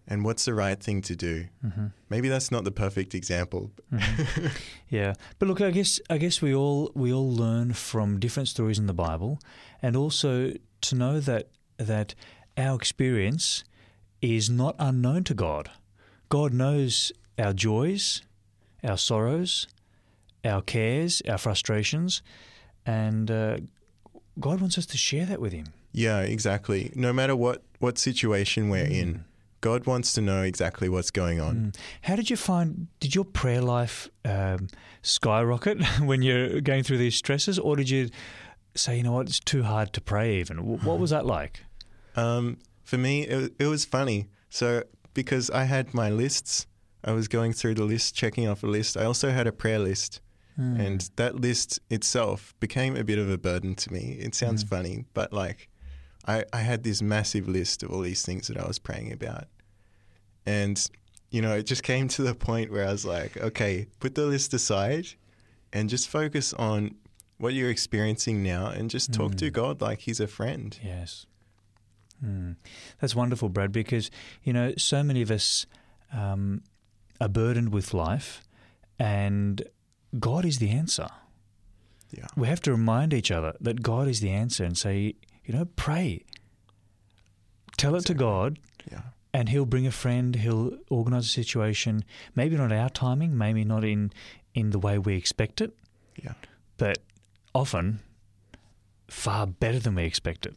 And 0.08 0.24
what's 0.24 0.44
the 0.44 0.54
right 0.54 0.82
thing 0.82 1.02
to 1.02 1.14
do? 1.14 1.46
hmm 1.62 1.86
Maybe 2.08 2.28
that's 2.28 2.50
not 2.50 2.64
the 2.64 2.72
perfect 2.72 3.14
example. 3.14 3.70
Mhm. 3.92 4.50
Yeah, 4.90 5.14
but 5.38 5.46
look, 5.48 5.60
I 5.60 5.70
guess 5.70 6.00
I 6.10 6.18
guess 6.18 6.42
we 6.42 6.52
all 6.54 6.90
we 6.94 7.12
all 7.12 7.30
learn 7.32 7.74
from 7.74 8.18
different 8.18 8.48
stories 8.48 8.78
in 8.78 8.86
the 8.86 8.94
Bible, 9.08 9.38
and 9.82 9.96
also 9.96 10.52
to 10.80 10.94
know 10.96 11.20
that 11.20 11.44
that 11.78 12.14
our 12.56 12.74
experience 12.74 13.62
is 14.22 14.50
not 14.50 14.76
unknown 14.78 15.24
to 15.24 15.34
God. 15.34 15.70
God 16.28 16.52
knows 16.52 17.12
our 17.38 17.52
joys, 17.52 18.22
our 18.84 18.98
sorrows, 18.98 19.66
our 20.44 20.62
cares, 20.62 21.22
our 21.28 21.38
frustrations, 21.38 22.22
and 22.86 23.30
uh, 23.30 23.58
God 24.38 24.60
wants 24.60 24.78
us 24.78 24.86
to 24.86 24.96
share 24.96 25.26
that 25.26 25.40
with 25.40 25.52
Him. 25.52 25.66
yeah, 25.92 26.20
exactly. 26.20 26.92
No 26.94 27.12
matter 27.12 27.34
what, 27.34 27.62
what 27.78 27.98
situation 27.98 28.68
we're 28.68 28.84
in, 28.84 29.24
God 29.60 29.86
wants 29.86 30.12
to 30.14 30.20
know 30.20 30.42
exactly 30.42 30.88
what's 30.88 31.10
going 31.10 31.40
on. 31.40 31.56
Mm. 31.56 31.76
How 32.02 32.16
did 32.16 32.30
you 32.30 32.36
find? 32.36 32.86
Did 33.00 33.14
your 33.14 33.24
prayer 33.24 33.60
life 33.60 34.08
um, 34.24 34.68
skyrocket 35.02 35.84
when 36.00 36.22
you're 36.22 36.60
going 36.60 36.82
through 36.82 36.98
these 36.98 37.14
stresses, 37.14 37.58
or 37.58 37.76
did 37.76 37.90
you 37.90 38.08
say, 38.74 38.96
you 38.96 39.02
know 39.02 39.12
what, 39.12 39.28
it's 39.28 39.40
too 39.40 39.62
hard 39.62 39.92
to 39.94 40.00
pray 40.00 40.36
even? 40.36 40.58
What 40.58 40.98
was 40.98 41.10
that 41.10 41.26
like? 41.26 41.64
Um, 42.16 42.58
for 42.90 42.98
me, 42.98 43.22
it, 43.34 43.52
it 43.58 43.66
was 43.74 43.84
funny. 43.84 44.20
So 44.48 44.82
because 45.14 45.46
I 45.50 45.64
had 45.64 45.94
my 45.94 46.10
lists, 46.10 46.66
I 47.04 47.12
was 47.12 47.28
going 47.28 47.52
through 47.52 47.74
the 47.80 47.84
list, 47.84 48.14
checking 48.22 48.46
off 48.48 48.62
a 48.62 48.66
list. 48.66 48.96
I 48.96 49.04
also 49.04 49.30
had 49.30 49.46
a 49.46 49.52
prayer 49.52 49.78
list, 49.90 50.20
Hmm. 50.56 50.80
and 50.86 51.00
that 51.20 51.34
list 51.36 51.78
itself 51.90 52.52
became 52.60 52.96
a 52.96 53.04
bit 53.04 53.18
of 53.24 53.28
a 53.30 53.38
burden 53.38 53.74
to 53.76 53.92
me. 53.92 54.04
It 54.26 54.34
sounds 54.34 54.62
Mm. 54.64 54.68
funny, 54.74 54.96
but 55.14 55.32
like, 55.32 55.68
I, 56.26 56.44
I 56.52 56.60
had 56.70 56.82
this 56.82 57.00
massive 57.00 57.46
list 57.48 57.82
of 57.84 57.90
all 57.92 58.00
these 58.10 58.24
things 58.28 58.48
that 58.48 58.56
I 58.58 58.66
was 58.66 58.78
praying 58.80 59.12
about, 59.12 59.46
and 60.44 60.76
you 61.30 61.40
know, 61.40 61.54
it 61.54 61.62
just 61.62 61.84
came 61.84 62.08
to 62.08 62.22
the 62.24 62.34
point 62.34 62.72
where 62.72 62.86
I 62.88 62.90
was 62.90 63.04
like, 63.04 63.36
okay, 63.36 63.86
put 64.00 64.16
the 64.16 64.26
list 64.26 64.52
aside, 64.52 65.06
and 65.72 65.88
just 65.88 66.08
focus 66.08 66.52
on 66.54 66.96
what 67.38 67.54
you're 67.54 67.70
experiencing 67.70 68.42
now, 68.42 68.66
and 68.66 68.90
just 68.90 69.12
talk 69.12 69.36
to 69.36 69.48
Mm. 69.50 69.52
God 69.52 69.80
like 69.80 70.00
He's 70.00 70.18
a 70.20 70.26
friend. 70.26 70.76
Yes. 70.84 71.26
Hmm. 72.20 72.52
That's 73.00 73.14
wonderful, 73.14 73.48
Brad, 73.48 73.72
because, 73.72 74.10
you 74.42 74.52
know, 74.52 74.72
so 74.76 75.02
many 75.02 75.22
of 75.22 75.30
us 75.30 75.66
um, 76.12 76.62
are 77.20 77.28
burdened 77.28 77.72
with 77.72 77.94
life 77.94 78.42
and 78.98 79.62
God 80.18 80.44
is 80.44 80.58
the 80.58 80.70
answer. 80.70 81.08
Yeah. 82.10 82.26
We 82.36 82.48
have 82.48 82.60
to 82.62 82.72
remind 82.72 83.14
each 83.14 83.30
other 83.30 83.54
that 83.60 83.82
God 83.82 84.08
is 84.08 84.20
the 84.20 84.30
answer 84.30 84.64
and 84.64 84.76
say, 84.76 85.14
you 85.44 85.54
know, 85.54 85.64
pray. 85.76 86.24
Tell 87.76 87.94
it 87.94 88.04
to 88.06 88.14
God 88.14 88.58
Yeah. 88.90 89.00
and 89.32 89.48
he'll 89.48 89.64
bring 89.64 89.86
a 89.86 89.90
friend, 89.92 90.34
he'll 90.34 90.76
organize 90.90 91.24
a 91.26 91.28
situation, 91.28 92.04
maybe 92.34 92.56
not 92.56 92.72
our 92.72 92.90
timing, 92.90 93.38
maybe 93.38 93.64
not 93.64 93.84
in, 93.84 94.12
in 94.54 94.70
the 94.70 94.78
way 94.78 94.98
we 94.98 95.14
expect 95.16 95.60
it, 95.60 95.74
Yeah. 96.22 96.34
but 96.76 96.98
often 97.54 98.00
far 99.08 99.46
better 99.46 99.78
than 99.78 99.94
we 99.94 100.04
expected, 100.04 100.56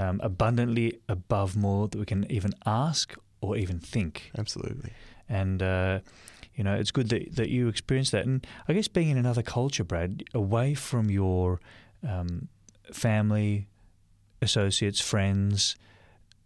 um, 0.00 0.18
abundantly 0.22 0.98
above 1.08 1.56
more 1.56 1.86
that 1.88 1.98
we 1.98 2.06
can 2.06 2.30
even 2.30 2.54
ask 2.64 3.14
or 3.42 3.56
even 3.56 3.78
think. 3.78 4.30
Absolutely. 4.38 4.92
And, 5.28 5.62
uh, 5.62 6.00
you 6.54 6.64
know, 6.64 6.74
it's 6.74 6.90
good 6.90 7.10
that, 7.10 7.36
that 7.36 7.50
you 7.50 7.68
experience 7.68 8.10
that. 8.10 8.24
And 8.24 8.46
I 8.66 8.72
guess 8.72 8.88
being 8.88 9.10
in 9.10 9.18
another 9.18 9.42
culture, 9.42 9.84
Brad, 9.84 10.24
away 10.32 10.72
from 10.74 11.10
your 11.10 11.60
um, 12.06 12.48
family, 12.92 13.68
associates, 14.40 15.00
friends, 15.00 15.76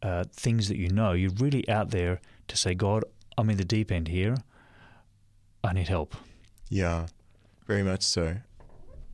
uh, 0.03 0.25
things 0.33 0.67
that 0.69 0.77
you 0.77 0.89
know, 0.89 1.13
you're 1.13 1.31
really 1.39 1.67
out 1.69 1.91
there 1.91 2.21
to 2.49 2.57
say, 2.57 2.75
God, 2.75 3.05
I'm 3.39 3.49
in 3.51 3.57
the 3.57 3.65
deep 3.65 3.93
end 3.93 4.09
here. 4.09 4.37
I 5.63 5.73
need 5.73 5.89
help. 5.89 6.17
Yeah. 6.69 7.07
Very 7.67 7.85
much 7.85 8.03
so. 8.03 8.37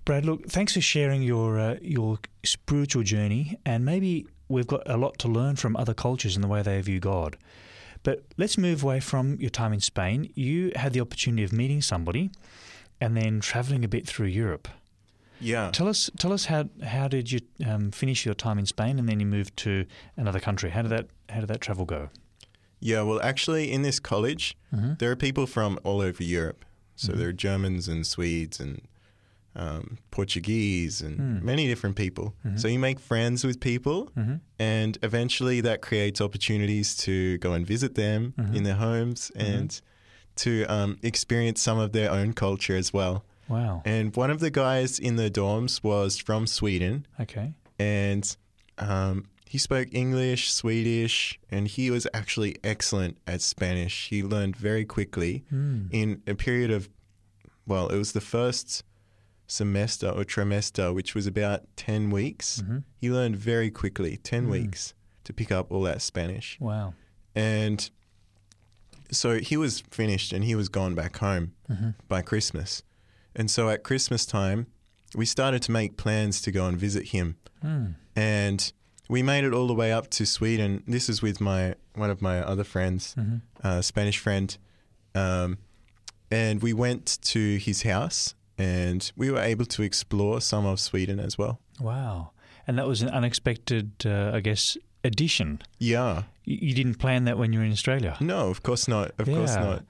Brad, 0.05 0.25
look, 0.25 0.47
thanks 0.49 0.75
for 0.75 0.81
sharing 0.81 1.23
your 1.23 1.59
uh, 1.59 1.77
your 1.83 2.19
spiritual 2.45 3.03
journey, 3.03 3.59
and 3.65 3.85
maybe 3.85 4.27
we've 4.49 4.67
got 4.67 4.83
a 4.87 4.97
lot 4.97 5.19
to 5.19 5.29
learn 5.29 5.57
from 5.57 5.77
other 5.77 5.95
cultures 5.95 6.35
and 6.37 6.43
the 6.43 6.49
way 6.49 6.63
they 6.63 6.81
view 6.81 7.01
God. 7.01 7.37
But 8.03 8.25
let's 8.39 8.57
move 8.57 8.83
away 8.83 9.01
from 9.01 9.37
your 9.41 9.51
time 9.51 9.73
in 9.73 9.81
Spain. 9.81 10.31
You 10.35 10.73
had 10.75 10.93
the 10.95 11.01
opportunity 11.01 11.45
of 11.45 11.53
meeting 11.53 11.83
somebody, 11.83 12.31
and 13.01 13.17
then 13.17 13.41
traveling 13.41 13.85
a 13.85 13.89
bit 13.89 14.07
through 14.07 14.29
Europe. 14.29 14.69
Yeah. 15.39 15.71
Tell 15.71 15.89
us, 15.89 16.11
tell 16.19 16.33
us 16.33 16.47
how 16.47 16.65
how 16.83 17.07
did 17.09 17.31
you 17.31 17.41
um, 17.67 17.91
finish 17.91 18.25
your 18.25 18.35
time 18.35 18.59
in 18.59 18.67
Spain, 18.67 18.99
and 18.99 19.09
then 19.09 19.21
you 19.21 19.27
moved 19.27 19.57
to 19.59 19.85
another 20.17 20.41
country? 20.41 20.71
How 20.71 20.83
did 20.83 20.91
that 20.91 21.07
how 21.29 21.41
did 21.41 21.49
that 21.49 21.61
travel 21.61 21.85
go? 21.85 22.09
Yeah. 22.81 23.03
Well, 23.03 23.21
actually, 23.23 23.71
in 23.71 23.83
this 23.83 24.01
college, 24.01 24.57
Mm-hmm. 24.75 24.95
there 24.99 25.11
are 25.11 25.17
people 25.17 25.47
from 25.47 25.79
all 25.85 26.01
over 26.01 26.23
Europe. 26.23 26.65
So 26.97 27.13
Mhm. 27.13 27.17
there 27.19 27.29
are 27.29 27.33
Germans 27.33 27.89
and 27.89 28.07
Swedes 28.07 28.61
and 28.61 28.83
um, 29.57 29.99
Portuguese 30.13 31.01
and 31.03 31.17
Hmm. 31.19 31.45
many 31.45 31.67
different 31.67 31.97
people. 31.97 32.35
Mhm. 32.47 32.59
So 32.61 32.69
you 32.69 32.79
make 32.79 33.01
friends 33.01 33.45
with 33.45 33.59
people, 33.61 34.11
Mm-hmm. 34.17 34.37
and 34.61 34.97
eventually 35.03 35.61
that 35.63 35.81
creates 35.83 36.21
opportunities 36.21 36.95
to 36.99 37.39
go 37.39 37.53
and 37.53 37.67
visit 37.67 37.95
them 37.97 38.33
Mhm. 38.39 38.55
in 38.57 38.63
their 38.63 38.77
homes 38.77 39.33
Mhm. 39.35 39.45
and 39.59 39.81
to 40.37 40.65
um, 40.67 40.99
experience 41.03 41.61
some 41.61 41.79
of 41.79 41.91
their 41.93 42.11
own 42.11 42.33
culture 42.33 42.77
as 42.77 42.93
well. 42.93 43.25
Wow. 43.49 43.83
And 43.85 44.15
one 44.15 44.31
of 44.31 44.39
the 44.39 44.51
guys 44.51 44.99
in 45.01 45.17
the 45.17 45.29
dorms 45.31 45.83
was 45.83 46.17
from 46.17 46.47
Sweden, 46.47 47.07
Okay. 47.19 47.53
and 47.79 48.37
um, 48.79 49.27
he 49.47 49.59
spoke 49.59 49.89
English, 49.93 50.53
Swedish, 50.53 51.39
and 51.51 51.67
he 51.67 51.91
was 51.91 52.07
actually 52.15 52.55
excellent 52.63 53.19
at 53.27 53.43
Spanish. 53.43 54.07
He 54.09 54.23
learned 54.23 54.55
very 54.57 54.85
quickly 54.85 55.43
Mm. 55.53 55.89
in 55.91 56.23
a 56.29 56.35
period 56.37 56.71
of, 56.71 56.89
well, 57.67 57.89
it 57.89 57.99
was 57.99 58.13
the 58.13 58.21
first 58.21 58.85
semester 59.51 60.09
or 60.09 60.25
trimester, 60.25 60.95
which 60.95 61.15
was 61.15 61.27
about 61.27 61.63
10 61.77 62.11
weeks. 62.11 62.61
hmm 62.61 62.79
He 63.01 63.11
learned 63.11 63.37
very 63.37 63.71
quickly, 63.71 64.17
10 64.19 64.47
Mm. 64.47 64.51
weeks, 64.51 64.95
to 65.25 65.33
pick 65.33 65.51
up 65.53 65.71
all 65.73 65.83
that 65.83 66.01
Spanish. 66.03 66.57
Wow. 66.61 66.95
And 67.35 67.91
so 69.11 69.39
he 69.39 69.57
was 69.57 69.81
finished 69.91 70.33
and 70.33 70.45
he 70.45 70.55
was 70.55 70.69
gone 70.69 70.95
back 70.95 71.17
home 71.19 71.53
hmm 71.67 71.91
by 72.09 72.23
Christmas. 72.23 72.83
And 73.35 73.51
so 73.51 73.69
at 73.69 73.83
Christmas 73.85 74.27
time, 74.27 74.67
we 75.15 75.27
started 75.27 75.63
to 75.63 75.73
make 75.73 75.97
plans 75.97 76.41
to 76.43 76.51
go 76.53 76.67
and 76.67 76.77
visit 76.79 77.09
him. 77.09 77.37
Mm. 77.65 77.95
And 78.17 78.73
we 79.09 79.23
made 79.23 79.45
it 79.45 79.53
all 79.53 79.67
the 79.67 79.75
way 79.75 79.93
up 79.93 80.09
to 80.11 80.25
Sweden. 80.27 80.83
This 80.87 81.09
is 81.09 81.23
with 81.23 81.41
my 81.41 81.75
one 81.95 82.11
of 82.11 82.21
my 82.23 82.39
other 82.41 82.65
friends, 82.65 83.15
hmm 83.15 83.37
uh, 83.63 83.83
Spanish 83.83 84.19
friend. 84.19 84.57
Um, 85.15 85.59
and 86.31 86.63
we 86.63 86.73
went 86.73 87.19
to 87.23 87.57
his 87.59 87.83
house 87.83 88.35
and 88.61 89.11
we 89.17 89.31
were 89.31 89.41
able 89.41 89.65
to 89.65 89.83
explore 89.83 90.41
some 90.41 90.67
of 90.67 90.79
Sweden 90.79 91.19
as 91.19 91.39
well. 91.39 91.61
Wow. 91.81 92.33
And 92.67 92.79
that 92.79 92.87
was 92.87 93.01
an 93.01 93.09
unexpected, 93.09 93.93
uh, 94.05 94.33
I 94.35 94.41
guess, 94.41 94.77
addition. 95.03 95.63
Yeah. 95.79 96.25
You, 96.45 96.59
you 96.61 96.75
didn't 96.75 96.97
plan 96.97 97.25
that 97.25 97.39
when 97.39 97.53
you 97.53 97.61
were 97.61 97.65
in 97.65 97.73
Australia. 97.73 98.17
No, 98.21 98.51
of 98.51 98.63
course 98.63 98.87
not. 98.87 99.13
Of 99.19 99.27
course 99.27 99.55
not. 99.55 99.85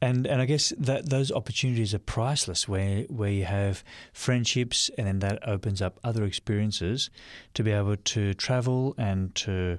And 0.00 0.26
and 0.26 0.42
I 0.42 0.44
guess 0.44 0.72
that 0.78 1.08
those 1.08 1.32
opportunities 1.32 1.94
are 1.94 1.98
priceless 1.98 2.68
where 2.68 3.02
where 3.04 3.30
you 3.30 3.44
have 3.46 3.82
friendships 4.12 4.90
and 4.96 5.06
then 5.06 5.18
that 5.20 5.48
opens 5.48 5.80
up 5.80 5.98
other 6.04 6.24
experiences 6.24 7.10
to 7.54 7.64
be 7.64 7.72
able 7.72 7.96
to 7.96 8.34
travel 8.34 8.94
and 8.98 9.34
to 9.36 9.78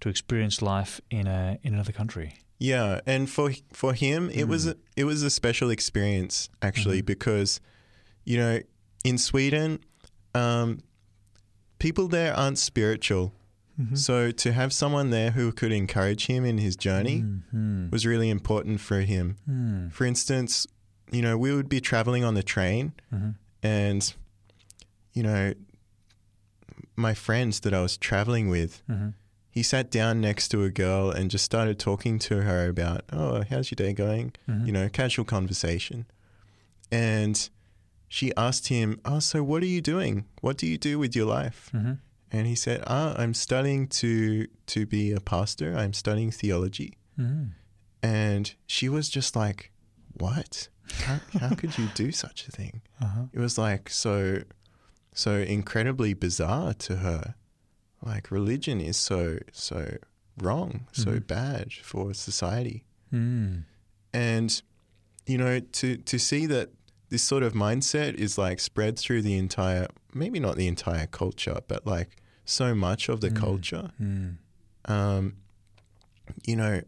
to 0.00 0.08
experience 0.08 0.62
life 0.62 1.00
in 1.10 1.26
a 1.26 1.58
in 1.62 1.74
another 1.74 1.92
country. 1.92 2.38
Yeah, 2.58 3.00
and 3.06 3.28
for 3.28 3.52
for 3.72 3.92
him, 3.94 4.30
it 4.30 4.44
was 4.48 4.66
Mm. 4.66 4.70
a, 4.72 4.76
it 4.96 5.04
was 5.04 5.22
a 5.22 5.30
special 5.30 5.70
experience 5.70 6.48
actually 6.62 7.02
Mhm. 7.02 7.06
because, 7.06 7.60
you 8.24 8.38
know, 8.38 8.60
in 9.04 9.18
Sweden, 9.18 9.78
um, 10.34 10.78
people 11.78 12.08
there 12.08 12.34
aren't 12.34 12.58
spiritual. 12.58 13.32
Mm-hmm. 13.78 13.94
So 13.96 14.30
to 14.30 14.52
have 14.52 14.72
someone 14.72 15.10
there 15.10 15.32
who 15.32 15.52
could 15.52 15.70
encourage 15.70 16.26
him 16.26 16.46
in 16.46 16.56
his 16.58 16.76
journey 16.76 17.22
Mhm. 17.22 17.90
was 17.92 18.06
really 18.06 18.30
important 18.30 18.80
for 18.80 19.02
him. 19.02 19.36
Mm. 19.48 19.92
For 19.92 20.06
instance, 20.06 20.66
you 21.12 21.20
know, 21.20 21.36
we 21.36 21.52
would 21.52 21.68
be 21.68 21.80
traveling 21.80 22.24
on 22.24 22.32
the 22.34 22.42
train, 22.42 22.92
Mhm. 23.12 23.34
and 23.62 24.14
you 25.12 25.22
know, 25.22 25.52
my 26.96 27.12
friends 27.14 27.60
that 27.60 27.74
I 27.74 27.80
was 27.82 27.96
traveling 27.98 28.48
with, 28.48 28.82
Mhm. 28.88 29.12
He 29.56 29.62
sat 29.62 29.90
down 29.90 30.20
next 30.20 30.48
to 30.52 30.62
a 30.64 30.70
girl 30.70 31.10
and 31.16 31.30
just 31.30 31.44
started 31.52 31.78
talking 31.78 32.18
to 32.28 32.42
her 32.42 32.68
about, 32.68 33.00
oh, 33.12 33.42
how's 33.50 33.70
your 33.70 33.76
day 33.84 33.92
going? 33.94 34.32
Mhm. 34.48 34.66
you 34.66 34.72
know, 34.76 34.86
casual 35.00 35.24
conversation. 35.24 36.04
And 36.92 37.48
she 38.08 38.32
asked 38.36 38.68
him, 38.68 39.00
Oh, 39.04 39.18
so 39.18 39.42
what 39.42 39.62
are 39.62 39.72
you 39.76 39.80
doing? 39.80 40.14
What 40.40 40.56
do 40.58 40.66
you 40.66 40.78
do 40.78 40.98
with 40.98 41.16
your 41.16 41.26
life? 41.26 41.70
Mhm. 41.72 41.98
And 42.30 42.46
he 42.46 42.54
said, 42.54 42.82
Ah, 42.86 43.14
I'm 43.16 43.34
studying 43.34 43.88
to 44.00 44.46
to 44.74 44.80
be 44.86 45.12
a 45.12 45.20
pastor. 45.20 45.68
I'm 45.76 45.92
studying 45.92 46.30
theology. 46.30 46.90
Mhm. 47.18 47.52
And 48.02 48.54
she 48.66 48.88
was 48.88 49.08
just 49.08 49.34
like, 49.36 49.72
What? 50.18 50.68
How, 51.06 51.18
how 51.40 51.54
could 51.60 51.76
you 51.78 51.88
do 51.94 52.12
such 52.12 52.46
a 52.48 52.50
thing? 52.52 52.82
Uh-huh. 53.00 53.24
It 53.32 53.40
was 53.40 53.58
like 53.58 53.90
so 53.90 54.42
so 55.12 55.32
incredibly 55.58 56.14
bizarre 56.14 56.72
to 56.74 56.96
her. 57.06 57.34
Like 58.02 58.30
religion 58.30 58.80
is 58.80 58.96
so 58.96 59.38
so 59.52 59.96
wrong, 60.38 60.86
so 60.92 61.12
Mhm. 61.12 61.26
bad 61.26 61.72
for 61.82 62.14
society. 62.14 62.84
Mm. 63.12 63.64
and 64.12 64.62
you 65.26 65.38
know 65.38 65.60
to 65.60 65.96
to 65.98 66.18
see 66.18 66.44
that 66.46 66.70
this 67.08 67.22
sort 67.22 67.42
of 67.44 67.52
mindset 67.52 68.14
is 68.14 68.36
like 68.36 68.58
spread 68.60 68.98
through 68.98 69.22
the 69.22 69.36
entire 69.36 69.86
maybe 70.12 70.40
not 70.40 70.56
the 70.56 70.66
entire 70.66 71.06
culture 71.06 71.58
but 71.68 71.86
like 71.86 72.16
so 72.44 72.74
much 72.74 73.08
of 73.08 73.20
the 73.20 73.30
Mm. 73.30 73.36
culture 73.36 73.90
Mm. 74.00 74.36
um 74.86 75.36
you 76.44 76.56
know 76.56 76.80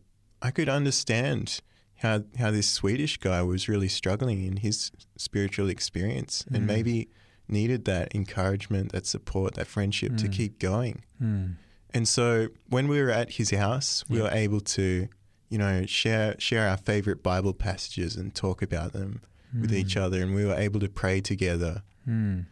i 0.42 0.50
could 0.50 0.68
understand 0.68 1.60
how 1.96 2.24
how 2.38 2.50
this 2.50 2.68
swedish 2.68 3.18
guy 3.18 3.42
was 3.42 3.68
really 3.68 3.88
struggling 3.88 4.44
in 4.44 4.56
his 4.58 4.90
spiritual 5.16 5.68
experience 5.68 6.44
and 6.52 6.62
Mm. 6.64 6.66
maybe 6.66 7.08
needed 7.48 7.84
that 7.86 8.14
encouragement 8.14 8.92
that 8.92 9.06
support 9.06 9.54
that 9.54 9.66
friendship 9.66 10.16
to 10.16 10.28
Mm. 10.28 10.32
keep 10.32 10.58
going 10.58 11.02
Mm. 11.22 11.54
and 11.94 12.06
so 12.06 12.48
when 12.68 12.88
we 12.88 13.00
were 13.00 13.10
at 13.10 13.32
his 13.32 13.50
house, 13.50 14.04
we 14.08 14.18
Yeah. 14.18 14.24
were 14.24 14.30
able 14.30 14.60
to, 14.60 15.08
you 15.48 15.58
know, 15.58 15.86
share 15.86 16.34
share 16.38 16.68
our 16.68 16.76
favorite 16.76 17.22
Bible 17.22 17.54
passages 17.54 18.16
and 18.16 18.34
talk 18.34 18.60
about 18.62 18.92
them 18.92 19.22
with 19.58 19.72
each 19.72 19.94
Mm. 19.96 20.02
other, 20.02 20.22
and 20.22 20.34
we 20.34 20.44
were 20.44 20.54
able 20.54 20.78
to 20.80 20.88
pray 20.88 21.20
together. 21.22 21.82
Mm. 22.06 22.44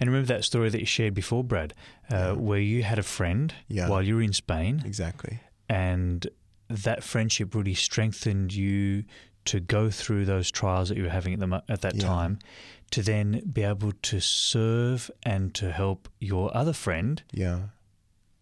And 0.00 0.10
remember 0.10 0.26
that 0.26 0.44
story 0.44 0.68
that 0.70 0.80
you 0.80 0.86
shared 0.86 1.14
before, 1.14 1.44
Brad, 1.44 1.72
uh, 2.10 2.16
Yeah. 2.16 2.32
where 2.32 2.58
you 2.60 2.82
had 2.82 2.98
a 2.98 3.02
friend 3.04 3.54
Yeah. 3.68 3.88
while 3.88 4.02
you 4.02 4.16
were 4.16 4.22
in 4.22 4.32
Spain, 4.32 4.82
Exactly. 4.84 5.38
and 5.68 6.26
that 6.68 7.04
friendship 7.04 7.54
really 7.54 7.74
strengthened 7.74 8.52
you 8.52 9.04
to 9.44 9.60
go 9.60 9.88
through 9.88 10.24
those 10.24 10.50
trials 10.50 10.88
that 10.88 10.96
you 10.98 11.04
were 11.04 11.10
having 11.10 11.32
at, 11.34 11.38
the, 11.38 11.62
at 11.68 11.80
that 11.82 11.94
Yeah. 11.94 12.02
time, 12.08 12.38
to 12.92 13.02
then 13.02 13.42
be 13.52 13.62
able 13.62 13.92
to 14.02 14.20
serve 14.20 15.10
and 15.24 15.54
to 15.54 15.72
help 15.72 16.08
your 16.20 16.56
other 16.56 16.72
friend 16.72 17.22
Yeah. 17.32 17.68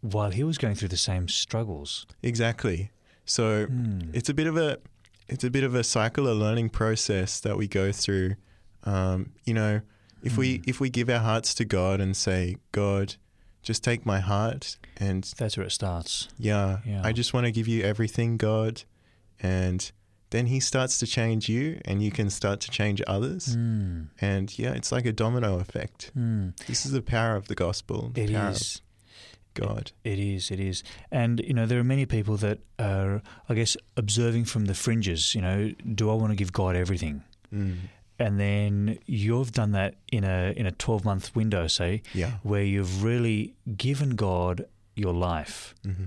while 0.01 0.31
he 0.31 0.45
was 0.45 0.59
going 0.59 0.75
through 0.75 0.89
the 0.89 0.97
same 0.97 1.29
struggles. 1.29 2.07
Exactly. 2.23 2.91
So 3.25 3.67
Hmm. 3.67 4.11
it's 4.13 4.29
a 4.29 4.35
bit 4.35 4.47
of 4.47 4.57
a 4.57 4.79
it's 5.27 5.43
a 5.45 5.51
bit 5.51 5.65
of 5.65 5.75
a 5.75 5.83
cycle, 5.83 6.29
a 6.31 6.35
learning 6.35 6.69
process 6.69 7.41
that 7.41 7.57
we 7.57 7.67
go 7.67 7.91
through. 7.93 8.35
Um, 8.83 9.33
you 9.47 9.55
know, 9.55 9.81
if 10.23 10.37
we 10.37 10.59
Mm. 10.59 10.69
if 10.69 10.81
we 10.81 10.91
give 10.91 11.09
our 11.09 11.21
hearts 11.21 11.55
to 11.55 11.65
God 11.65 11.99
and 12.01 12.15
say, 12.15 12.57
God, 12.73 13.17
just 13.63 13.83
take 13.83 14.05
my 14.05 14.21
heart 14.21 14.77
and 14.99 15.25
That's 15.39 15.57
where 15.57 15.65
it 15.67 15.71
starts. 15.73 16.29
yeah, 16.39 16.81
Yeah. 16.85 17.01
I 17.03 17.13
just 17.13 17.33
want 17.33 17.47
to 17.47 17.51
give 17.53 17.67
you 17.67 17.83
everything, 17.83 18.37
God, 18.37 18.83
and 19.41 19.91
then 20.35 20.47
He 20.47 20.61
starts 20.61 20.99
to 20.99 21.07
change 21.07 21.49
you, 21.49 21.81
and 21.85 22.03
you 22.03 22.11
can 22.11 22.29
start 22.31 22.59
to 22.61 22.71
change 22.71 23.01
others. 23.07 23.55
Hmm. 23.55 24.03
And 24.21 24.47
yeah, 24.59 24.73
it's 24.79 24.91
like 24.93 25.07
a 25.07 25.13
domino 25.13 25.59
effect. 25.59 26.11
Hmm. 26.15 26.49
This 26.67 26.85
is 26.87 26.93
the 26.93 27.03
power 27.03 27.37
of 27.37 27.49
the 27.49 27.55
gospel, 27.55 28.11
the 28.15 28.23
It 28.25 28.31
is. 28.31 28.81
God. 29.55 29.93
It 30.03 30.19
is, 30.19 30.51
it 30.51 30.59
is. 30.59 30.83
And, 31.13 31.41
you 31.49 31.55
know, 31.55 31.65
there 31.65 31.79
are 31.79 31.85
many 31.85 32.07
people 32.07 32.37
that 32.39 32.59
are, 32.79 33.23
I 33.49 33.55
guess, 33.55 33.77
observing 33.97 34.47
from 34.47 34.65
the 34.65 34.75
fringes, 34.75 35.33
you 35.35 35.41
know, 35.41 35.71
do 35.95 36.11
I 36.11 36.15
want 36.15 36.31
to 36.33 36.37
give 36.37 36.53
God 36.53 36.75
everything? 36.75 37.23
Mm. 37.55 37.77
And 38.19 38.41
then 38.41 38.99
you've 39.07 39.53
done 39.53 39.71
that 39.73 39.95
in 40.11 40.25
a 40.25 40.53
in 40.57 40.67
a 40.67 40.73
12 40.73 41.05
month 41.05 41.35
window, 41.37 41.67
say, 41.69 42.03
Yeah. 42.13 42.33
where 42.43 42.63
you've 42.65 43.05
really 43.05 43.55
given 43.77 44.11
God 44.17 44.67
your 44.97 45.13
life 45.13 45.75
hmm 45.85 46.05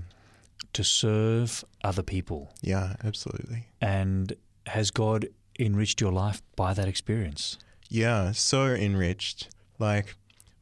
to 0.78 0.84
serve 0.84 1.64
other 1.82 2.04
people. 2.04 2.40
Yeah, 2.62 2.94
absolutely. 3.02 3.66
And 3.80 4.32
has 4.66 4.90
God 4.92 5.26
enriched 5.58 6.00
your 6.00 6.12
life 6.12 6.40
by 6.54 6.72
that 6.74 6.86
experience? 6.86 7.58
Yeah, 7.90 8.30
so 8.32 8.66
enriched. 8.66 9.48
Like 9.80 10.14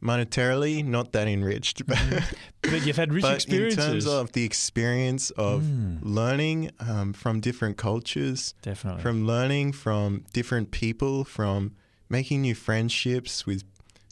monetarily, 0.03 0.83
not 0.85 1.13
that 1.13 1.29
enriched, 1.29 1.83
But 2.63 2.87
you've 2.87 2.97
had 2.97 3.13
rich 3.13 3.23
but 3.23 3.47
in 3.49 3.71
terms 3.77 4.07
of 4.07 4.33
the 4.33 4.45
experience 4.45 5.31
of 5.33 5.63
Mm, 5.63 5.99
learning 6.03 6.71
um, 6.81 7.13
from 7.13 7.41
different 7.41 7.77
cultures, 7.77 8.55
definitely. 8.63 9.03
from 9.03 9.27
learning 9.27 9.73
from 9.73 10.25
different 10.33 10.71
people, 10.71 11.25
from 11.25 11.73
making 12.09 12.41
new 12.43 12.55
friendships 12.55 13.47
with, 13.47 13.63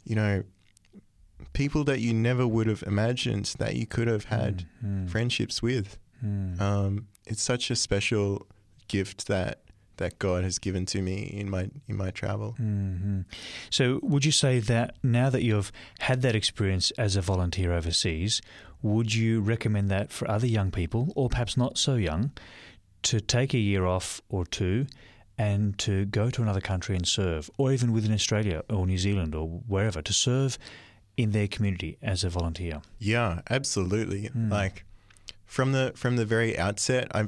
you 0.03 0.15
know, 0.15 0.43
people 1.55 1.83
that 1.85 1.99
you 1.99 2.13
never 2.13 2.45
would 2.47 2.67
have 2.67 2.83
imagined 2.83 3.45
that 3.57 3.75
you 3.75 3.85
could 3.87 4.07
have 4.07 4.25
had 4.25 4.65
Mm, 4.85 5.05
mm, 5.05 5.09
friendships 5.09 5.61
with. 5.63 5.97
mm. 6.23 6.59
Um, 6.61 7.07
it's 7.25 7.41
such 7.41 7.71
a 7.71 7.75
special 7.75 8.45
gift 8.87 9.25
that 9.27 9.61
that 9.97 10.19
God 10.19 10.43
has 10.43 10.59
given 10.59 10.85
to 10.87 11.01
me 11.01 11.17
in 11.41 11.49
my 11.49 11.69
in 11.87 11.95
my 11.95 12.11
travel. 12.11 12.51
hmm 12.57 13.21
So, 13.69 13.99
would 14.03 14.25
you 14.25 14.31
say 14.33 14.59
that 14.59 14.95
now 15.01 15.29
that 15.29 15.41
you've 15.41 15.71
had 15.99 16.21
that 16.21 16.35
experience 16.35 16.91
as 16.97 17.15
a 17.15 17.21
volunteer 17.21 17.71
overseas, 17.71 18.41
would 18.81 19.15
you 19.15 19.39
recommend 19.53 19.89
that 19.89 20.11
for 20.11 20.29
other 20.29 20.47
young 20.47 20.69
people, 20.69 21.01
or 21.15 21.29
perhaps 21.29 21.55
not 21.55 21.77
so 21.77 21.95
young, 21.95 22.31
to 23.03 23.21
take 23.21 23.53
a 23.53 23.57
year 23.57 23.85
off 23.85 24.21
or 24.27 24.45
two 24.45 24.85
and 25.37 25.77
to 25.79 26.05
go 26.05 26.29
to 26.29 26.41
another 26.41 26.61
country 26.61 26.95
and 26.95 27.07
serve, 27.07 27.49
or 27.57 27.71
even 27.71 27.91
within 27.93 28.13
Australia 28.13 28.63
or 28.69 28.85
New 28.85 28.97
Zealand 28.97 29.33
or 29.33 29.47
wherever, 29.67 30.01
to 30.01 30.13
serve 30.13 30.57
in 31.17 31.31
their 31.31 31.47
community 31.47 31.97
as 32.01 32.23
a 32.23 32.29
volunteer? 32.29 32.81
Yeah, 32.99 33.41
absolutely. 33.49 34.29
Mm. 34.29 34.51
Like 34.51 34.85
from 35.45 35.71
the 35.71 35.93
from 35.95 36.15
the 36.17 36.25
very 36.25 36.57
outset, 36.57 37.07
I 37.15 37.27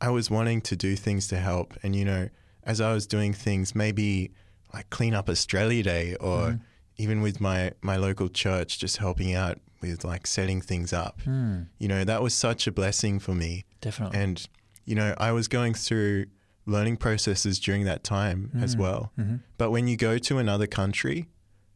I 0.00 0.10
was 0.10 0.30
wanting 0.30 0.60
to 0.62 0.76
do 0.76 0.96
things 0.96 1.28
to 1.28 1.36
help, 1.38 1.74
and 1.82 1.94
you 1.96 2.04
know, 2.04 2.28
as 2.62 2.80
I 2.80 2.92
was 2.92 3.06
doing 3.06 3.32
things, 3.32 3.74
maybe 3.74 4.30
like 4.72 4.90
clean 4.90 5.14
up 5.14 5.28
Australia 5.28 5.82
Day, 5.82 6.16
or 6.16 6.38
Mm. 6.52 6.60
even 6.98 7.20
with 7.22 7.40
my 7.40 7.72
my 7.82 7.96
local 7.96 8.28
church, 8.28 8.78
just 8.78 8.96
helping 8.98 9.34
out 9.34 9.58
with 9.80 10.04
like 10.04 10.26
setting 10.26 10.60
things 10.62 10.92
up. 10.92 11.20
Mm, 11.26 11.66
You 11.78 11.88
know, 11.88 12.04
that 12.04 12.22
was 12.22 12.34
such 12.34 12.66
a 12.66 12.72
blessing 12.72 13.18
for 13.20 13.34
me, 13.34 13.64
definitely. 13.80 14.18
and 14.18 14.46
you 14.86 14.94
know, 14.94 15.14
I 15.18 15.32
was 15.32 15.48
going 15.48 15.74
through 15.74 16.26
learning 16.66 16.96
processes 16.96 17.58
during 17.58 17.84
that 17.84 18.02
time 18.04 18.50
as 18.60 18.74
Mm. 18.76 18.78
well. 18.80 19.12
hmm 19.16 19.36
But 19.58 19.70
when 19.70 19.86
you 19.88 19.96
go 19.96 20.18
to 20.18 20.38
another 20.38 20.66
country, 20.66 21.28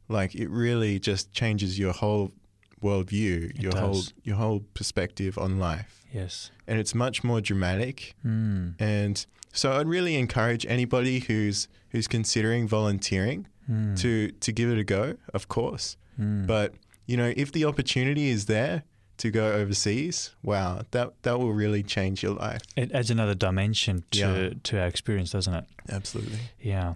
like 0.08 0.34
it 0.34 0.48
really 0.50 0.98
just 0.98 1.32
changes 1.32 1.78
your 1.78 1.92
whole 1.92 2.32
worldview, 2.82 3.50
It 3.50 3.62
your 3.62 3.76
whole 3.76 4.02
your 4.24 4.36
whole 4.36 4.60
perspective 4.74 5.36
on 5.38 5.58
life, 5.58 6.04
Yes. 6.12 6.50
and 6.66 6.78
it's 6.78 6.94
much 6.94 7.24
more 7.24 7.40
dramatic. 7.40 8.14
Mm, 8.24 8.74
And 8.80 9.26
so 9.52 9.72
I'd 9.72 9.88
really 9.88 10.14
encourage 10.16 10.64
anybody 10.66 11.20
who's 11.20 11.68
who's 11.90 12.06
considering 12.06 12.68
volunteering 12.68 13.46
mm, 13.70 13.98
to 14.00 14.30
to 14.32 14.52
give 14.52 14.70
it 14.70 14.78
a 14.78 14.84
go, 14.84 15.16
of 15.34 15.48
course. 15.48 15.96
mm. 16.20 16.46
But 16.46 16.74
you 17.06 17.16
know, 17.16 17.32
if 17.36 17.50
the 17.52 17.64
opportunity 17.64 18.28
is 18.28 18.46
there 18.46 18.82
to 19.18 19.30
go 19.30 19.52
overseas, 19.52 20.30
wow, 20.42 20.82
that 20.90 21.12
that 21.22 21.38
will 21.38 21.52
really 21.52 21.82
change 21.82 22.22
your 22.22 22.34
life. 22.34 22.62
it 22.76 22.90
adds 22.92 23.10
another 23.10 23.34
dimension 23.34 24.04
to, 24.10 24.18
Yeah. 24.18 24.50
to 24.62 24.80
our 24.80 24.86
experience, 24.86 25.30
doesn't 25.32 25.54
it? 25.54 25.64
Absolutely. 25.88 26.38
Yeah. 26.60 26.94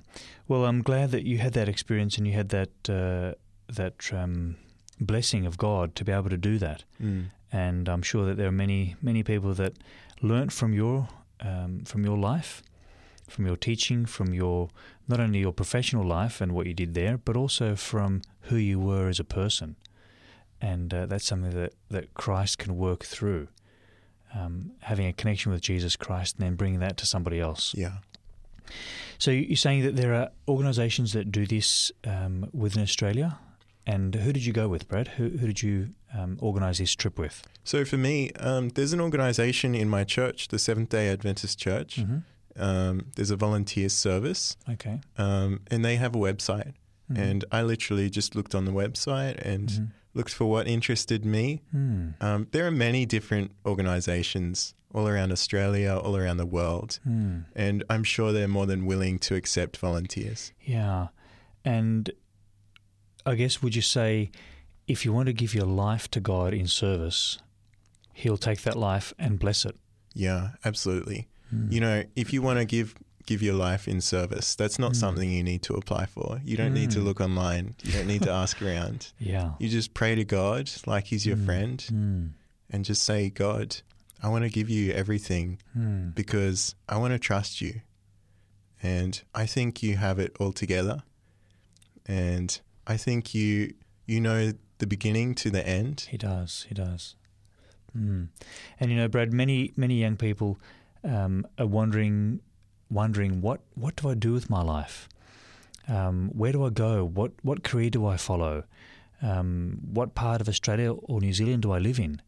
Well, 0.49 0.65
I'm 0.65 0.83
glad 0.83 1.11
that 1.11 1.25
you 1.25 1.39
had 1.39 1.53
that 1.53 1.69
experience 1.69 2.19
and 2.19 2.27
you 2.27 2.33
had 2.35 2.49
that 2.49 2.71
uh, 2.89 3.35
that 3.73 4.13
um, 4.13 4.57
blessing 5.01 5.47
of 5.47 5.57
God 5.57 5.95
to 5.97 6.05
be 6.05 6.13
able 6.13 6.31
to 6.31 6.37
do 6.37 6.59
that. 6.59 6.85
Mm. 7.01 7.27
And 7.53 7.89
I'm 7.89 8.03
sure 8.03 8.25
that 8.27 8.37
there 8.37 8.49
are 8.49 8.53
many 8.67 8.97
many 9.03 9.23
people 9.23 9.55
that 9.55 9.73
learnt 10.21 10.53
from 10.53 10.73
your 10.73 11.09
um, 11.41 11.85
from 11.85 12.05
your 12.05 12.19
life, 12.19 12.63
from 13.29 13.47
your 13.47 13.57
teaching, 13.57 14.07
from 14.07 14.33
your 14.35 14.69
not 15.09 15.21
only 15.21 15.41
your 15.41 15.53
professional 15.53 16.05
life 16.07 16.41
and 16.41 16.53
what 16.53 16.67
you 16.67 16.75
did 16.75 16.95
there, 16.95 17.19
but 17.19 17.37
also 17.37 17.75
from 17.77 18.23
who 18.49 18.57
you 18.57 18.79
were 18.79 19.09
as 19.09 19.19
a 19.21 19.25
person. 19.25 19.77
And 20.63 20.95
uh, 20.95 21.07
that's 21.07 21.25
something 21.27 21.51
that, 21.51 21.75
that 21.91 22.15
Christ 22.15 22.57
can 22.59 22.77
work 22.79 23.05
through. 23.05 23.49
Um, 24.35 24.71
having 24.81 25.07
a 25.07 25.13
connection 25.13 25.53
with 25.53 25.61
Jesus 25.61 25.95
Christ 25.97 26.37
and 26.39 26.47
then 26.47 26.55
bringing 26.55 26.81
that 26.81 26.97
to 26.99 27.07
somebody 27.07 27.39
else. 27.39 27.75
Yeah. 27.77 27.97
So 29.19 29.31
you're 29.31 29.57
saying 29.57 29.83
that 29.83 29.97
there 29.97 30.15
are 30.15 30.31
organisations 30.49 31.13
that 31.13 31.31
do 31.31 31.47
this 31.47 31.93
um, 32.05 32.49
within 32.55 32.83
Australia, 32.83 33.39
and 33.87 34.15
who 34.15 34.33
did 34.33 34.47
you 34.47 34.53
go 34.55 34.69
with, 34.69 34.89
Brad? 34.89 35.09
Who, 35.09 35.29
who 35.31 35.47
did 35.49 35.63
you 35.63 35.89
um, 36.17 36.39
organise 36.41 36.79
this 36.79 36.95
trip 36.95 37.19
with? 37.19 37.43
So 37.65 37.85
for 37.85 37.99
me, 37.99 38.31
um, 38.41 38.71
there's 38.71 38.93
an 38.95 39.01
organization 39.01 39.75
in 39.75 39.89
my 39.91 40.05
church, 40.05 40.49
the 40.49 40.59
Seventh 40.59 40.89
Day 40.89 41.09
Adventist 41.09 41.59
Church. 41.59 41.97
Mm-hmm. 41.97 42.63
Um, 42.63 43.07
there's 43.17 43.31
a 43.31 43.37
volunteer 43.37 43.89
service, 43.91 44.57
Okay. 44.71 45.01
um, 45.19 45.61
and 45.71 45.85
they 45.85 45.97
have 45.97 46.15
a 46.15 46.19
website. 46.19 46.73
Mhm. 47.11 47.19
And 47.19 47.45
I 47.53 47.63
literally 47.63 48.09
just 48.09 48.35
looked 48.37 48.55
on 48.55 48.65
the 48.65 48.73
website 48.73 49.37
and 49.45 49.69
Mhm. 49.69 49.91
Looked 50.15 50.33
for 50.35 50.45
what 50.47 50.67
interested 50.69 51.25
me. 51.25 51.63
Hmm. 51.71 52.11
Um, 52.21 52.49
there 52.53 52.67
are 52.67 52.71
many 52.71 53.07
different 53.07 53.53
organizations 53.65 54.75
all 54.95 55.09
around 55.09 55.33
Australia, 55.33 55.97
all 55.97 56.17
around 56.17 56.37
the 56.37 56.47
world, 56.47 56.99
Hmm. 57.05 57.41
and 57.57 57.83
I'm 57.89 58.05
sure 58.05 58.31
they're 58.33 58.47
more 58.49 58.67
than 58.67 58.85
willing 58.85 59.19
to 59.21 59.35
accept 59.35 59.79
volunteers. 59.79 60.53
Yeah, 60.61 61.09
and 61.65 62.11
I 63.25 63.35
guess 63.37 63.63
would 63.63 63.75
you 63.75 63.83
say 63.83 64.31
if 64.87 65.05
you 65.05 65.13
want 65.13 65.29
to 65.29 65.33
give 65.33 65.55
your 65.55 65.65
life 65.67 66.11
to 66.11 66.21
God 66.21 66.53
in 66.53 66.67
service, 66.67 67.39
He'll 68.15 68.37
take 68.37 68.61
that 68.63 68.77
life 68.77 69.15
and 69.19 69.39
bless 69.39 69.65
it. 69.65 69.77
Yeah, 70.15 70.51
absolutely. 70.67 71.29
Hmm. 71.49 71.73
You 71.73 71.81
know, 71.81 72.05
if 72.15 72.33
you 72.35 72.43
want 72.43 72.59
to 72.59 72.67
give 72.67 72.95
give 73.27 73.43
your 73.43 73.55
life 73.55 73.87
in 73.89 74.01
service, 74.01 74.55
that's 74.55 74.79
not 74.79 74.93
Mm. 74.93 74.97
something 74.97 75.31
you 75.31 75.43
need 75.43 75.63
to 75.63 75.75
apply 75.75 76.07
for. 76.07 76.41
You 76.45 76.57
don't 76.57 76.75
need 76.75 76.91
to 76.93 76.99
Mm. 77.01 77.05
look 77.05 77.21
online. 77.21 77.75
You 77.83 77.93
don't 77.93 78.07
need 78.07 78.23
to 78.23 78.31
ask 78.43 78.61
around. 78.63 79.13
Yeah. 79.19 79.53
You 79.59 79.69
just 79.69 79.95
pray 79.95 80.15
to 80.15 80.25
God 80.25 80.71
like 80.87 81.07
He's 81.09 81.25
your 81.27 81.37
Mm. 81.37 81.45
friend 81.45 81.83
Hmm. 81.83 82.27
and 82.71 82.85
just 82.85 83.03
say, 83.03 83.31
God, 83.31 83.77
I 84.23 84.29
want 84.29 84.45
to 84.45 84.51
give 84.51 84.71
you 84.71 84.93
everything 84.93 85.59
Hmm. 85.73 86.11
because 86.11 86.75
I 86.89 86.97
want 86.99 87.13
to 87.13 87.19
trust 87.19 87.61
you. 87.61 87.81
And 88.83 89.21
I 89.35 89.47
think 89.47 89.83
you 89.83 89.97
have 89.97 90.19
it 90.19 90.37
all 90.41 90.53
together. 90.53 91.03
And 92.07 92.61
I 92.87 92.97
think 92.97 93.35
you 93.35 93.75
you 94.07 94.21
know 94.21 94.53
the 94.79 94.87
beginning 94.87 95.35
to 95.37 95.51
the 95.51 95.67
end. 95.67 96.07
He 96.11 96.19
does. 96.19 96.67
He 96.69 96.75
does. 96.75 97.15
Mm. 97.97 98.29
And 98.81 98.91
you 98.91 98.97
know, 98.97 99.07
Brad, 99.09 99.33
many 99.33 99.73
many 99.77 100.01
young 100.01 100.17
people 100.17 100.59
um, 101.05 101.47
are 101.59 101.67
wondering 101.67 102.41
wondering 102.93 103.41
what 103.41 103.61
what 103.75 103.97
do 103.97 104.11
I 104.11 104.15
do 104.15 104.33
with 104.33 104.49
my 104.51 104.63
life? 104.63 105.09
Um, 105.89 106.31
where 106.33 106.53
do 106.53 106.65
I 106.65 106.71
go? 106.71 107.05
What 107.05 107.33
what 107.43 107.63
career 107.65 107.91
do 107.91 108.07
I 108.07 108.17
follow? 108.17 108.65
Um, 109.21 109.79
what 109.93 110.15
part 110.15 110.41
of 110.41 110.49
Australia 110.49 110.93
or 110.93 111.21
New 111.21 111.33
Zealand 111.33 111.63
do 111.63 111.73
I 111.73 111.79
live 111.79 111.99
in? 111.99 112.21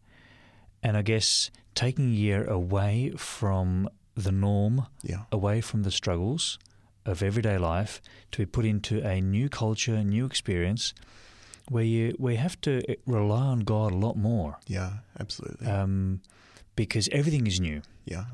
And 0.82 0.96
I 0.96 1.02
guess 1.02 1.50
taking 1.74 2.06
a 2.10 2.14
year 2.14 2.44
away 2.44 3.12
from 3.16 3.88
the 4.14 4.30
norm, 4.32 4.86
Yeah. 5.02 5.24
away 5.32 5.60
from 5.60 5.82
the 5.82 5.90
struggles 5.90 6.58
of 7.04 7.22
everyday 7.22 7.58
life, 7.58 8.00
to 8.32 8.38
be 8.42 8.46
put 8.46 8.64
into 8.64 9.04
a 9.06 9.20
new 9.20 9.48
culture, 9.48 10.02
new 10.04 10.24
experience, 10.24 10.94
where 11.68 11.84
you 11.84 12.14
you 12.20 12.36
have 12.36 12.60
to 12.60 12.80
rely 13.06 13.42
on 13.54 13.60
God 13.60 13.92
a 13.92 13.96
lot 13.96 14.16
more 14.16 14.58
Yeah, 14.68 14.90
absolutely. 15.18 15.66
um, 15.66 16.20
because 16.76 17.08
everything 17.12 17.46
is 17.46 17.58
new, 17.60 17.82
yeah, 18.04 18.24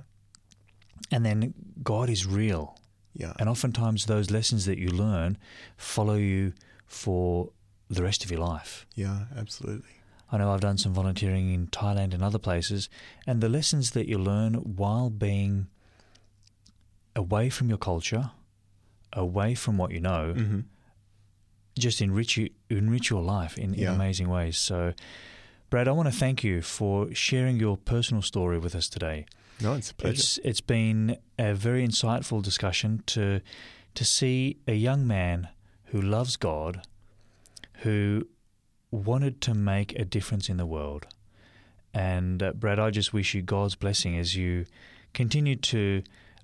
and 1.10 1.24
then 1.24 1.54
God 1.82 2.08
is 2.10 2.26
real, 2.26 2.78
yeah, 3.14 3.32
and 3.38 3.48
oftentimes 3.48 4.06
those 4.06 4.30
lessons 4.30 4.66
that 4.66 4.78
you 4.78 4.88
learn 4.90 5.38
follow 5.76 6.14
you 6.14 6.52
for 6.86 7.50
the 7.88 8.02
rest 8.02 8.24
of 8.24 8.30
your 8.30 8.40
life. 8.40 8.86
yeah, 8.94 9.24
absolutely. 9.36 9.90
I 10.32 10.38
know 10.38 10.52
I've 10.52 10.60
done 10.60 10.78
some 10.78 10.92
volunteering 10.94 11.52
in 11.52 11.66
Thailand 11.68 12.14
and 12.14 12.22
other 12.22 12.38
places, 12.38 12.88
and 13.26 13.40
the 13.40 13.48
lessons 13.48 13.90
that 13.92 14.06
you 14.06 14.16
learn 14.18 14.54
while 14.54 15.10
being 15.10 15.66
away 17.16 17.50
from 17.50 17.68
your 17.68 17.78
culture, 17.78 18.30
away 19.12 19.54
from 19.54 19.76
what 19.76 19.90
you 19.90 20.00
know, 20.00 20.34
hmm 20.34 20.60
just 21.78 22.02
enrich 22.02 22.36
you, 22.36 22.50
enrich 22.68 23.08
your 23.08 23.22
life 23.22 23.56
in, 23.56 23.72
in 23.74 23.84
amazing 23.94 24.28
ways. 24.28 24.58
So, 24.58 24.92
Brad, 25.70 25.88
I 25.88 25.92
want 25.92 26.12
to 26.12 26.14
thank 26.14 26.44
you 26.44 26.60
for 26.60 27.14
sharing 27.14 27.58
your 27.58 27.78
personal 27.78 28.22
story 28.22 28.58
with 28.58 28.74
us 28.74 28.88
today. 28.88 29.24
No, 29.62 29.74
it's 29.74 29.90
a 29.90 29.94
pleasure. 29.94 30.14
It's 30.14 30.38
it's 30.38 30.60
been 30.60 31.18
a 31.38 31.54
very 31.54 31.86
insightful 31.86 32.42
discussion 32.42 33.02
to 33.06 33.40
to 33.94 34.04
see 34.04 34.56
a 34.66 34.74
young 34.74 35.06
man 35.06 35.48
who 35.86 36.00
loves 36.00 36.36
God, 36.36 36.82
who 37.78 38.26
wanted 38.90 39.40
to 39.42 39.54
make 39.54 39.98
a 39.98 40.04
difference 40.04 40.48
in 40.48 40.56
the 40.56 40.66
world. 40.66 41.06
And 41.92 42.42
uh, 42.42 42.52
Brad, 42.52 42.78
I 42.78 42.90
just 42.90 43.12
wish 43.12 43.34
you 43.34 43.42
God's 43.42 43.74
blessing 43.74 44.16
as 44.16 44.36
you 44.36 44.66
continue 45.12 45.56
to 45.56 46.02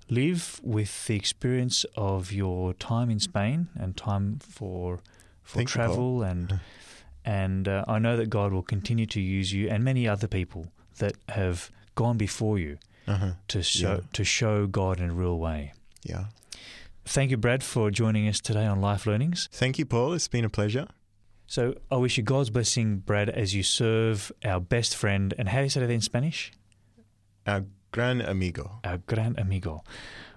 live 0.09 0.59
with 0.63 1.07
the 1.07 1.15
experience 1.15 1.85
of 1.95 2.31
your 2.31 2.73
time 2.73 3.09
in 3.09 3.19
Spain 3.19 3.69
and 3.75 3.95
time 3.95 4.39
for 4.39 4.99
for 5.43 5.57
Thank 5.57 5.75
you, 5.75 5.81
Paul. 5.81 5.87
travel 5.87 6.23
and 6.23 6.59
and 7.25 7.67
uh, 7.67 7.85
I 7.87 7.99
know 7.99 8.17
that 8.17 8.29
God 8.29 8.51
will 8.51 8.63
continue 8.63 9.05
to 9.07 9.21
use 9.21 9.53
you 9.53 9.69
and 9.69 9.83
many 9.83 10.07
other 10.07 10.27
people 10.27 10.67
that 10.99 11.15
have 11.29 11.71
gone 11.95 12.17
before 12.17 12.59
you 12.59 12.77
uh-huh. 13.07 13.31
to 13.47 13.63
show 13.63 13.93
Yeah. 13.95 13.99
to 14.13 14.23
show 14.23 14.67
God 14.67 14.99
in 14.99 15.09
a 15.09 15.13
real 15.13 15.37
way. 15.37 15.73
Yeah. 16.03 16.25
Thank 17.05 17.31
you, 17.31 17.37
Brad, 17.37 17.63
for 17.63 17.89
joining 17.89 18.27
us 18.27 18.41
today 18.41 18.65
on 18.65 18.81
Life 18.81 19.05
Learnings. 19.05 19.47
Thank 19.51 19.79
you, 19.79 19.85
Paul. 19.85 20.13
It's 20.13 20.27
been 20.27 20.43
a 20.45 20.49
pleasure. 20.49 20.87
So 21.47 21.75
I 21.89 21.95
wish 21.95 22.17
you 22.17 22.23
God's 22.23 22.49
blessing, 22.49 22.97
Brad, 22.97 23.29
as 23.29 23.55
you 23.55 23.63
serve 23.63 24.31
our 24.43 24.59
best 24.59 24.93
friend. 24.95 25.33
And 25.37 25.47
how 25.47 25.59
do 25.59 25.63
you 25.63 25.69
say 25.69 25.79
that 25.79 25.89
in 25.89 26.01
Spanish? 26.01 26.51
Our 27.45 27.63
gran 27.91 28.19
amigo. 28.19 28.79
Our 28.83 28.97
gran 28.97 29.35
amigo. 29.37 29.83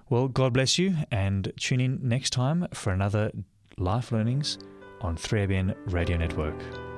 Well, 0.09 0.29
God 0.29 0.53
bless 0.53 0.77
you, 0.77 0.95
and 1.11 1.51
tune 1.59 1.81
in 1.81 1.99
next 2.01 2.29
time 2.31 2.67
for 2.73 2.93
another 2.93 3.31
Life 3.77 4.11
Learnings 4.13 4.57
on 5.01 5.17
3ABN 5.17 5.75
Radio 5.87 6.15
Network. 6.17 6.90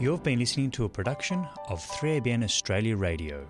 You've 0.00 0.22
been 0.22 0.38
listening 0.38 0.70
to 0.72 0.84
a 0.84 0.88
production 0.88 1.44
of 1.66 1.84
3ABN 1.84 2.44
Australia 2.44 2.96
Radio. 2.96 3.44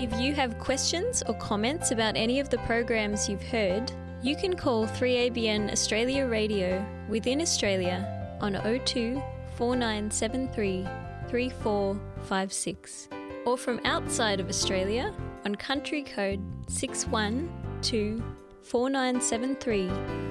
If 0.00 0.18
you 0.18 0.34
have 0.34 0.58
questions 0.58 1.22
or 1.28 1.34
comments 1.34 1.90
about 1.90 2.16
any 2.16 2.40
of 2.40 2.48
the 2.48 2.56
programs 2.60 3.28
you've 3.28 3.42
heard, 3.42 3.92
you 4.22 4.34
can 4.34 4.56
call 4.56 4.86
3ABN 4.86 5.70
Australia 5.70 6.26
Radio 6.26 6.82
within 7.10 7.42
Australia 7.42 8.38
on 8.40 8.54
02 8.86 9.22
4973 9.56 10.88
3456 11.28 13.08
or 13.44 13.58
from 13.58 13.80
outside 13.84 14.40
of 14.40 14.48
Australia 14.48 15.12
on 15.44 15.56
country 15.56 16.02
code 16.02 16.40
612 16.68 18.22
4973 18.62 19.88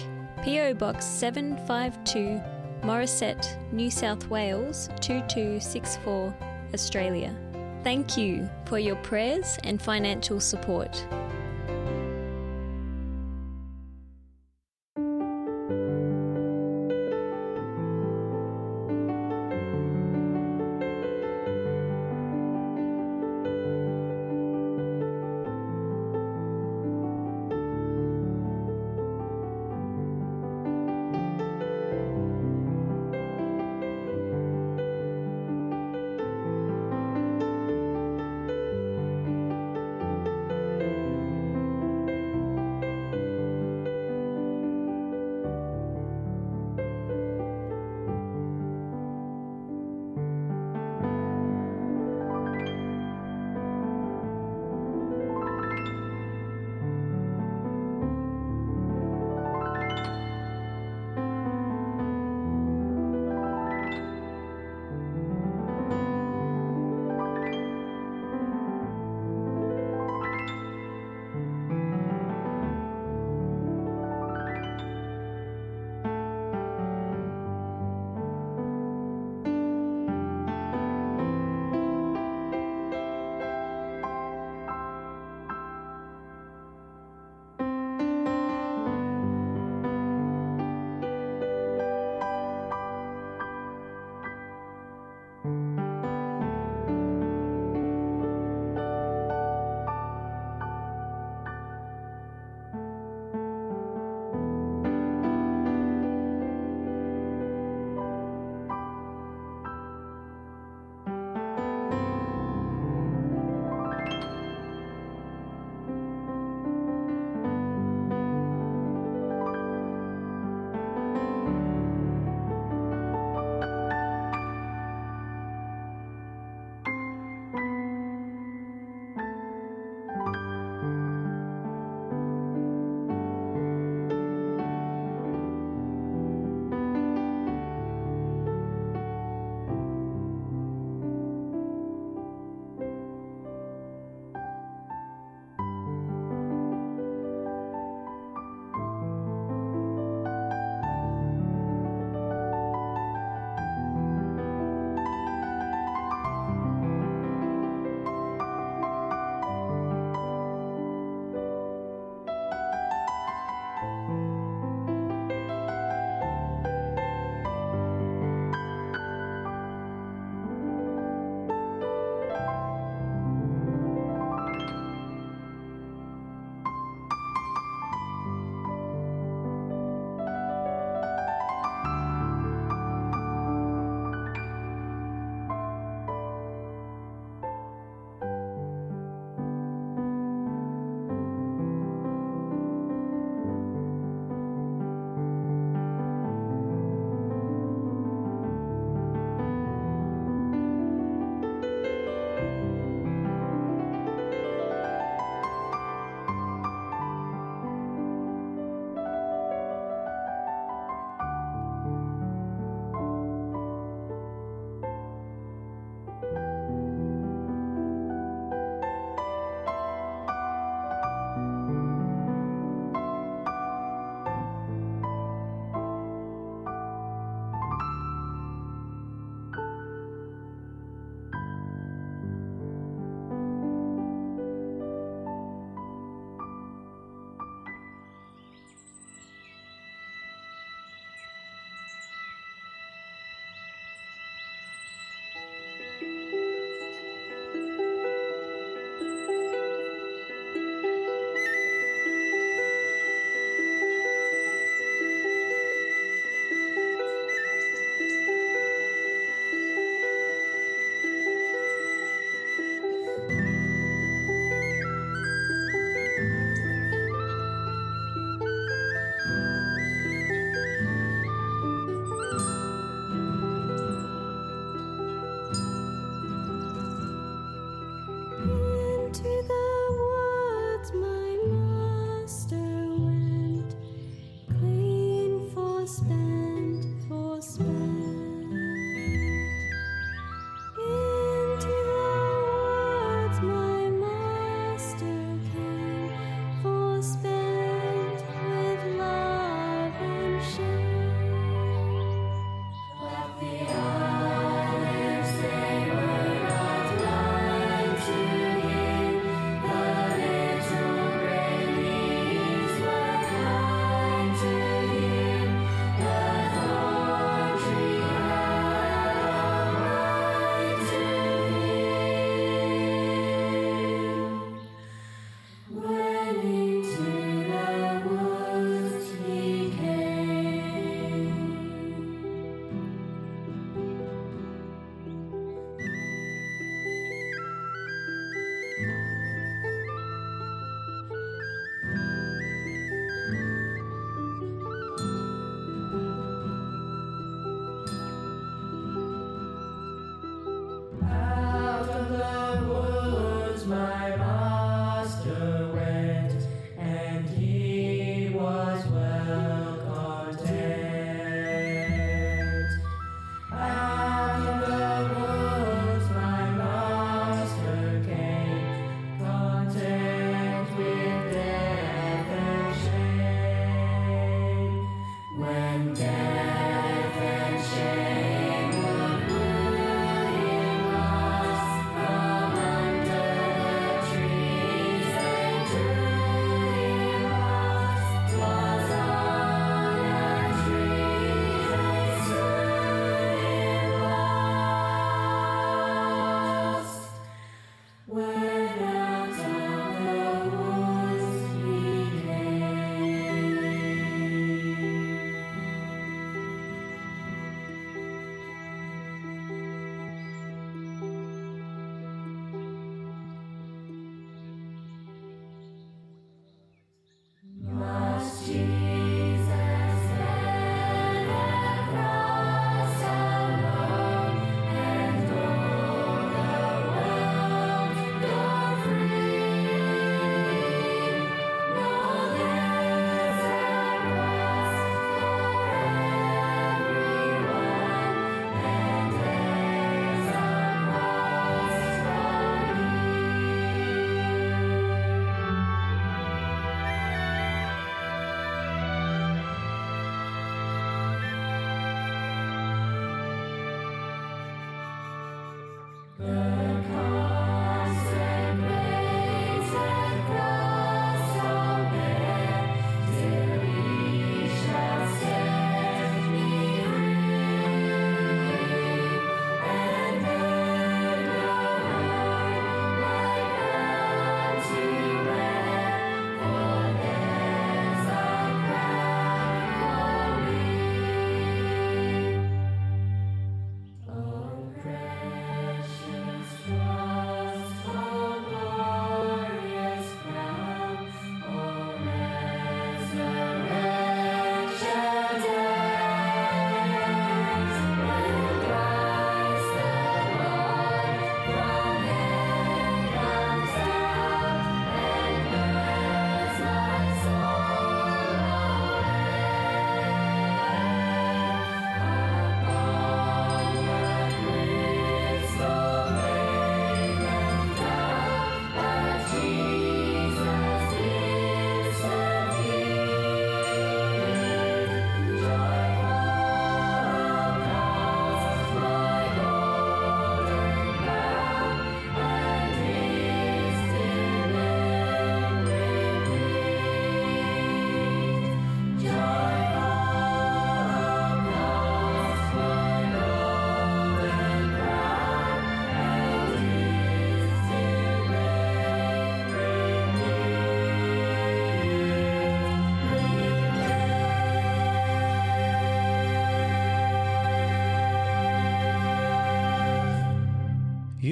PO 0.44 0.74
Box 0.74 1.04
752, 1.04 2.40
Morisset, 2.86 3.56
New 3.72 3.90
South 3.90 4.28
Wales 4.28 4.88
2264, 5.00 6.32
Australia. 6.74 7.34
Thank 7.84 8.16
you 8.16 8.48
for 8.66 8.78
your 8.78 8.96
prayers 8.96 9.58
and 9.64 9.80
financial 9.80 10.40
support. 10.40 11.06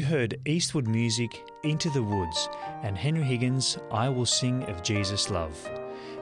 Heard 0.07 0.39
Eastwood 0.47 0.87
Music, 0.87 1.51
Into 1.65 1.91
the 1.91 2.03
Woods, 2.03 2.49
and 2.85 2.97
Henry 2.97 3.25
Higgins, 3.25 3.77
I 3.91 4.09
Will 4.09 4.25
Sing 4.25 4.63
of 4.65 4.85
Jesus' 4.85 5.31
Love. 5.31 5.59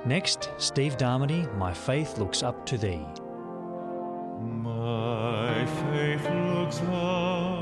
Next, 0.07 0.49
Steve 0.57 0.97
Darmody, 0.97 1.55
My 1.59 1.75
Faith 1.75 2.17
Looks 2.17 2.43
Up 2.43 2.65
to 2.65 2.79
Thee. 2.79 3.07
My 4.41 5.67
faith 5.67 6.25
looks 6.31 6.81
up 6.81 7.54